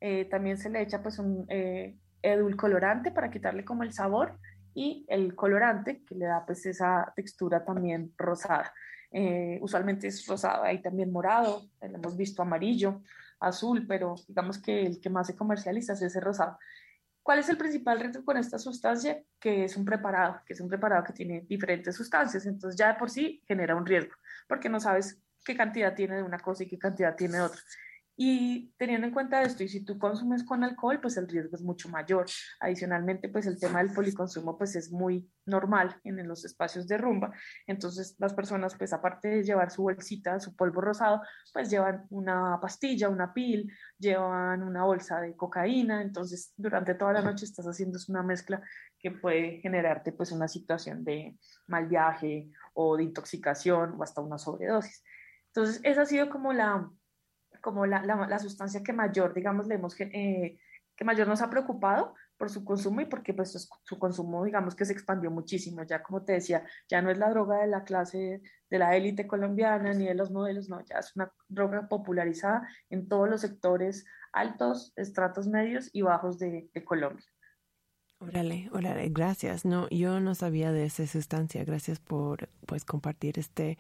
Eh, 0.00 0.24
también 0.26 0.56
se 0.56 0.70
le 0.70 0.80
echa 0.80 1.02
pues 1.02 1.18
un 1.18 1.46
eh, 1.48 1.96
edulcolorante 2.25 3.11
para 3.11 3.31
quitarle 3.31 3.64
como 3.64 3.83
el 3.83 3.93
sabor 3.93 4.39
y 4.75 5.05
el 5.09 5.35
colorante 5.35 6.03
que 6.05 6.14
le 6.14 6.27
da 6.27 6.45
pues 6.45 6.66
esa 6.66 7.12
textura 7.14 7.64
también 7.64 8.12
rosada. 8.16 8.72
Eh, 9.12 9.59
usualmente 9.62 10.09
es 10.09 10.27
rosado, 10.27 10.64
hay 10.64 10.83
también 10.83 11.12
morado, 11.12 11.62
hemos 11.81 12.16
visto 12.16 12.43
amarillo, 12.43 13.03
azul, 13.39 13.87
pero 13.87 14.16
digamos 14.27 14.59
que 14.59 14.87
el 14.87 15.01
que 15.01 15.11
más 15.11 15.29
se 15.29 15.37
comercializa 15.37 15.93
es 15.93 16.03
ese 16.03 16.20
rosado. 16.20 16.59
¿Cuál 17.22 17.39
es 17.39 17.49
el 17.49 17.57
principal 17.57 18.01
reto 18.01 18.25
con 18.25 18.37
esta 18.37 18.59
sustancia? 18.59 19.22
Que 19.39 19.64
es 19.64 19.77
un 19.77 19.85
preparado, 19.85 20.41
que 20.45 20.53
es 20.53 20.61
un 20.61 20.68
preparado 20.68 21.05
que 21.05 21.12
tiene 21.12 21.43
diferentes 21.49 21.95
sustancias, 21.95 22.45
entonces 22.45 22.77
ya 22.77 22.93
de 22.93 22.99
por 22.99 23.09
sí 23.09 23.43
genera 23.47 23.77
un 23.77 23.87
riesgo, 23.87 24.14
porque 24.49 24.68
no 24.68 24.81
sabes 24.81 25.22
qué 25.45 25.57
cantidad 25.57 25.95
tiene 25.95 26.16
de 26.16 26.22
una 26.22 26.39
cosa 26.39 26.64
y 26.64 26.68
qué 26.68 26.79
cantidad 26.79 27.14
tiene 27.14 27.37
de 27.37 27.43
otra. 27.43 27.61
Y 28.16 28.72
teniendo 28.76 29.08
en 29.08 29.12
cuenta 29.12 29.42
esto, 29.42 29.64
y 29.64 29.68
si 29.68 29.84
tú 29.84 29.98
consumes 29.98 30.44
con 30.44 30.62
alcohol, 30.62 31.00
pues 31.00 31.16
el 31.16 31.28
riesgo 31.28 31.56
es 31.56 31.62
mucho 31.62 31.88
mayor. 31.88 32.26
Adicionalmente, 32.60 33.28
pues 33.28 33.46
el 33.46 33.58
tema 33.58 33.82
del 33.82 33.92
policonsumo 33.92 34.56
pues 34.56 34.76
es 34.76 34.92
muy 34.92 35.28
normal 35.46 36.00
en 36.04 36.26
los 36.28 36.44
espacios 36.44 36.86
de 36.86 36.96
rumba. 36.96 37.32
Entonces 37.66 38.14
las 38.18 38.32
personas, 38.32 38.76
pues 38.76 38.92
aparte 38.92 39.28
de 39.28 39.42
llevar 39.42 39.70
su 39.72 39.82
bolsita, 39.82 40.38
su 40.38 40.54
polvo 40.54 40.80
rosado, 40.80 41.22
pues 41.52 41.70
llevan 41.70 42.06
una 42.10 42.58
pastilla, 42.60 43.08
una 43.08 43.34
pil, 43.34 43.72
llevan 43.98 44.62
una 44.62 44.84
bolsa 44.84 45.20
de 45.20 45.34
cocaína. 45.34 46.00
Entonces 46.00 46.52
durante 46.56 46.94
toda 46.94 47.14
la 47.14 47.22
noche 47.22 47.44
estás 47.44 47.66
haciendo 47.66 47.98
una 48.08 48.22
mezcla 48.22 48.62
que 48.98 49.10
puede 49.10 49.58
generarte 49.60 50.12
pues 50.12 50.30
una 50.30 50.46
situación 50.46 51.04
de 51.04 51.36
mal 51.66 51.88
viaje 51.88 52.50
o 52.74 52.96
de 52.96 53.02
intoxicación 53.02 53.96
o 53.98 54.02
hasta 54.04 54.20
una 54.20 54.38
sobredosis. 54.38 55.02
Entonces 55.48 55.80
esa 55.84 56.02
ha 56.02 56.06
sido 56.06 56.30
como 56.30 56.52
la 56.52 56.88
como 57.64 57.86
la, 57.86 58.02
la, 58.04 58.38
sustancia 58.38 58.82
que 58.82 58.92
mayor, 58.92 59.32
digamos, 59.32 59.66
le 59.66 59.76
hemos, 59.76 59.98
eh, 59.98 60.58
que 60.94 61.04
mayor 61.04 61.26
nos 61.26 61.40
ha 61.40 61.48
preocupado 61.48 62.14
por 62.36 62.50
su 62.50 62.62
consumo 62.62 63.00
y 63.00 63.06
porque 63.06 63.32
pues 63.32 63.52
su, 63.52 63.66
su, 63.84 63.98
consumo, 63.98 64.44
digamos, 64.44 64.74
que 64.74 64.84
se 64.84 64.92
expandió 64.92 65.30
muchísimo. 65.30 65.82
Ya 65.82 66.02
como 66.02 66.22
te 66.22 66.34
decía, 66.34 66.66
ya 66.90 67.00
no 67.00 67.10
es 67.10 67.16
la 67.16 67.30
droga 67.30 67.60
de 67.60 67.68
la 67.68 67.84
clase 67.84 68.42
de 68.68 68.78
la 68.78 68.94
élite 68.96 69.26
colombiana 69.26 69.94
ni 69.94 70.04
de 70.06 70.14
los 70.14 70.30
modelos, 70.30 70.68
no, 70.68 70.84
ya 70.84 70.98
es 70.98 71.16
una 71.16 71.32
droga 71.48 71.88
popularizada 71.88 72.68
en 72.90 73.08
todos 73.08 73.30
los 73.30 73.40
sectores 73.40 74.04
altos, 74.34 74.92
estratos 74.96 75.46
medios 75.48 75.88
y 75.94 76.02
bajos 76.02 76.38
de, 76.38 76.68
de 76.74 76.84
Colombia. 76.84 77.24
Órale, 78.20 78.70
órale, 78.72 79.08
gracias. 79.10 79.64
No, 79.64 79.88
yo 79.90 80.18
no 80.20 80.34
sabía 80.34 80.72
de 80.72 80.86
esa 80.86 81.06
sustancia. 81.06 81.64
Gracias 81.64 82.00
por 82.00 82.48
pues 82.66 82.84
compartir 82.84 83.38
este, 83.38 83.76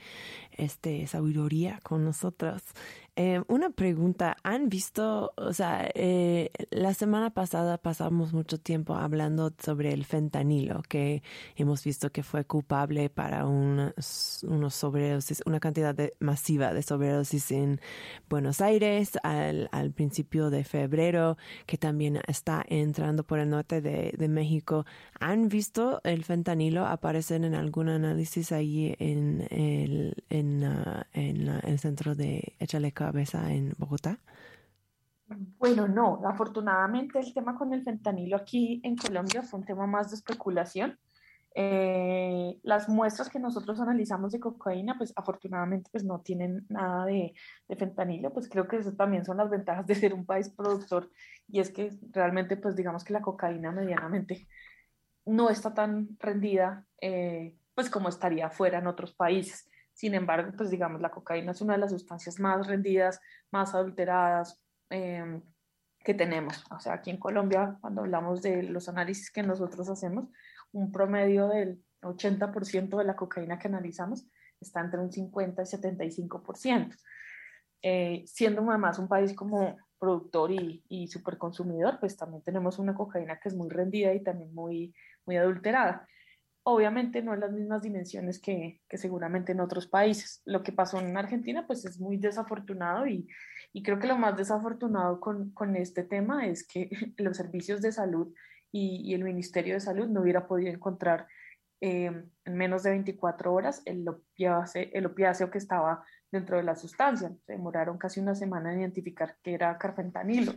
este 0.52 1.06
sabiduría 1.06 1.80
con 1.82 2.04
nosotros. 2.04 2.62
Eh, 3.16 3.40
una 3.46 3.70
pregunta, 3.70 4.36
¿han 4.42 4.68
visto, 4.68 5.32
o 5.36 5.52
sea, 5.52 5.88
eh, 5.94 6.50
la 6.70 6.94
semana 6.94 7.30
pasada 7.30 7.78
pasamos 7.78 8.32
mucho 8.32 8.58
tiempo 8.58 8.96
hablando 8.96 9.52
sobre 9.62 9.92
el 9.92 10.04
fentanilo, 10.04 10.82
que 10.88 11.22
hemos 11.54 11.84
visto 11.84 12.10
que 12.10 12.24
fue 12.24 12.44
culpable 12.44 13.10
para 13.10 13.46
unos, 13.46 14.44
unos 14.48 14.74
sobredosis, 14.74 15.42
una 15.46 15.60
cantidad 15.60 15.94
de, 15.94 16.14
masiva 16.18 16.74
de 16.74 16.82
sobredosis 16.82 17.52
en 17.52 17.80
Buenos 18.28 18.60
Aires 18.60 19.12
al, 19.22 19.68
al 19.70 19.92
principio 19.92 20.50
de 20.50 20.64
febrero, 20.64 21.36
que 21.66 21.78
también 21.78 22.18
está 22.26 22.64
entrando 22.68 23.22
por 23.22 23.38
el 23.38 23.48
norte 23.48 23.80
de, 23.80 24.12
de 24.18 24.28
México. 24.28 24.86
¿Han 25.20 25.48
visto 25.48 26.00
el 26.02 26.24
fentanilo 26.24 26.84
aparecer 26.84 27.44
en 27.44 27.54
algún 27.54 27.90
análisis 27.90 28.50
ahí 28.50 28.96
en 28.98 29.46
el, 29.50 30.24
en, 30.30 30.64
uh, 30.64 31.02
en 31.12 31.46
el 31.46 31.78
centro 31.78 32.16
de 32.16 32.54
Echaleca 32.58 33.03
cabeza 33.04 33.52
en 33.52 33.72
Bogotá? 33.78 34.18
Bueno, 35.58 35.88
no, 35.88 36.20
afortunadamente 36.26 37.18
el 37.18 37.32
tema 37.32 37.54
con 37.56 37.72
el 37.72 37.82
fentanilo 37.82 38.36
aquí 38.36 38.80
en 38.82 38.96
Colombia 38.96 39.42
fue 39.42 39.60
un 39.60 39.66
tema 39.66 39.86
más 39.86 40.10
de 40.10 40.16
especulación. 40.16 40.98
Eh, 41.56 42.58
las 42.62 42.88
muestras 42.88 43.28
que 43.28 43.38
nosotros 43.38 43.78
analizamos 43.80 44.32
de 44.32 44.40
cocaína, 44.40 44.96
pues 44.98 45.12
afortunadamente 45.14 45.88
pues 45.92 46.04
no 46.04 46.20
tienen 46.20 46.66
nada 46.68 47.04
de, 47.06 47.32
de, 47.68 47.76
fentanilo, 47.76 48.32
pues 48.32 48.48
creo 48.48 48.66
que 48.66 48.78
eso 48.78 48.92
también 48.94 49.24
son 49.24 49.36
las 49.36 49.50
ventajas 49.50 49.86
de 49.86 49.94
ser 49.94 50.14
un 50.14 50.26
país 50.26 50.48
productor 50.48 51.10
y 51.46 51.60
es 51.60 51.70
que 51.70 51.92
realmente 52.10 52.56
pues 52.56 52.74
digamos 52.74 53.04
que 53.04 53.12
la 53.12 53.22
cocaína 53.22 53.70
medianamente 53.70 54.48
no 55.26 55.48
está 55.48 55.72
tan 55.72 56.08
rendida 56.18 56.86
eh, 57.00 57.56
pues 57.74 57.88
como 57.88 58.08
estaría 58.08 58.50
fuera 58.50 58.78
en 58.78 58.88
otros 58.88 59.14
países. 59.14 59.70
Sin 59.94 60.14
embargo, 60.14 60.52
pues 60.56 60.70
digamos 60.70 61.00
la 61.00 61.10
cocaína 61.10 61.52
es 61.52 61.60
una 61.60 61.74
de 61.74 61.80
las 61.80 61.92
sustancias 61.92 62.38
más 62.38 62.66
rendidas, 62.66 63.20
más 63.50 63.74
adulteradas, 63.74 64.60
eh, 64.90 65.40
que 66.04 66.14
tenemos. 66.14 66.62
O 66.70 66.78
sea, 66.78 66.94
aquí 66.94 67.10
en 67.10 67.16
Colombia, 67.16 67.78
cuando 67.80 68.02
hablamos 68.02 68.42
de 68.42 68.62
los 68.64 68.88
análisis 68.88 69.30
que 69.30 69.42
nosotros 69.42 69.88
hacemos, 69.88 70.28
un 70.72 70.92
promedio 70.92 71.48
del 71.48 71.82
80% 72.02 72.98
de 72.98 73.04
la 73.04 73.16
cocaína 73.16 73.58
que 73.58 73.68
analizamos 73.68 74.26
está 74.60 74.80
entre 74.80 75.00
un 75.00 75.10
50 75.10 75.62
y 75.62 75.64
75%. 75.64 76.96
Eh, 77.82 78.24
siendo 78.26 78.68
además 78.68 78.98
un 78.98 79.08
país 79.08 79.34
como 79.34 79.76
productor 79.98 80.52
y, 80.52 80.84
y 80.88 81.08
superconsumidor, 81.08 81.98
pues 82.00 82.16
también 82.16 82.42
tenemos 82.42 82.78
una 82.78 82.94
cocaína 82.94 83.38
que 83.38 83.48
es 83.48 83.54
muy 83.54 83.68
rendida 83.68 84.12
y 84.12 84.22
también 84.22 84.54
muy, 84.54 84.94
muy 85.26 85.36
adulterada. 85.36 86.06
Obviamente 86.66 87.22
no 87.22 87.34
en 87.34 87.40
las 87.40 87.52
mismas 87.52 87.82
dimensiones 87.82 88.40
que, 88.40 88.80
que, 88.88 88.96
seguramente 88.96 89.52
en 89.52 89.60
otros 89.60 89.86
países. 89.86 90.40
Lo 90.46 90.62
que 90.62 90.72
pasó 90.72 90.98
en 90.98 91.16
Argentina 91.16 91.66
pues 91.66 91.84
es 91.84 92.00
muy 92.00 92.16
desafortunado 92.16 93.06
y, 93.06 93.28
y 93.74 93.82
creo 93.82 93.98
que 93.98 94.06
lo 94.06 94.16
más 94.16 94.36
desafortunado 94.36 95.20
con, 95.20 95.50
con, 95.50 95.76
este 95.76 96.04
tema 96.04 96.46
es 96.46 96.66
que 96.66 96.88
los 97.18 97.36
servicios 97.36 97.82
de 97.82 97.92
salud 97.92 98.32
y, 98.72 99.14
el 99.14 99.22
Ministerio 99.22 99.74
de 99.74 99.80
Salud 99.80 100.08
no 100.08 100.22
hubiera 100.22 100.48
podido 100.48 100.72
encontrar 100.72 101.28
eh, 101.80 102.24
en 102.44 102.56
menos 102.56 102.82
de 102.82 102.90
24 102.90 103.52
horas 103.52 103.82
el 103.84 104.08
opiáceo, 104.08 104.88
el 104.92 105.06
opiáceo 105.06 105.50
que 105.50 105.58
estaba 105.58 106.04
dentro 106.32 106.56
de 106.56 106.64
la 106.64 106.74
sustancia. 106.74 107.30
Se 107.46 107.52
demoraron 107.52 107.98
casi 107.98 108.20
una 108.20 108.34
semana 108.34 108.72
en 108.72 108.80
identificar 108.80 109.36
que 109.42 109.54
era 109.54 109.78
carfentanilo. 109.78 110.54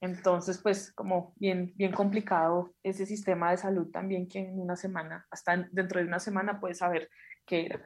Entonces, 0.00 0.58
pues 0.58 0.92
como 0.92 1.32
bien, 1.36 1.72
bien 1.76 1.92
complicado 1.92 2.74
ese 2.82 3.04
sistema 3.04 3.50
de 3.50 3.56
salud 3.56 3.90
también 3.90 4.28
que 4.28 4.40
en 4.40 4.60
una 4.60 4.76
semana, 4.76 5.26
hasta 5.30 5.68
dentro 5.72 6.00
de 6.00 6.06
una 6.06 6.20
semana 6.20 6.60
puede 6.60 6.74
saber 6.74 7.10
qué 7.44 7.66
era. 7.66 7.82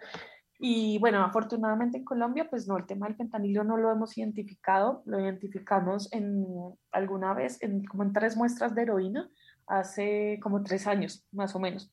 Y 0.64 0.98
bueno, 0.98 1.24
afortunadamente 1.24 1.98
en 1.98 2.04
Colombia, 2.04 2.46
pues 2.48 2.68
no, 2.68 2.76
el 2.76 2.86
tema 2.86 3.06
del 3.06 3.16
fentanilo 3.16 3.64
no 3.64 3.76
lo 3.76 3.90
hemos 3.90 4.16
identificado, 4.16 5.02
lo 5.06 5.18
identificamos 5.18 6.12
en 6.12 6.46
alguna 6.92 7.34
vez, 7.34 7.60
en, 7.62 7.84
como 7.84 8.04
en 8.04 8.12
tres 8.12 8.36
muestras 8.36 8.72
de 8.74 8.82
heroína, 8.82 9.28
hace 9.66 10.38
como 10.40 10.62
tres 10.62 10.86
años, 10.86 11.26
más 11.32 11.56
o 11.56 11.58
menos. 11.58 11.90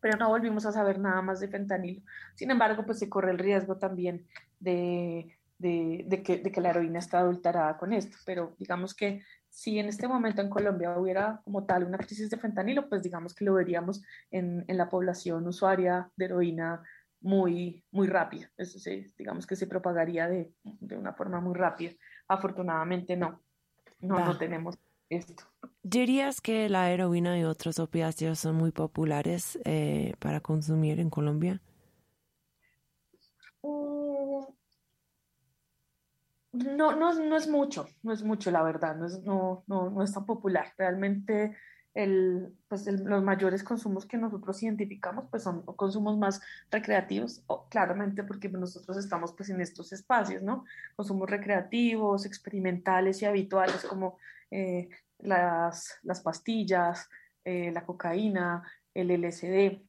Pero 0.00 0.18
no 0.18 0.28
volvimos 0.28 0.66
a 0.66 0.72
saber 0.72 0.98
nada 0.98 1.22
más 1.22 1.38
de 1.38 1.48
fentanilo. 1.48 2.02
Sin 2.34 2.50
embargo, 2.50 2.84
pues 2.84 2.98
se 2.98 3.08
corre 3.08 3.30
el 3.30 3.38
riesgo 3.38 3.76
también 3.76 4.26
de, 4.58 5.38
de, 5.58 6.04
de, 6.08 6.22
que, 6.24 6.38
de 6.38 6.50
que 6.50 6.60
la 6.60 6.70
heroína 6.70 6.98
está 6.98 7.20
adulterada 7.20 7.76
con 7.76 7.92
esto. 7.92 8.16
Pero 8.26 8.56
digamos 8.58 8.94
que 8.94 9.22
si 9.50 9.78
en 9.78 9.86
este 9.86 10.08
momento 10.08 10.40
en 10.40 10.48
Colombia 10.48 10.96
hubiera 10.98 11.40
como 11.44 11.66
tal 11.66 11.84
una 11.84 11.98
crisis 11.98 12.30
de 12.30 12.38
fentanilo, 12.38 12.88
pues 12.88 13.02
digamos 13.02 13.34
que 13.34 13.44
lo 13.44 13.54
veríamos 13.54 14.02
en, 14.30 14.64
en 14.68 14.78
la 14.78 14.88
población 14.88 15.46
usuaria 15.46 16.10
de 16.16 16.24
heroína 16.24 16.82
muy, 17.20 17.84
muy 17.90 18.06
rápida. 18.06 18.50
Eso 18.56 18.78
sí, 18.78 19.12
digamos 19.18 19.46
que 19.46 19.56
se 19.56 19.66
propagaría 19.66 20.28
de, 20.28 20.52
de 20.62 20.96
una 20.96 21.12
forma 21.12 21.40
muy 21.40 21.54
rápida. 21.54 21.92
Afortunadamente 22.28 23.16
no, 23.16 23.42
no, 24.00 24.24
no 24.24 24.38
tenemos 24.38 24.78
esto. 25.08 25.44
¿Dirías 25.82 26.40
que 26.40 26.68
la 26.68 26.90
heroína 26.90 27.38
y 27.38 27.44
otros 27.44 27.78
opiáceos 27.78 28.38
son 28.38 28.54
muy 28.54 28.70
populares 28.70 29.58
eh, 29.64 30.14
para 30.20 30.40
consumir 30.40 31.00
en 31.00 31.10
Colombia? 31.10 31.60
No, 36.52 36.96
no, 36.96 37.14
no 37.14 37.36
es 37.36 37.48
mucho, 37.48 37.86
no 38.02 38.12
es 38.12 38.24
mucho, 38.24 38.50
la 38.50 38.62
verdad, 38.62 38.96
no 38.96 39.06
es, 39.06 39.22
no, 39.22 39.62
no, 39.68 40.02
es 40.02 40.12
tan 40.12 40.26
popular. 40.26 40.72
Realmente 40.76 41.56
el, 41.94 42.56
pues 42.66 42.88
el, 42.88 43.04
los 43.04 43.22
mayores 43.22 43.62
consumos 43.62 44.04
que 44.04 44.16
nosotros 44.16 44.60
identificamos 44.62 45.26
pues 45.30 45.44
son 45.44 45.62
consumos 45.62 46.18
más 46.18 46.40
recreativos, 46.70 47.44
o, 47.46 47.68
claramente 47.68 48.24
porque 48.24 48.48
nosotros 48.48 48.96
estamos 48.96 49.32
pues 49.32 49.50
en 49.50 49.60
estos 49.60 49.92
espacios, 49.92 50.42
¿no? 50.42 50.64
Consumos 50.96 51.30
recreativos, 51.30 52.26
experimentales 52.26 53.22
y 53.22 53.26
habituales 53.26 53.84
como 53.84 54.18
eh, 54.50 54.88
las, 55.18 55.98
las 56.02 56.20
pastillas, 56.20 57.08
eh, 57.44 57.70
la 57.72 57.86
cocaína, 57.86 58.64
el 58.92 59.12
LSD, 59.12 59.82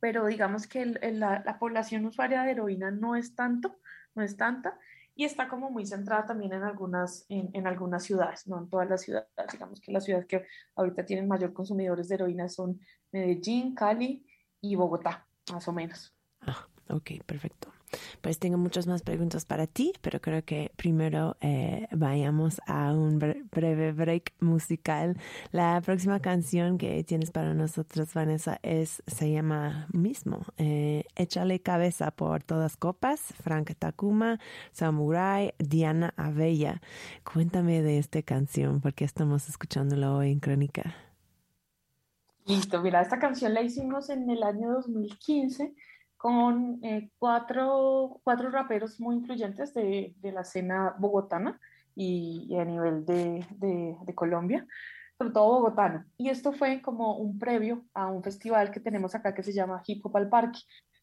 pero 0.00 0.24
digamos 0.24 0.66
que 0.66 0.82
el, 0.82 1.20
la, 1.20 1.42
la 1.44 1.58
población 1.58 2.06
usuaria 2.06 2.44
de 2.44 2.52
heroína 2.52 2.90
no 2.90 3.14
es 3.14 3.34
tanto, 3.34 3.78
no 4.14 4.22
es 4.22 4.38
tanta, 4.38 4.78
y 5.14 5.24
está 5.24 5.48
como 5.48 5.70
muy 5.70 5.86
centrada 5.86 6.26
también 6.26 6.52
en 6.52 6.62
algunas, 6.62 7.26
en, 7.28 7.50
en, 7.52 7.66
algunas 7.66 8.04
ciudades, 8.04 8.46
no 8.46 8.58
en 8.58 8.68
todas 8.68 8.88
las 8.88 9.02
ciudades. 9.02 9.28
Digamos 9.52 9.80
que 9.80 9.92
las 9.92 10.04
ciudades 10.04 10.26
que 10.26 10.46
ahorita 10.74 11.04
tienen 11.04 11.28
mayor 11.28 11.52
consumidores 11.52 12.08
de 12.08 12.14
heroína 12.14 12.48
son 12.48 12.80
Medellín, 13.10 13.74
Cali 13.74 14.26
y 14.60 14.74
Bogotá, 14.74 15.26
más 15.52 15.68
o 15.68 15.72
menos. 15.72 16.14
Ah, 16.40 16.66
ok, 16.88 17.22
perfecto. 17.26 17.72
Pues 18.20 18.38
tengo 18.38 18.58
muchas 18.58 18.86
más 18.86 19.02
preguntas 19.02 19.44
para 19.44 19.66
ti, 19.66 19.92
pero 20.00 20.20
creo 20.20 20.44
que 20.44 20.72
primero 20.76 21.36
eh, 21.40 21.88
vayamos 21.92 22.60
a 22.66 22.92
un 22.92 23.18
breve 23.18 23.92
break 23.92 24.32
musical. 24.40 25.16
La 25.50 25.80
próxima 25.80 26.20
canción 26.20 26.78
que 26.78 27.04
tienes 27.04 27.30
para 27.30 27.54
nosotros, 27.54 28.12
Vanessa, 28.14 28.58
es 28.62 29.02
se 29.06 29.30
llama 29.30 29.86
mismo 29.92 30.42
eh, 30.56 31.04
Échale 31.16 31.60
cabeza 31.60 32.10
por 32.10 32.42
todas 32.42 32.76
copas, 32.76 33.20
Frank 33.42 33.72
Takuma, 33.78 34.38
Samurai, 34.72 35.54
Diana 35.58 36.14
Abella. 36.16 36.80
Cuéntame 37.24 37.82
de 37.82 37.98
esta 37.98 38.22
canción, 38.22 38.80
porque 38.80 39.04
estamos 39.04 39.48
escuchándolo 39.48 40.16
hoy 40.16 40.32
en 40.32 40.40
Crónica. 40.40 40.94
Listo, 42.46 42.82
mira, 42.82 43.00
esta 43.00 43.18
canción 43.18 43.54
la 43.54 43.62
hicimos 43.62 44.10
en 44.10 44.28
el 44.28 44.42
año 44.42 44.72
2015 44.72 45.74
con 46.22 46.78
eh, 46.84 47.10
cuatro, 47.18 48.20
cuatro 48.22 48.48
raperos 48.48 49.00
muy 49.00 49.16
influyentes 49.16 49.74
de, 49.74 50.14
de 50.18 50.30
la 50.30 50.42
escena 50.42 50.94
bogotana 50.96 51.58
y, 51.96 52.46
y 52.48 52.56
a 52.60 52.64
nivel 52.64 53.04
de, 53.04 53.44
de, 53.56 53.96
de, 54.00 54.14
Colombia, 54.14 54.64
sobre 55.18 55.32
todo 55.32 55.48
bogotana. 55.48 56.06
Y 56.16 56.28
esto 56.28 56.52
fue 56.52 56.80
como 56.80 57.16
un 57.16 57.40
previo 57.40 57.84
a 57.92 58.06
un 58.06 58.22
festival 58.22 58.70
que 58.70 58.78
tenemos 58.78 59.16
acá 59.16 59.34
que 59.34 59.42
se 59.42 59.52
llama 59.52 59.82
Hip 59.84 60.06
Hop 60.06 60.16
al 60.16 60.28
Parque. 60.28 60.60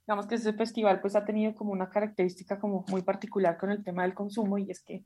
Digamos 0.08 0.26
que 0.26 0.36
ese 0.36 0.54
festival 0.54 1.02
pues 1.02 1.18
ha 1.18 1.26
tenido 1.26 1.54
como 1.54 1.74
una 1.74 1.90
característica 1.90 2.58
como 2.58 2.86
muy 2.88 3.02
particular 3.02 3.58
con 3.58 3.72
el 3.72 3.84
tema 3.84 4.04
del 4.04 4.14
consumo 4.14 4.58
y 4.58 4.72
es 4.72 4.82
que 4.82 5.04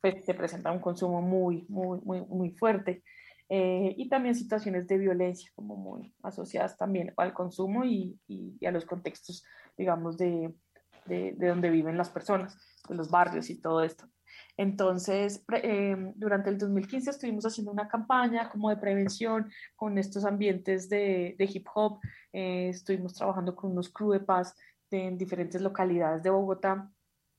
pues, 0.00 0.24
se 0.24 0.34
presenta 0.34 0.70
un 0.70 0.78
consumo 0.78 1.20
muy, 1.22 1.66
muy, 1.68 1.98
muy, 2.04 2.20
muy 2.20 2.50
fuerte. 2.52 3.02
Eh, 3.48 3.94
y 3.96 4.08
también 4.08 4.34
situaciones 4.34 4.88
de 4.88 4.98
violencia 4.98 5.50
como 5.54 5.76
muy 5.76 6.12
asociadas 6.22 6.76
también 6.76 7.14
al 7.16 7.32
consumo 7.32 7.84
y, 7.84 8.18
y, 8.26 8.56
y 8.58 8.66
a 8.66 8.72
los 8.72 8.84
contextos, 8.84 9.44
digamos, 9.78 10.18
de, 10.18 10.52
de, 11.04 11.32
de, 11.36 11.48
donde 11.48 11.70
viven 11.70 11.96
las 11.96 12.10
personas, 12.10 12.58
de 12.88 12.96
los 12.96 13.10
barrios 13.10 13.48
y 13.50 13.60
todo 13.60 13.82
esto. 13.84 14.06
Entonces, 14.56 15.44
eh, 15.62 15.96
durante 16.16 16.50
el 16.50 16.58
2015 16.58 17.10
estuvimos 17.10 17.46
haciendo 17.46 17.72
una 17.72 17.88
campaña 17.88 18.48
como 18.50 18.70
de 18.70 18.76
prevención 18.76 19.50
con 19.76 19.98
estos 19.98 20.24
ambientes 20.24 20.88
de, 20.88 21.36
de 21.38 21.44
hip 21.44 21.66
hop, 21.74 22.00
eh, 22.32 22.70
estuvimos 22.70 23.14
trabajando 23.14 23.54
con 23.54 23.72
unos 23.72 23.90
crew 23.90 24.12
de 24.12 24.20
paz 24.20 24.54
de, 24.90 25.06
en 25.06 25.18
diferentes 25.18 25.60
localidades 25.60 26.22
de 26.22 26.30
Bogotá 26.30 26.90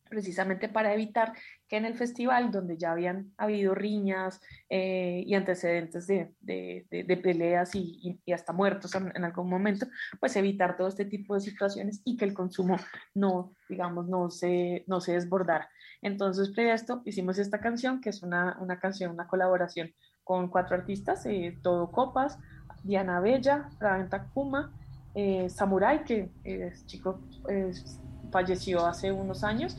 precisamente 0.10 0.70
para 0.70 0.94
evitar 0.94 1.34
que 1.68 1.78
en 1.78 1.86
el 1.86 1.96
festival, 1.96 2.52
donde 2.52 2.78
ya 2.78 2.92
habían 2.92 3.34
habido 3.38 3.76
riñas 3.76 4.42
eh, 4.70 5.24
y 5.26 5.34
antecedentes 5.34 6.08
de, 6.08 6.34
de, 6.42 7.18
peleas 7.18 7.76
y, 7.76 8.20
hasta 8.34 8.54
muertos 8.54 8.96
en, 8.96 9.24
algún 9.24 9.50
momento, 9.50 9.88
pues 10.20 10.36
evitar 10.36 10.78
todo 10.78 10.88
este 10.88 11.06
tipo 11.06 11.36
de 11.36 11.42
situaciones 11.42 12.02
y 12.06 12.18
que 12.18 12.26
el 12.26 12.34
consumo 12.34 12.78
no, 13.14 13.54
digamos, 13.68 14.08
no 14.08 14.30
se, 14.30 14.84
no 14.88 15.02
se 15.02 15.14
desbordara. 15.14 15.70
Entonces, 16.02 16.50
previo 16.50 16.72
a 16.72 16.76
esto, 16.76 17.02
hicimos 17.06 17.38
esta 17.40 17.60
canción, 17.60 18.02
que 18.02 18.10
es 18.10 18.24
una, 18.24 18.58
una 18.60 18.80
canción, 18.80 19.12
una 19.12 19.28
colaboración 19.28 19.92
con 20.24 20.50
cuatro 20.50 20.76
artistas, 20.76 21.26
eh, 21.26 21.58
Todo 21.64 21.92
Copas, 21.92 22.38
Diana 22.84 23.20
Bella, 23.20 23.70
Raven 23.80 24.10
Takuma, 24.10 24.74
eh, 25.16 25.50
Samurai, 25.50 26.04
que 26.04 26.30
es 26.44 26.86
chico, 26.86 27.20
es, 27.50 28.00
falleció 28.32 28.86
hace 28.86 29.12
unos 29.12 29.44
años, 29.44 29.78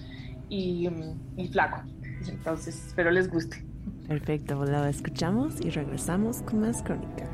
y, 0.49 0.89
Flaco. 1.53 1.83
Entonces, 2.27 2.87
espero 2.87 3.11
les 3.11 3.31
guste. 3.31 3.65
Perfecto, 4.07 4.65
lo 4.65 4.87
escuchamos 4.87 5.61
y 5.61 5.71
regresamos 5.71 6.43
con 6.43 6.61
más 6.61 6.83
crónica. 6.83 7.29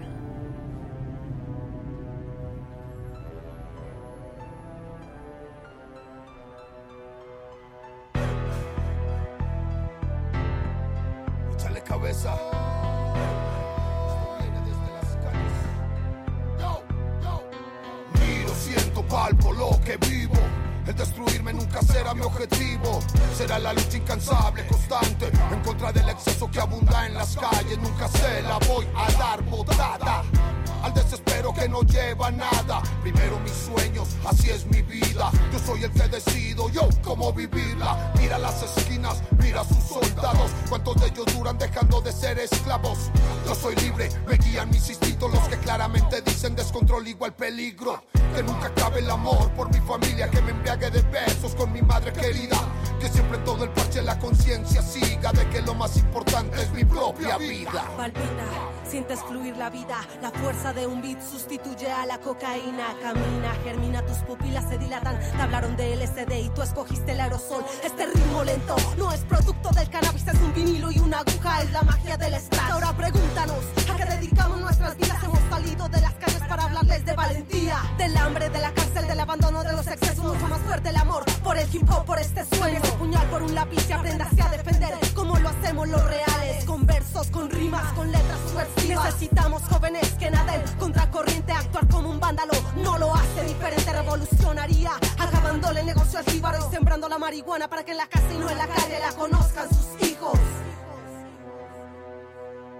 El 35.84 35.92
que 35.92 36.08
decido 36.08 36.68
yo 36.70 36.88
cómo 37.02 37.32
vivirla. 37.32 38.12
Mira 38.18 38.38
las 38.38 38.62
esquinas, 38.62 39.22
mira 39.38 39.64
sus 39.64 39.82
soldados. 39.84 40.50
¿Cuántos 40.68 40.96
de 40.96 41.08
ellos 41.08 41.26
duran 41.34 41.58
dejando 41.58 42.00
de 42.00 42.12
ser 42.12 42.38
esclavos? 42.38 43.10
Yo 43.46 43.54
soy 43.54 43.76
libre, 43.76 44.08
me 44.26 44.36
guían 44.36 44.70
mis 44.70 44.88
instintos, 44.88 45.32
los 45.32 45.46
que 45.48 45.58
claramente 45.58 46.22
dicen 46.22 46.56
descontrol 46.56 47.06
igual 47.06 47.34
peligro. 47.34 48.02
Que 48.34 48.42
nunca 48.42 48.72
cabe 48.74 49.00
el 49.00 49.10
amor 49.10 49.50
por 49.52 49.70
mi 49.70 49.80
familia, 49.86 50.28
que 50.30 50.40
me 50.42 50.52
embriague 50.52 50.90
de 50.90 51.02
besos 51.02 51.54
con 51.54 51.72
mi 51.72 51.82
madre 51.82 52.12
querida. 52.12 52.56
Que 53.04 53.10
siempre 53.10 53.36
todo 53.44 53.64
el 53.64 53.70
parche 53.70 54.00
la 54.00 54.18
conciencia 54.18 54.80
siga 54.80 55.30
de 55.32 55.46
que 55.50 55.60
lo 55.60 55.74
más 55.74 55.94
importante 55.98 56.62
es 56.62 56.72
mi 56.72 56.86
propia 56.86 57.36
vida. 57.36 57.84
Palpita, 57.98 58.46
sientes 58.88 59.20
fluir 59.28 59.54
la 59.58 59.68
vida, 59.68 59.98
la 60.22 60.30
fuerza 60.30 60.72
de 60.72 60.86
un 60.86 61.02
beat 61.02 61.20
sustituye 61.20 61.92
a 61.92 62.06
la 62.06 62.16
cocaína. 62.16 62.96
Camina, 63.02 63.52
germina, 63.62 64.00
tus 64.06 64.16
pupilas 64.20 64.66
se 64.70 64.78
dilatan. 64.78 65.20
Te 65.20 65.42
hablaron 65.42 65.76
de 65.76 65.96
LSD 65.96 66.32
y 66.46 66.48
tú 66.54 66.62
escogiste 66.62 67.12
el 67.12 67.20
aerosol. 67.20 67.62
Este 67.84 68.06
ritmo 68.06 68.42
lento 68.42 68.74
no 68.96 69.12
es 69.12 69.20
producto 69.20 69.68
del 69.68 69.90
cannabis, 69.90 70.26
es 70.26 70.40
un 70.40 70.54
vinilo 70.54 70.90
y 70.90 70.98
una 70.98 71.18
aguja, 71.18 71.60
es 71.60 71.72
la 71.72 71.82
magia 71.82 72.16
del 72.16 72.40
scratch. 72.40 72.70
Ahora 72.70 72.96
pregúntanos, 72.96 73.64
¿a 73.92 73.96
qué 73.98 74.04
dedicamos 74.06 74.62
nuestras 74.62 74.96
vidas? 74.96 75.22
Hemos 75.22 75.40
salido 75.50 75.90
de 75.90 76.00
las 76.00 76.14
calles 76.14 76.43
para 76.54 76.66
hablarles 76.66 77.04
de 77.04 77.14
valentía, 77.14 77.82
del 77.98 78.16
hambre, 78.16 78.48
de 78.48 78.60
la 78.60 78.72
cárcel, 78.72 79.08
del 79.08 79.18
abandono, 79.18 79.64
de 79.64 79.72
los 79.72 79.88
excesos. 79.88 80.24
Mucho 80.24 80.46
más 80.46 80.60
fuerte 80.60 80.90
el 80.90 80.96
amor 80.96 81.24
por 81.42 81.58
el 81.58 81.68
hip 81.74 81.82
hop, 81.90 82.04
por 82.04 82.16
este 82.16 82.44
sueño. 82.44 82.78
Ese 82.80 82.92
puñal 82.92 83.26
por 83.28 83.42
un 83.42 83.56
lápiz 83.56 83.84
y 83.88 83.92
aprendas 83.92 84.28
a 84.40 84.48
defender 84.50 84.94
como 85.14 85.36
lo 85.36 85.48
hacemos 85.48 85.88
los 85.88 86.04
reales. 86.04 86.64
Con 86.64 86.86
versos, 86.86 87.26
con 87.32 87.50
rimas, 87.50 87.92
con 87.94 88.12
letras 88.12 88.38
subversivas. 88.48 89.04
Necesitamos 89.06 89.62
jóvenes 89.62 90.08
que 90.12 90.30
naden 90.30 90.62
contra 90.78 91.10
corriente, 91.10 91.50
actuar 91.50 91.88
como 91.88 92.08
un 92.08 92.20
vándalo. 92.20 92.52
No 92.76 92.98
lo 92.98 93.12
hace 93.12 93.42
diferente, 93.48 93.92
revolucionaría. 93.92 94.92
Acabándole 95.18 95.80
el 95.80 95.86
negocio 95.86 96.20
al 96.20 96.24
jíbaro 96.26 96.68
y 96.68 96.72
sembrando 96.72 97.08
la 97.08 97.18
marihuana 97.18 97.68
para 97.68 97.84
que 97.84 97.90
en 97.90 97.96
la 97.96 98.06
casa 98.06 98.32
y 98.32 98.38
no 98.38 98.48
en 98.48 98.58
la 98.58 98.68
calle 98.68 99.00
la 99.00 99.12
conozcan 99.16 99.68
sus 99.70 100.08
hijos. 100.08 100.38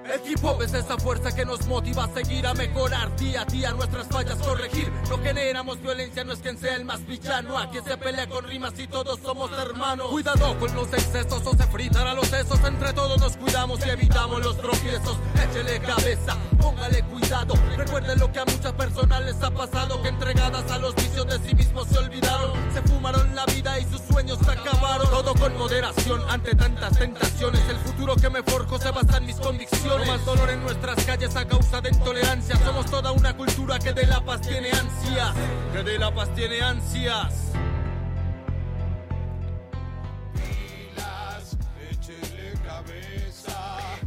El 0.05 0.21
hip 0.31 0.39
es 0.63 0.75
esa 0.75 0.99
fuerza 0.99 1.35
que 1.35 1.47
nos 1.47 1.67
motiva 1.67 2.05
a 2.05 2.09
seguir, 2.13 2.47
a 2.47 2.53
mejorar 2.53 3.17
día 3.17 3.41
a 3.41 3.45
día 3.47 3.73
nuestras 3.73 4.07
fallas, 4.09 4.37
corregir. 4.37 4.93
No 5.09 5.19
generamos 5.19 5.81
violencia, 5.81 6.25
no 6.25 6.35
es 6.35 6.41
quien 6.41 6.59
sea 6.59 6.77
el 6.77 6.85
más 6.85 7.07
villano. 7.07 7.59
Aquí 7.59 7.79
se 7.83 7.97
pelea 7.97 8.29
con 8.29 8.45
rimas 8.45 8.79
y 8.79 8.87
todos 8.87 9.19
somos 9.21 9.51
hermanos. 9.53 10.09
Cuidado 10.09 10.59
con 10.59 10.75
los 10.75 10.93
excesos 10.93 11.47
o 11.47 11.57
se 11.57 11.67
fritan 11.69 12.07
a 12.07 12.13
los 12.13 12.29
sesos. 12.29 12.61
Entre 12.65 12.93
todos 12.93 13.19
nos 13.19 13.37
cuidamos 13.39 13.81
y 13.87 13.89
evitamos 13.89 14.45
los 14.45 14.59
tropiezos. 14.59 15.17
Échele 15.43 15.81
cabeza, 15.81 16.37
póngale 16.61 17.03
cuidado. 17.05 17.55
Recuerden 17.77 18.19
lo 18.19 18.31
que 18.31 18.41
a 18.41 18.45
muchas 18.45 18.73
personas 18.75 19.23
les 19.25 19.43
ha 19.43 19.51
pasado: 19.51 20.03
que 20.03 20.09
entregadas 20.09 20.71
a 20.71 20.79
los 20.79 20.95
vicios 20.97 21.27
de 21.27 21.39
sí 21.49 21.55
mismos 21.55 21.89
se 21.89 21.99
olvidaron. 21.99 22.53
Se 22.75 22.83
fumaron 22.83 23.35
la 23.35 23.47
vida 23.47 23.79
y 23.81 23.85
sus 23.85 24.03
sueños 24.03 24.39
se 24.45 24.51
acabaron. 24.51 25.09
Todo 25.09 25.35
con 25.35 25.57
moderación 25.57 26.23
ante 26.29 26.55
tantas 26.55 26.99
tentaciones. 26.99 27.63
El 27.71 27.79
futuro 27.79 28.17
que 28.17 28.29
me 28.29 28.43
forjo 28.43 28.79
se 28.79 28.91
basa 28.91 29.17
en 29.17 29.27
mis 29.27 29.37
convicciones. 29.37 29.94
No 29.99 30.05
más 30.07 30.25
dolor 30.25 30.51
en 30.51 30.61
nuestras 30.63 31.05
calles 31.05 31.37
a 31.37 31.47
causa 31.47 31.81
de 31.81 31.91
intolerancia. 31.91 32.57
Somos 32.65 32.87
toda 32.87 33.13
una 33.13 33.37
cultura 33.37 33.79
que 33.79 33.93
de 33.93 34.07
la 34.07 34.21
paz 34.25 34.41
tiene 34.41 34.71
ansias. 34.71 35.33
Que 35.73 35.85
de 35.85 35.99
la 35.99 36.13
paz 36.13 36.29
tiene 36.35 36.61
ansias. 36.61 37.53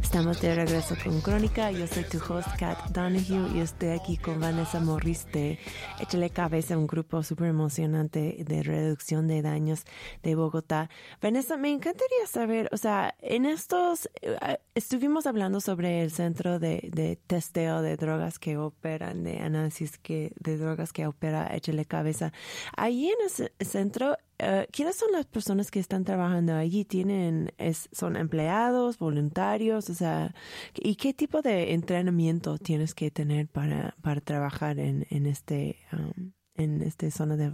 Estamos 0.08 0.40
de 0.40 0.54
regreso 0.54 0.96
con 1.04 1.20
Crónica. 1.20 1.70
Yo 1.70 1.86
soy 1.86 2.02
tu 2.04 2.16
host, 2.16 2.48
Kat 2.58 2.78
Donahue, 2.92 3.54
y 3.54 3.60
estoy 3.60 3.90
aquí 3.90 4.16
con 4.16 4.40
Vanessa 4.40 4.80
Morris 4.80 5.26
de 5.32 5.58
Échale 6.00 6.30
Cabeza, 6.30 6.78
un 6.78 6.86
grupo 6.86 7.22
súper 7.22 7.48
emocionante 7.48 8.42
de 8.42 8.62
reducción 8.62 9.28
de 9.28 9.42
daños 9.42 9.84
de 10.22 10.34
Bogotá. 10.34 10.88
Vanessa, 11.20 11.58
me 11.58 11.70
encantaría 11.70 12.26
saber, 12.26 12.70
o 12.72 12.78
sea, 12.78 13.16
en 13.20 13.44
estos, 13.44 14.08
eh, 14.22 14.56
estuvimos 14.74 15.26
hablando 15.26 15.60
sobre 15.60 16.00
el 16.02 16.10
centro 16.10 16.58
de, 16.58 16.88
de 16.90 17.16
testeo 17.16 17.82
de 17.82 17.98
drogas 17.98 18.38
que 18.38 18.56
operan, 18.56 19.24
de 19.24 19.40
análisis 19.40 19.98
que, 19.98 20.32
de 20.40 20.56
drogas 20.56 20.94
que 20.94 21.06
opera 21.06 21.54
Échale 21.54 21.84
Cabeza. 21.84 22.32
Ahí 22.78 23.10
en 23.10 23.26
ese 23.26 23.52
centro, 23.60 24.16
eh, 24.38 24.66
¿quiénes 24.72 24.96
son 24.96 25.12
las 25.12 25.26
personas 25.26 25.70
que 25.70 25.80
están 25.80 26.04
trabajando 26.04 26.54
allí? 26.54 26.84
¿Tienen, 26.84 27.52
es, 27.58 27.88
son 27.92 28.16
empleados, 28.16 28.98
voluntarios? 28.98 29.90
O 29.90 29.94
sea, 29.94 30.34
¿y 30.74 30.96
qué 30.96 31.14
tipo 31.14 31.42
de 31.42 31.72
entrenamiento 31.74 32.58
tienes 32.58 32.94
que 32.94 33.10
tener 33.10 33.48
para, 33.48 33.96
para 34.02 34.20
trabajar 34.20 34.78
en, 34.78 35.06
en 35.10 35.26
este, 35.26 35.76
um, 35.92 36.32
en 36.54 36.82
este 36.82 37.10
zona 37.10 37.36
de 37.36 37.52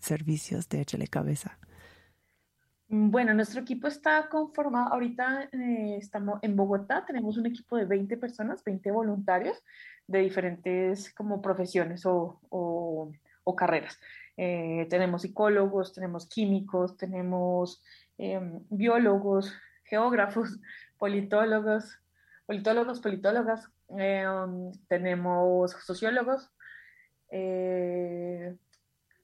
servicios 0.00 0.68
de 0.68 0.80
Échale 0.82 1.08
Cabeza? 1.08 1.58
Bueno, 2.94 3.32
nuestro 3.32 3.62
equipo 3.62 3.86
está 3.88 4.28
conformado, 4.28 4.92
ahorita 4.92 5.44
eh, 5.52 5.96
estamos 5.98 6.38
en 6.42 6.54
Bogotá, 6.56 7.04
tenemos 7.06 7.38
un 7.38 7.46
equipo 7.46 7.76
de 7.78 7.86
20 7.86 8.18
personas, 8.18 8.62
20 8.64 8.90
voluntarios 8.90 9.56
de 10.06 10.18
diferentes 10.20 11.12
como 11.14 11.40
profesiones 11.40 12.04
o, 12.04 12.38
o- 12.50 13.10
o 13.44 13.56
carreras. 13.56 13.98
Eh, 14.36 14.86
tenemos 14.88 15.22
psicólogos, 15.22 15.92
tenemos 15.92 16.26
químicos, 16.26 16.96
tenemos 16.96 17.82
em, 18.18 18.60
biólogos, 18.70 19.52
geógrafos, 19.84 20.58
politólogos, 20.98 21.98
politólogos, 22.46 23.00
politólogas, 23.00 23.68
em, 23.88 24.72
tenemos 24.88 25.72
sociólogos, 25.84 26.50
eh, 27.30 28.56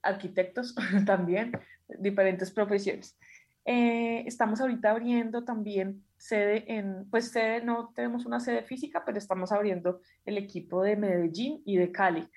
arquitectos 0.01 0.75
también, 1.05 1.51
diferentes 1.99 2.51
profesiones. 2.51 3.17
Eh, 3.65 4.23
estamos 4.25 4.61
ahorita 4.61 4.91
abriendo 4.91 5.43
también 5.43 6.03
sede 6.17 6.63
en, 6.73 7.09
pues 7.09 7.31
sede, 7.31 7.61
no 7.61 7.91
tenemos 7.93 8.25
una 8.25 8.39
sede 8.39 8.63
física, 8.63 9.03
pero 9.05 9.17
estamos 9.17 9.51
abriendo 9.51 10.01
el 10.25 10.37
equipo 10.37 10.81
de 10.81 10.95
Medellín 10.95 11.61
y 11.65 11.77
de 11.77 11.91
Cali. 11.91 12.27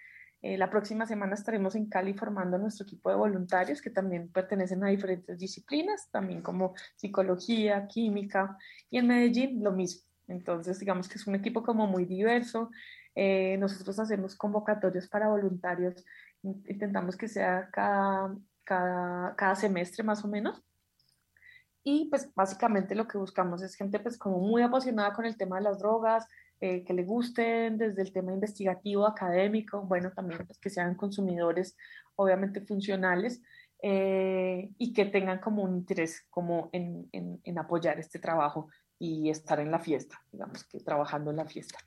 Eh, 0.43 0.59
la 0.59 0.69
próxima 0.69 1.07
semana 1.07 1.35
estaremos 1.35 1.77
en 1.77 1.87
Cali 1.87 2.15
formando 2.15 2.59
nuestro 2.59 2.85
equipo 2.85 3.11
de 3.11 3.17
voluntarios 3.17 3.81
que 3.81 3.91
también 3.91 4.29
pertenecen 4.29 4.83
a 4.83 4.89
diferentes 4.89 5.39
disciplinas, 5.39 6.09
también 6.11 6.43
como 6.43 6.75
psicología, 6.97 7.87
química, 7.87 8.59
y 8.91 8.99
en 8.99 9.07
Medellín 9.07 9.63
lo 9.63 9.71
mismo. 9.71 10.03
Entonces, 10.27 10.81
digamos 10.81 11.09
que 11.09 11.15
es 11.15 11.27
un 11.29 11.37
equipo 11.37 11.63
como 11.63 11.87
muy 11.87 12.07
diverso. 12.07 12.71
Eh, 13.15 13.57
nosotros 13.59 13.99
hacemos 14.01 14.35
convocatorios 14.35 15.09
para 15.09 15.29
voluntarios, 15.29 16.05
intentamos 16.43 17.17
que 17.17 17.29
sea 17.29 17.69
cada, 17.71 18.35
cada, 18.65 19.37
cada 19.37 19.55
semestre 19.55 20.03
más 20.03 20.25
o 20.25 20.29
menos. 20.29 20.61
Y 21.85 22.09
pues 22.11 22.33
básicamente 22.35 22.95
lo 22.95 23.07
que 23.07 23.19
buscamos 23.19 23.63
es 23.63 23.75
gente 23.75 24.01
pues 24.01 24.19
como 24.19 24.39
muy 24.39 24.63
apasionada 24.63 25.13
con 25.13 25.25
el 25.25 25.37
tema 25.37 25.57
de 25.57 25.65
las 25.65 25.79
drogas, 25.79 26.27
eh, 26.63 26.85
que 26.85 26.95
le 26.95 27.03
gusten 27.03 27.77
desde 27.77 28.03
el 28.03 28.13
tema 28.13 28.33
investigativo, 28.33 29.05
académico, 29.05 29.83
bueno, 29.83 30.13
también 30.13 30.47
pues 30.47 30.61
que 30.61 30.71
sean 30.71 30.95
consumidores 30.95 31.77
obviamente 32.15 32.61
funcionales 32.61 33.43
eh, 33.83 34.71
y 34.79 34.93
que 34.93 35.07
tengan 35.07 35.41
como 35.41 35.65
un 35.65 35.75
interés 35.75 36.25
como 36.31 36.71
en, 36.73 37.09
en, 37.11 37.41
en 37.43 37.59
apoyar 37.59 37.99
este 37.99 38.21
trabajo 38.21 38.69
y 38.97 39.29
estar 39.29 39.59
en 39.59 39.73
la 39.73 39.81
fiesta, 39.81 40.23
digamos 40.31 40.63
que 40.63 40.79
trabajando 40.79 41.33
en 41.33 41.39
la 41.39 41.47
fiesta. 41.47 41.81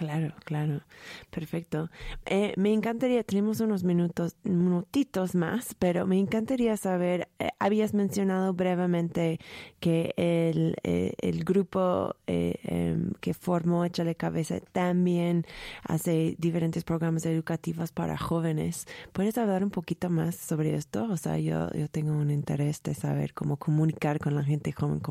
Claro, 0.00 0.32
claro. 0.46 0.80
Perfecto. 1.28 1.90
Eh, 2.24 2.54
me 2.56 2.72
encantaría, 2.72 3.22
tenemos 3.22 3.60
unos 3.60 3.84
minutos, 3.84 4.34
minutitos 4.44 5.34
más, 5.34 5.74
pero 5.78 6.06
me 6.06 6.18
encantaría 6.18 6.74
saber, 6.78 7.28
eh, 7.38 7.50
habías 7.58 7.92
mencionado 7.92 8.54
brevemente 8.54 9.38
que 9.78 10.14
el, 10.16 10.74
eh, 10.84 11.12
el 11.18 11.44
grupo 11.44 12.16
eh, 12.26 12.54
em, 12.62 13.12
que 13.20 13.34
formó 13.34 13.84
Échale 13.84 14.14
Cabeza 14.14 14.60
también 14.72 15.44
hace 15.84 16.34
diferentes 16.38 16.82
programas 16.82 17.26
educativos 17.26 17.92
para 17.92 18.16
jóvenes. 18.16 18.86
¿Puedes 19.12 19.36
hablar 19.36 19.62
un 19.62 19.70
poquito 19.70 20.08
más 20.08 20.34
sobre 20.34 20.74
esto? 20.76 21.04
O 21.10 21.18
sea, 21.18 21.38
yo, 21.38 21.70
yo 21.74 21.88
tengo 21.88 22.12
un 22.12 22.30
interés 22.30 22.82
de 22.82 22.94
saber 22.94 23.34
cómo 23.34 23.58
comunicar 23.58 24.18
con 24.18 24.34
la 24.34 24.44
gente 24.44 24.72
joven 24.72 25.02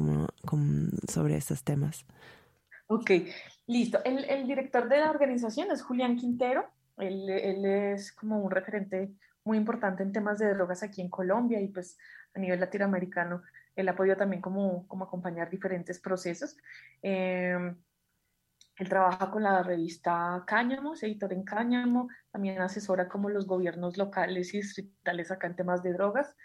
sobre 1.08 1.38
esos 1.38 1.62
temas. 1.64 2.06
Ok, 2.88 3.12
listo. 3.70 4.00
El, 4.04 4.48
director 4.48 4.90
de 4.90 4.98
la 4.98 5.12
organización 5.12 5.72
es 5.72 5.84
Julián 5.84 6.18
Quintero. 6.18 6.68
Él, 6.98 7.30
es 7.66 8.12
como 8.12 8.40
un 8.40 8.52
referente 8.52 9.12
muy 9.44 9.58
importante 9.58 10.04
en 10.04 10.12
temas 10.12 10.40
de 10.40 10.54
drogas 10.54 10.84
aquí 10.84 11.02
en 11.02 11.10
Colombia 11.10 11.62
y 11.62 11.68
pues 11.68 11.98
a 12.34 12.40
nivel 12.40 12.60
latinoamericano. 12.60 13.44
Él 13.76 13.88
ha 13.88 13.96
podido 13.96 14.18
también 14.18 14.42
como, 14.42 14.88
como 14.88 15.06
acompañar 15.06 15.50
diferentes 15.50 16.00
procesos. 16.00 16.58
Eh, 17.04 17.58
él 18.78 18.90
trabaja 18.90 19.30
con 19.30 19.44
la 19.44 19.62
revista 19.62 20.44
Cáñamo, 20.48 20.94
es 20.94 21.04
editor 21.04 21.32
en 21.32 21.44
Cáñamo, 21.44 22.10
también 22.32 22.60
asesora 22.62 23.08
como 23.08 23.30
los 23.30 23.46
gobiernos 23.46 23.98
locales 23.98 24.54
y 24.54 24.58
distritales 24.58 25.32
acá 25.32 25.48
en 25.48 25.56
temas 25.56 25.84
de 25.84 25.94
drogas. 25.94 26.36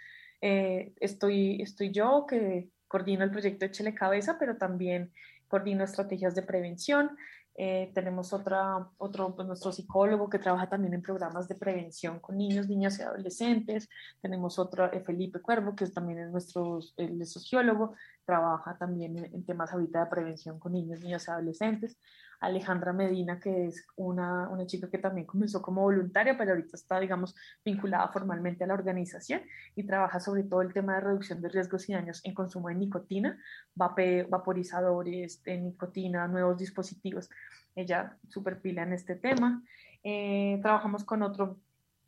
eh, 0.42 0.92
estoy, 1.00 1.64
yo 1.90 2.26
que 2.28 2.68
coordino 2.86 3.24
el 3.24 3.30
proyecto 3.30 3.64
Échele 3.64 3.94
Cabeza, 3.94 4.36
pero 4.38 4.56
también 4.56 5.12
coordino 5.48 5.84
estrategias 5.84 6.34
de 6.34 6.42
prevención. 6.42 7.16
Eh, 7.56 7.92
tenemos 7.94 8.32
otra, 8.32 8.88
otro, 8.98 9.34
pues, 9.36 9.46
nuestro 9.46 9.70
psicólogo 9.70 10.28
que 10.28 10.40
trabaja 10.40 10.68
también 10.68 10.92
en 10.94 11.02
programas 11.02 11.46
de 11.46 11.54
prevención 11.54 12.18
con 12.18 12.36
niños, 12.36 12.68
niñas 12.68 12.98
y 12.98 13.02
adolescentes. 13.02 13.88
Tenemos 14.20 14.58
otro, 14.58 14.92
eh, 14.92 15.00
Felipe 15.00 15.40
Cuervo, 15.40 15.76
que 15.76 15.86
también 15.86 16.18
es 16.18 16.30
nuestro 16.32 16.80
el 16.96 17.24
sociólogo, 17.26 17.94
trabaja 18.24 18.76
también 18.76 19.18
en, 19.18 19.44
temas 19.44 19.72
ahorita 19.72 20.00
de 20.00 20.10
prevención 20.10 20.58
con 20.58 20.72
niños, 20.72 21.00
niñas 21.00 21.28
y 21.28 21.30
adolescentes. 21.30 21.96
Alejandra 22.44 22.92
Medina, 22.92 23.40
que 23.40 23.66
es 23.66 23.86
una, 23.96 24.48
una 24.48 24.66
chica 24.66 24.90
que 24.90 24.98
también 24.98 25.26
comenzó 25.26 25.62
como 25.62 25.82
voluntaria, 25.82 26.36
pero 26.36 26.52
ahorita 26.52 26.76
está, 26.76 27.00
digamos, 27.00 27.34
vinculada 27.64 28.08
formalmente 28.08 28.64
a 28.64 28.66
la 28.66 28.74
organización 28.74 29.42
y 29.74 29.84
trabaja 29.84 30.20
sobre 30.20 30.44
todo 30.44 30.62
el 30.62 30.72
tema 30.72 30.94
de 30.94 31.00
reducción 31.00 31.40
de 31.40 31.48
riesgos 31.48 31.88
y 31.88 31.94
daños 31.94 32.20
en 32.24 32.34
consumo 32.34 32.68
de 32.68 32.74
nicotina, 32.74 33.38
vaporizadores 33.74 35.42
de 35.42 35.58
nicotina, 35.58 36.28
nuevos 36.28 36.58
dispositivos. 36.58 37.30
Ella 37.74 38.16
super 38.28 38.60
pila 38.60 38.82
en 38.82 38.92
este 38.92 39.16
tema. 39.16 39.62
Eh, 40.02 40.58
trabajamos 40.62 41.04
con 41.04 41.22
otro 41.22 41.58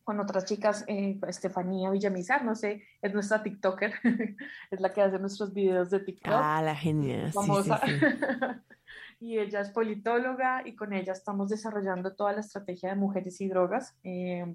con 0.06 0.20
otras 0.20 0.44
chicas, 0.44 0.84
eh, 0.86 1.18
Estefanía 1.26 1.90
Villamizar, 1.90 2.44
no 2.44 2.54
sé, 2.54 2.84
es 3.02 3.12
nuestra 3.12 3.42
TikToker, 3.42 3.92
es 4.70 4.80
la 4.80 4.92
que 4.92 5.02
hace 5.02 5.18
nuestros 5.18 5.52
videos 5.52 5.90
de 5.90 5.98
TikTok. 5.98 6.32
Ah, 6.32 6.62
la 6.62 6.76
genial. 6.76 7.32
Famosa. 7.32 7.80
Sí, 7.84 7.90
sí, 7.90 7.98
sí. 8.06 8.65
Y 9.18 9.38
ella 9.38 9.60
es 9.60 9.70
politóloga 9.70 10.62
y 10.66 10.74
con 10.74 10.92
ella 10.92 11.12
estamos 11.12 11.48
desarrollando 11.48 12.14
toda 12.14 12.32
la 12.32 12.40
estrategia 12.40 12.90
de 12.90 12.96
mujeres 12.96 13.40
y 13.40 13.48
drogas. 13.48 13.96
Eh, 14.04 14.54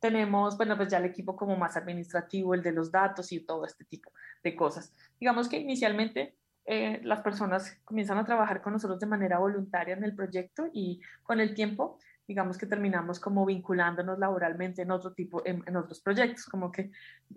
tenemos, 0.00 0.56
bueno, 0.56 0.76
pues 0.76 0.88
ya 0.88 0.98
el 0.98 1.04
equipo 1.04 1.36
como 1.36 1.56
más 1.56 1.76
administrativo, 1.76 2.54
el 2.54 2.62
de 2.62 2.72
los 2.72 2.90
datos 2.90 3.30
y 3.30 3.40
todo 3.40 3.64
este 3.64 3.84
tipo 3.84 4.10
de 4.42 4.56
cosas. 4.56 4.92
Digamos 5.20 5.48
que 5.48 5.58
inicialmente 5.58 6.34
eh, 6.64 7.00
las 7.04 7.20
personas 7.20 7.78
comienzan 7.84 8.18
a 8.18 8.24
trabajar 8.24 8.62
con 8.62 8.72
nosotros 8.72 8.98
de 8.98 9.06
manera 9.06 9.38
voluntaria 9.38 9.94
en 9.94 10.04
el 10.04 10.14
proyecto 10.14 10.68
y 10.72 11.00
con 11.22 11.40
el 11.40 11.54
tiempo 11.54 11.98
digamos 12.26 12.56
que 12.56 12.66
terminamos 12.66 13.18
como 13.18 13.44
vinculándonos 13.44 14.18
laboralmente 14.18 14.82
en 14.82 14.90
otro 14.90 15.12
tipo, 15.12 15.42
en, 15.44 15.62
en 15.66 15.76
otros 15.76 16.00
proyectos, 16.00 16.46
como 16.46 16.70
que 16.70 16.90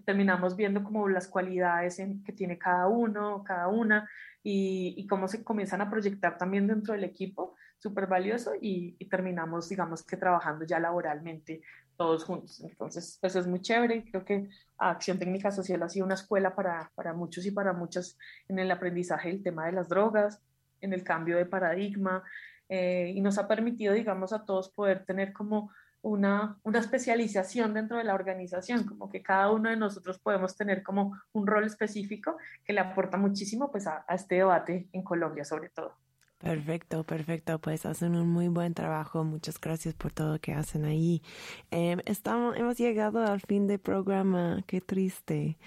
terminamos 0.05 0.55
viendo 0.55 0.83
como 0.83 1.07
las 1.09 1.27
cualidades 1.27 1.99
en, 1.99 2.23
que 2.23 2.33
tiene 2.33 2.57
cada 2.57 2.87
uno, 2.87 3.43
cada 3.43 3.67
una, 3.67 4.09
y, 4.43 4.93
y, 4.95 5.07
cómo 5.07 5.27
se 5.27 5.43
comienzan 5.43 5.81
a 5.81 5.89
proyectar 5.89 6.37
también 6.37 6.67
dentro 6.67 6.93
del 6.93 7.03
equipo, 7.03 7.55
súper 7.79 8.05
valioso, 8.05 8.53
y, 8.61 8.95
y, 8.99 9.05
terminamos, 9.09 9.69
digamos 9.69 10.03
que 10.03 10.17
trabajando 10.17 10.65
ya 10.65 10.79
laboralmente 10.79 11.61
todos 11.97 12.23
juntos. 12.23 12.61
Entonces, 12.61 13.17
pues 13.19 13.35
es 13.35 13.47
muy 13.47 13.61
chévere, 13.61 14.05
creo 14.09 14.23
que 14.23 14.49
Acción 14.77 15.17
Técnica 15.17 15.51
Social 15.51 15.81
ha 15.81 15.89
sido 15.89 16.05
una 16.05 16.15
escuela 16.15 16.55
para, 16.55 16.91
para 16.93 17.13
muchos 17.13 17.45
y 17.45 17.51
para 17.51 17.73
muchas 17.73 18.17
en 18.47 18.59
el 18.59 18.69
aprendizaje 18.69 19.29
del 19.29 19.41
tema 19.41 19.65
de 19.65 19.71
las 19.71 19.89
drogas, 19.89 20.41
en 20.81 20.93
el 20.93 21.03
cambio 21.03 21.37
de 21.37 21.45
paradigma, 21.45 22.23
eh, 22.69 23.11
y 23.15 23.21
nos 23.21 23.37
ha 23.37 23.47
permitido, 23.47 23.93
digamos, 23.93 24.33
a 24.33 24.45
todos 24.45 24.69
poder 24.69 25.05
tener 25.05 25.33
como 25.33 25.71
una, 26.05 26.59
una 26.63 26.79
especialización 26.79 27.73
dentro 27.73 27.97
de 27.97 28.03
la 28.03 28.13
organización, 28.13 28.83
como 28.83 29.09
que 29.09 29.23
cada 29.23 29.51
uno 29.51 29.69
de 29.71 29.75
nosotros 29.75 30.19
podemos 30.19 30.55
tener 30.55 30.83
como 30.83 31.19
un 31.33 31.47
rol 31.47 31.65
específico 31.65 32.37
que 32.63 32.73
le 32.73 32.79
aporta 32.79 33.17
muchísimo 33.17 33.71
pues 33.71 33.87
a, 33.87 34.05
este 34.09 34.35
debate 34.35 34.87
en 34.93 35.01
Colombia 35.01 35.43
sobre 35.43 35.69
todo. 35.69 35.93
Perfecto, 36.37 37.03
perfecto. 37.05 37.57
Pues 37.59 37.87
hacen 37.87 38.15
un 38.15 38.29
muy 38.29 38.49
buen 38.49 38.75
trabajo. 38.75 39.23
Muchas 39.23 39.59
gracias 39.59 39.95
por 39.95 40.11
todo 40.11 40.33
lo 40.33 40.39
que 40.39 40.53
hacen 40.53 40.85
ahí. 40.85 41.23
Eh, 41.71 41.97
estamos, 42.05 42.55
hemos 42.55 42.77
llegado 42.77 43.25
al 43.25 43.41
fin 43.41 43.65
del 43.65 43.79
programa. 43.79 44.63
Qué 44.67 44.81
triste. 44.81 45.57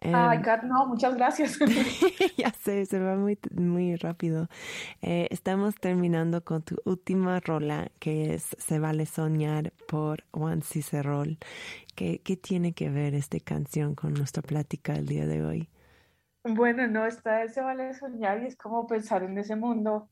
Eh, 0.00 0.12
Ay, 0.14 0.42
Kat, 0.42 0.62
no, 0.62 0.86
muchas 0.86 1.14
gracias. 1.14 1.58
ya 2.36 2.50
sé, 2.50 2.84
se 2.86 2.98
va 2.98 3.16
muy, 3.16 3.38
muy 3.50 3.96
rápido. 3.96 4.48
Eh, 5.02 5.28
estamos 5.30 5.74
terminando 5.76 6.44
con 6.44 6.62
tu 6.62 6.76
última 6.84 7.40
rola, 7.40 7.90
que 7.98 8.34
es 8.34 8.56
Se 8.58 8.78
vale 8.78 9.06
soñar 9.06 9.72
por 9.88 10.24
Juan 10.32 10.62
Cicerol. 10.62 11.38
¿Qué, 11.94 12.20
¿Qué 12.22 12.36
tiene 12.36 12.72
que 12.72 12.90
ver 12.90 13.14
esta 13.14 13.38
canción 13.40 13.94
con 13.94 14.14
nuestra 14.14 14.42
plática 14.42 14.94
el 14.94 15.06
día 15.06 15.26
de 15.26 15.44
hoy? 15.44 15.68
Bueno, 16.44 16.86
no, 16.86 17.06
está 17.06 17.48
Se 17.48 17.60
vale 17.60 17.94
soñar 17.94 18.42
y 18.42 18.46
es 18.46 18.56
como 18.56 18.86
pensar 18.86 19.22
en 19.22 19.36
ese 19.38 19.56
mundo 19.56 20.10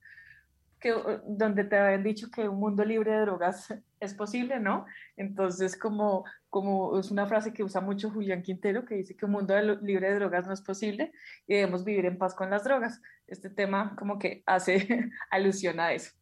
que, 0.80 0.94
donde 1.26 1.64
te 1.64 1.78
habían 1.78 2.02
dicho 2.02 2.30
que 2.30 2.48
un 2.48 2.58
mundo 2.58 2.84
libre 2.84 3.12
de 3.12 3.20
drogas 3.20 3.72
es 4.04 4.14
posible, 4.14 4.60
¿no? 4.60 4.86
Entonces, 5.16 5.76
como, 5.76 6.24
como 6.50 6.98
es 6.98 7.10
una 7.10 7.26
frase 7.26 7.52
que 7.52 7.64
usa 7.64 7.80
mucho 7.80 8.10
Julián 8.10 8.42
Quintero, 8.42 8.84
que 8.84 8.96
dice 8.96 9.16
que 9.16 9.26
un 9.26 9.32
mundo 9.32 9.58
libre 9.82 10.08
de 10.08 10.16
drogas 10.16 10.46
no 10.46 10.52
es 10.52 10.62
posible 10.62 11.12
y 11.46 11.54
debemos 11.54 11.84
vivir 11.84 12.06
en 12.06 12.18
paz 12.18 12.34
con 12.34 12.50
las 12.50 12.64
drogas. 12.64 13.00
Este 13.26 13.50
tema 13.50 13.94
como 13.96 14.18
que 14.18 14.42
hace 14.46 15.10
alusión 15.30 15.80
a 15.80 15.92
eso. 15.92 16.12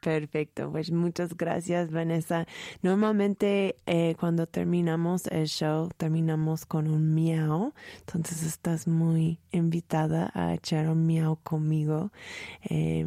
Perfecto, 0.00 0.70
pues 0.70 0.92
muchas 0.92 1.36
gracias 1.36 1.90
Vanessa. 1.90 2.46
Normalmente 2.82 3.76
eh, 3.86 4.14
cuando 4.18 4.46
terminamos 4.46 5.26
el 5.26 5.48
show 5.48 5.88
terminamos 5.96 6.66
con 6.66 6.86
un 6.86 7.14
miau, 7.14 7.74
entonces 8.00 8.44
estás 8.44 8.86
muy 8.86 9.40
invitada 9.50 10.30
a 10.34 10.54
echar 10.54 10.88
un 10.88 11.04
miau 11.04 11.36
conmigo. 11.42 12.12
Eh, 12.70 13.06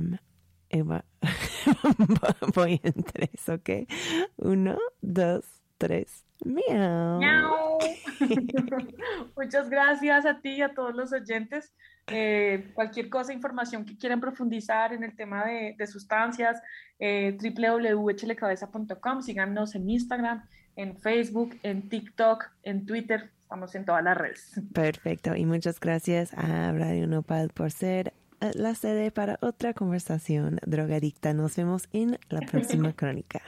Eva, 0.69 1.05
voy 2.55 2.79
en 2.83 3.03
tres, 3.03 3.49
¿ok? 3.49 3.87
Uno, 4.37 4.77
dos, 5.01 5.45
tres. 5.77 6.23
Miau. 6.43 7.19
Miau. 7.19 7.77
Muchas 9.37 9.69
gracias 9.69 10.25
a 10.25 10.39
ti 10.41 10.55
y 10.55 10.61
a 10.61 10.73
todos 10.73 10.95
los 10.95 11.13
oyentes. 11.13 11.73
Eh, 12.07 12.71
cualquier 12.73 13.09
cosa, 13.09 13.31
información 13.31 13.85
que 13.85 13.97
quieran 13.97 14.19
profundizar 14.19 14.93
en 14.93 15.03
el 15.03 15.15
tema 15.15 15.45
de, 15.45 15.75
de 15.77 15.87
sustancias, 15.87 16.61
eh, 16.99 17.37
www.echelecabeza.com. 17.39 19.21
Síganos 19.21 19.75
en 19.75 19.89
Instagram, 19.89 20.43
en 20.75 20.97
Facebook, 20.97 21.57
en 21.63 21.89
TikTok, 21.89 22.45
en 22.63 22.85
Twitter. 22.85 23.31
Estamos 23.43 23.75
en 23.75 23.85
todas 23.85 24.03
las 24.03 24.17
redes. 24.17 24.59
Perfecto. 24.73 25.35
Y 25.35 25.45
muchas 25.45 25.79
gracias 25.79 26.33
a 26.33 26.71
Radio 26.71 27.05
Nopal 27.07 27.49
por 27.49 27.71
ser 27.71 28.13
la 28.53 28.75
sede 28.75 29.11
para 29.11 29.37
otra 29.41 29.73
conversación 29.73 30.59
drogadicta. 30.65 31.33
Nos 31.33 31.55
vemos 31.55 31.87
en 31.93 32.19
la 32.29 32.41
próxima 32.41 32.93
crónica. 32.95 33.41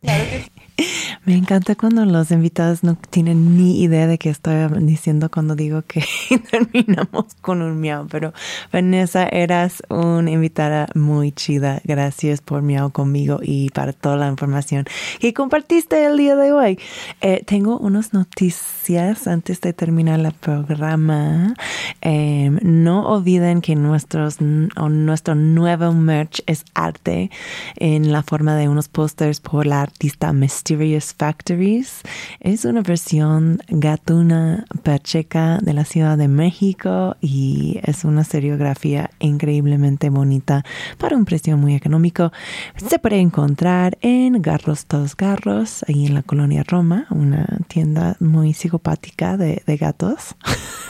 Claro 0.00 0.24
que 0.24 0.84
Me 1.26 1.34
encanta 1.36 1.74
cuando 1.74 2.04
los 2.04 2.30
invitados 2.30 2.84
no 2.84 2.96
tienen 2.96 3.56
ni 3.56 3.82
idea 3.82 4.06
de 4.06 4.18
qué 4.18 4.28
estoy 4.28 4.68
diciendo 4.80 5.30
cuando 5.30 5.54
digo 5.54 5.80
que 5.80 6.04
terminamos 6.50 7.34
con 7.40 7.62
un 7.62 7.80
miau, 7.80 8.06
pero 8.08 8.34
Vanessa, 8.70 9.26
eras 9.26 9.82
una 9.88 10.30
invitada 10.30 10.86
muy 10.94 11.32
chida. 11.32 11.80
Gracias 11.84 12.42
por 12.42 12.60
miau 12.60 12.92
conmigo 12.92 13.40
y 13.42 13.70
para 13.70 13.94
toda 13.94 14.16
la 14.16 14.28
información 14.28 14.84
que 15.18 15.32
compartiste 15.32 16.04
el 16.04 16.18
día 16.18 16.36
de 16.36 16.52
hoy. 16.52 16.78
Eh, 17.22 17.42
tengo 17.46 17.78
unas 17.78 18.12
noticias 18.12 19.26
antes 19.26 19.62
de 19.62 19.72
terminar 19.72 20.20
el 20.20 20.32
programa. 20.32 21.54
Eh, 22.02 22.50
no 22.60 23.08
olviden 23.08 23.62
que 23.62 23.76
nuestros, 23.76 24.42
nuestro 24.42 25.34
nuevo 25.34 25.90
merch 25.94 26.42
es 26.46 26.66
arte 26.74 27.30
en 27.76 28.12
la 28.12 28.22
forma 28.22 28.56
de 28.56 28.68
unos 28.68 28.88
pósters 28.88 29.40
por 29.40 29.64
la 29.66 29.80
artista 29.80 30.30
Mysterious 30.34 31.13
Factories. 31.16 32.02
Es 32.40 32.64
una 32.64 32.82
versión 32.82 33.60
gatuna 33.68 34.64
pacheca 34.82 35.58
de 35.62 35.72
la 35.72 35.84
Ciudad 35.84 36.18
de 36.18 36.28
México 36.28 37.16
y 37.20 37.80
es 37.82 38.04
una 38.04 38.24
seriografía 38.24 39.10
increíblemente 39.18 40.10
bonita 40.10 40.64
para 40.98 41.16
un 41.16 41.24
precio 41.24 41.56
muy 41.56 41.74
económico. 41.74 42.32
Se 42.76 42.98
puede 42.98 43.18
encontrar 43.18 43.98
en 44.00 44.42
Garros 44.42 44.86
Todos 44.86 45.16
Garros, 45.16 45.84
ahí 45.88 46.06
en 46.06 46.14
la 46.14 46.22
colonia 46.22 46.64
Roma, 46.66 47.06
una 47.10 47.46
tienda 47.68 48.16
muy 48.20 48.52
psicopática 48.52 49.36
de, 49.36 49.62
gatos. 49.76 50.36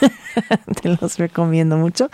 Te 0.81 0.97
los 1.01 1.17
recomiendo 1.17 1.77
mucho. 1.77 2.09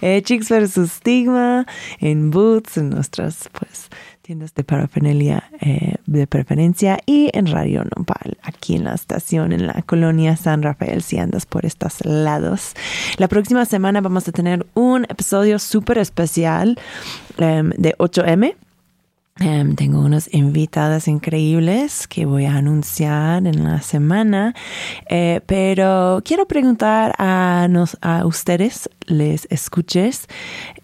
Eh, 0.00 0.22
Chicks 0.22 0.48
versus 0.48 0.92
Stigma, 0.92 1.66
en 2.00 2.30
Boots, 2.30 2.78
en 2.78 2.90
nuestras, 2.90 3.48
pues, 3.52 3.88
tiendas 4.26 4.54
de 4.54 4.64
parafernalia 4.64 5.44
eh, 5.60 5.94
de 6.06 6.26
preferencia 6.26 6.98
y 7.06 7.30
en 7.32 7.46
Radio 7.46 7.84
Nopal, 7.84 8.38
aquí 8.42 8.74
en 8.74 8.82
la 8.82 8.94
estación, 8.94 9.52
en 9.52 9.68
la 9.68 9.82
colonia 9.82 10.36
San 10.36 10.64
Rafael, 10.64 11.02
si 11.02 11.16
andas 11.16 11.46
por 11.46 11.64
estos 11.64 12.04
lados. 12.04 12.74
La 13.18 13.28
próxima 13.28 13.64
semana 13.66 14.00
vamos 14.00 14.26
a 14.26 14.32
tener 14.32 14.66
un 14.74 15.04
episodio 15.04 15.60
súper 15.60 15.98
especial 15.98 16.76
um, 17.38 17.70
de 17.76 17.94
8M 17.98 18.56
Em, 19.38 19.74
tengo 19.74 20.00
unas 20.00 20.32
invitadas 20.32 21.08
increíbles 21.08 22.08
que 22.08 22.24
voy 22.24 22.46
a 22.46 22.56
anunciar 22.56 23.46
en 23.46 23.64
la 23.64 23.82
semana, 23.82 24.54
eh, 25.10 25.42
pero 25.44 26.22
quiero 26.24 26.48
preguntar 26.48 27.14
a, 27.18 27.66
nos, 27.68 27.98
a 28.00 28.24
ustedes, 28.24 28.88
les 29.04 29.46
escuches, 29.50 30.26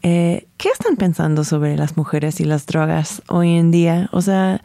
eh, 0.03 0.49
¿qué 0.59 0.69
están 0.69 0.97
pensando 0.97 1.45
sobre 1.45 1.79
las 1.79 1.97
mujeres 1.97 2.41
y 2.41 2.45
las 2.45 2.67
drogas 2.67 3.23
hoy 3.29 3.57
en 3.57 3.71
día? 3.71 4.11
O 4.13 4.21
sea, 4.21 4.61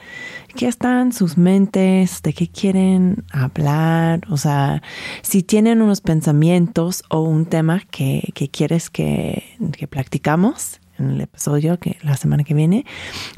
¿qué 0.57 0.67
están 0.67 1.13
sus 1.13 1.38
mentes? 1.38 2.21
¿De 2.23 2.33
qué 2.33 2.49
quieren 2.49 3.23
hablar? 3.31 4.19
O 4.29 4.35
sea, 4.35 4.81
si 5.21 5.43
tienen 5.43 5.81
unos 5.81 6.01
pensamientos 6.01 7.05
o 7.09 7.21
un 7.21 7.45
tema 7.45 7.83
que, 7.89 8.33
que 8.35 8.49
quieres 8.49 8.89
que, 8.89 9.45
que 9.71 9.88
practicamos 9.88 10.81
en 11.00 11.12
el 11.12 11.22
episodio 11.22 11.80
que 11.80 11.98
la 12.02 12.18
semana 12.18 12.43
que 12.43 12.54
viene, 12.54 12.86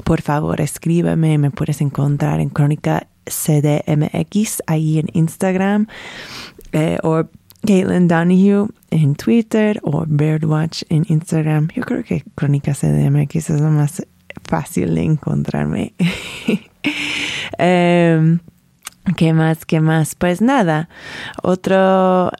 por 0.04 0.22
favor 0.22 0.60
escríbeme, 0.60 1.38
me 1.38 1.50
puedes 1.50 1.80
encontrar 1.80 2.40
en 2.40 2.50
Crónica 2.50 3.08
CDMX 3.24 4.62
ahí 4.66 4.98
en 4.98 5.08
Instagram 5.12 5.86
eh, 6.72 6.98
o 7.02 7.24
Caitlin 7.66 8.08
Donahue 8.08 8.68
en 8.90 9.14
Twitter 9.14 9.80
o 9.82 10.04
Birdwatch 10.06 10.82
en 10.88 11.04
Instagram. 11.08 11.68
Yo 11.74 11.82
creo 11.82 12.02
que 12.02 12.24
Crónica 12.34 12.72
CDMX 12.74 13.50
es 13.50 13.60
lo 13.60 13.70
más 13.70 14.06
fácil 14.44 14.94
de 14.94 15.02
encontrarme. 15.02 15.94
Em, 17.58 18.38
¿Qué 19.16 19.32
más? 19.34 19.66
¿Qué 19.66 19.80
más? 19.80 20.14
Pues 20.14 20.40
nada, 20.40 20.88
otro 21.42 22.30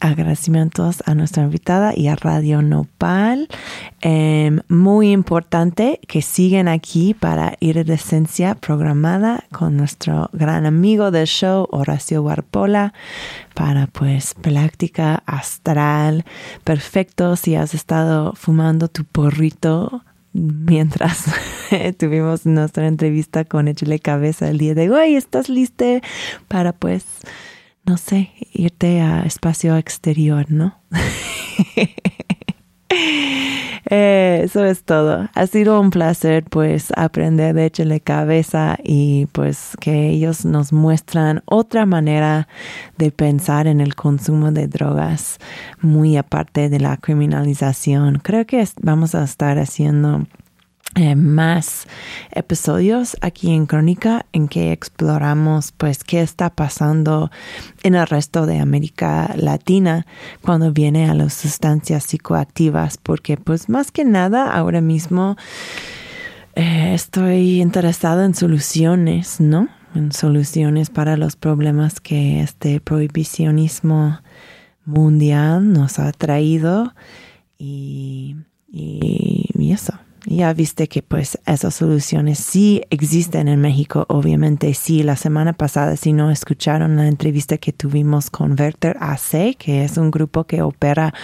agradecimientos 0.00 1.02
a 1.06 1.14
nuestra 1.14 1.42
invitada 1.42 1.92
y 1.96 2.08
a 2.08 2.16
Radio 2.16 2.62
Nopal. 2.62 3.48
Em, 4.00 4.60
muy 4.68 5.10
importante 5.10 6.00
que 6.06 6.22
siguen 6.22 6.68
aquí 6.68 7.14
para 7.14 7.56
Iridescencia 7.60 8.54
programada 8.54 9.44
con 9.52 9.76
nuestro 9.76 10.30
gran 10.32 10.66
amigo 10.66 11.10
del 11.10 11.26
show, 11.26 11.66
Horacio 11.70 12.22
Warpola, 12.22 12.92
para 13.54 13.86
pues 13.86 14.34
práctica 14.34 15.22
astral. 15.26 16.24
Perfecto 16.64 17.36
si 17.36 17.54
has 17.54 17.74
estado 17.74 18.34
fumando 18.34 18.88
tu 18.88 19.04
porrito 19.04 20.02
mientras 20.32 21.24
tuvimos 21.98 22.46
nuestra 22.46 22.86
entrevista 22.86 23.44
con 23.44 23.68
Échale 23.68 23.98
Cabeza 23.98 24.48
el 24.48 24.58
día 24.58 24.74
de 24.74 24.90
hoy. 24.90 25.14
¿Estás 25.14 25.48
listo 25.48 25.84
para 26.48 26.72
pues 26.72 27.04
no 27.90 27.96
sé, 27.96 28.30
irte 28.52 29.00
a 29.00 29.22
espacio 29.22 29.76
exterior, 29.76 30.46
¿no? 30.48 30.78
Eh, 33.92 34.42
eso 34.44 34.64
es 34.64 34.84
todo. 34.84 35.28
Ha 35.34 35.46
sido 35.48 35.80
un 35.80 35.90
placer 35.90 36.44
pues 36.44 36.92
aprender 36.96 37.56
de 37.56 37.66
Échale 37.66 38.00
Cabeza 38.00 38.78
y 38.84 39.26
pues 39.32 39.76
que 39.80 40.10
ellos 40.10 40.44
nos 40.44 40.72
muestran 40.72 41.42
otra 41.44 41.86
manera 41.86 42.46
de 42.98 43.10
pensar 43.10 43.66
en 43.66 43.80
el 43.80 43.96
consumo 43.96 44.52
de 44.52 44.68
drogas 44.68 45.38
muy 45.80 46.16
aparte 46.16 46.68
de 46.68 46.78
la 46.78 46.98
criminalización. 46.98 48.20
Creo 48.22 48.46
que 48.46 48.64
vamos 48.80 49.16
a 49.16 49.24
estar 49.24 49.58
haciendo 49.58 50.24
eh, 50.96 51.14
más 51.14 51.86
episodios 52.32 53.16
aquí 53.20 53.54
en 53.54 53.66
Crónica 53.66 54.26
en 54.32 54.48
que 54.48 54.72
exploramos 54.72 55.70
pues 55.70 56.02
qué 56.02 56.20
está 56.20 56.50
pasando 56.50 57.30
en 57.84 57.94
el 57.94 58.08
resto 58.08 58.44
de 58.44 58.58
América 58.58 59.32
Latina 59.36 60.04
cuando 60.42 60.72
viene 60.72 61.08
a 61.08 61.14
las 61.14 61.34
sustancias 61.34 62.02
psicoactivas 62.02 62.98
porque 62.98 63.36
pues 63.36 63.68
más 63.68 63.92
que 63.92 64.04
nada 64.04 64.52
ahora 64.52 64.80
mismo 64.80 65.36
eh, 66.56 66.92
estoy 66.92 67.60
interesada 67.60 68.24
en 68.24 68.34
soluciones, 68.34 69.38
¿no? 69.40 69.68
En 69.94 70.10
soluciones 70.10 70.90
para 70.90 71.16
los 71.16 71.36
problemas 71.36 72.00
que 72.00 72.40
este 72.40 72.80
prohibicionismo 72.80 74.18
mundial 74.84 75.72
nos 75.72 76.00
ha 76.00 76.10
traído 76.10 76.94
y, 77.58 78.34
y 78.72 79.70
eso 79.72 79.94
ya 80.26 80.52
viste 80.52 80.88
que 80.88 81.02
pues 81.02 81.38
esas 81.46 81.74
soluciones 81.74 82.38
sí 82.38 82.82
existen 82.90 83.48
en 83.48 83.60
México, 83.60 84.06
obviamente 84.08 84.72
sí. 84.74 85.02
La 85.02 85.16
semana 85.16 85.52
pasada, 85.52 85.96
si 85.96 86.12
no 86.12 86.30
escucharon 86.30 86.96
la 86.96 87.08
entrevista 87.08 87.58
que 87.58 87.72
tuvimos 87.72 88.30
con 88.30 88.58
Werther 88.58 88.96
AC, 89.00 89.56
que 89.56 89.84
es 89.84 89.96
un 89.96 90.10
grupo 90.10 90.44
que 90.44 90.62
opera 90.62 91.14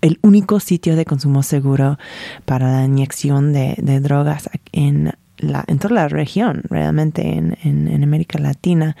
el 0.00 0.18
único 0.22 0.60
sitio 0.60 0.94
de 0.96 1.04
consumo 1.04 1.42
seguro 1.42 1.98
para 2.44 2.70
la 2.70 2.84
inyección 2.84 3.52
de, 3.52 3.74
de 3.78 4.00
drogas 4.00 4.48
en 4.72 5.12
en 5.38 5.78
toda 5.78 5.94
la 5.94 6.08
región, 6.08 6.62
realmente 6.68 7.22
en, 7.36 7.56
en, 7.62 8.02
América 8.02 8.38
Latina. 8.38 8.96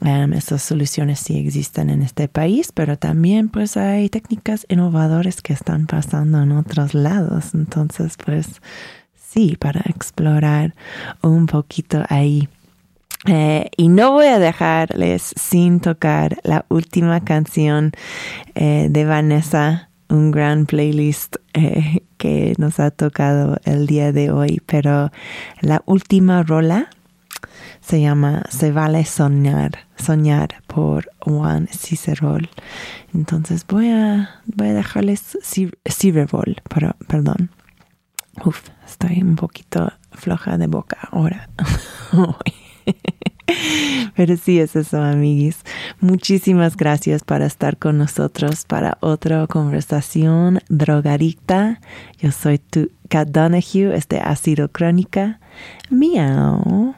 Um, 0.00 0.32
estas 0.32 0.62
soluciones 0.62 1.20
sí 1.20 1.38
existen 1.38 1.88
en 1.90 2.02
este 2.02 2.26
país, 2.26 2.72
pero 2.72 2.98
también 2.98 3.48
pues 3.48 3.76
hay 3.76 4.08
técnicas 4.08 4.66
innovadoras 4.68 5.42
que 5.42 5.52
están 5.52 5.86
pasando 5.86 6.42
en 6.42 6.52
otros 6.52 6.94
lados. 6.94 7.54
Entonces, 7.54 8.16
pues 8.24 8.60
sí, 9.14 9.56
para 9.58 9.82
explorar 9.86 10.74
un 11.22 11.46
poquito 11.46 12.02
ahí. 12.08 12.48
Eh, 13.26 13.70
y 13.76 13.88
no 13.88 14.10
voy 14.10 14.26
a 14.26 14.40
dejarles 14.40 15.32
sin 15.36 15.78
tocar 15.78 16.38
la 16.42 16.66
última 16.68 17.20
canción 17.20 17.92
eh, 18.56 18.88
de 18.90 19.04
Vanessa 19.04 19.91
un 20.08 20.30
gran 20.30 20.66
playlist 20.66 21.36
eh, 21.54 22.04
que 22.18 22.54
nos 22.58 22.80
ha 22.80 22.90
tocado 22.90 23.58
el 23.64 23.86
día 23.86 24.12
de 24.12 24.30
hoy, 24.30 24.62
pero 24.66 25.10
la 25.60 25.82
última 25.86 26.42
rola 26.42 26.88
se 27.80 28.00
llama 28.00 28.44
Se 28.48 28.70
vale 28.72 29.04
soñar, 29.04 29.86
soñar 29.96 30.62
por 30.66 31.10
Juan 31.20 31.68
Cicerol. 31.68 32.48
Entonces 33.12 33.66
voy 33.66 33.90
a, 33.90 34.40
voy 34.46 34.68
a 34.68 34.74
dejarles 34.74 35.38
Cicerol, 35.42 36.56
pero, 36.68 36.96
perdón. 37.08 37.50
Uf, 38.44 38.68
estoy 38.86 39.22
un 39.22 39.36
poquito 39.36 39.92
floja 40.12 40.56
de 40.56 40.66
boca 40.66 40.96
ahora. 41.10 41.50
Pero 44.16 44.36
sí 44.36 44.60
es 44.60 44.76
eso, 44.76 45.02
amiguis. 45.02 45.58
Muchísimas 46.00 46.76
gracias 46.76 47.24
por 47.24 47.42
estar 47.42 47.76
con 47.76 47.98
nosotros 47.98 48.64
para 48.66 48.98
otra 49.00 49.46
conversación 49.46 50.60
drogadicta. 50.68 51.80
Yo 52.18 52.32
soy 52.32 52.58
tu 52.58 52.90
Kat 53.08 53.28
Donahue, 53.28 53.94
este 53.94 54.20
ha 54.20 54.34
sido 54.36 54.68
Crónica. 54.68 55.40
Miau. 55.90 56.94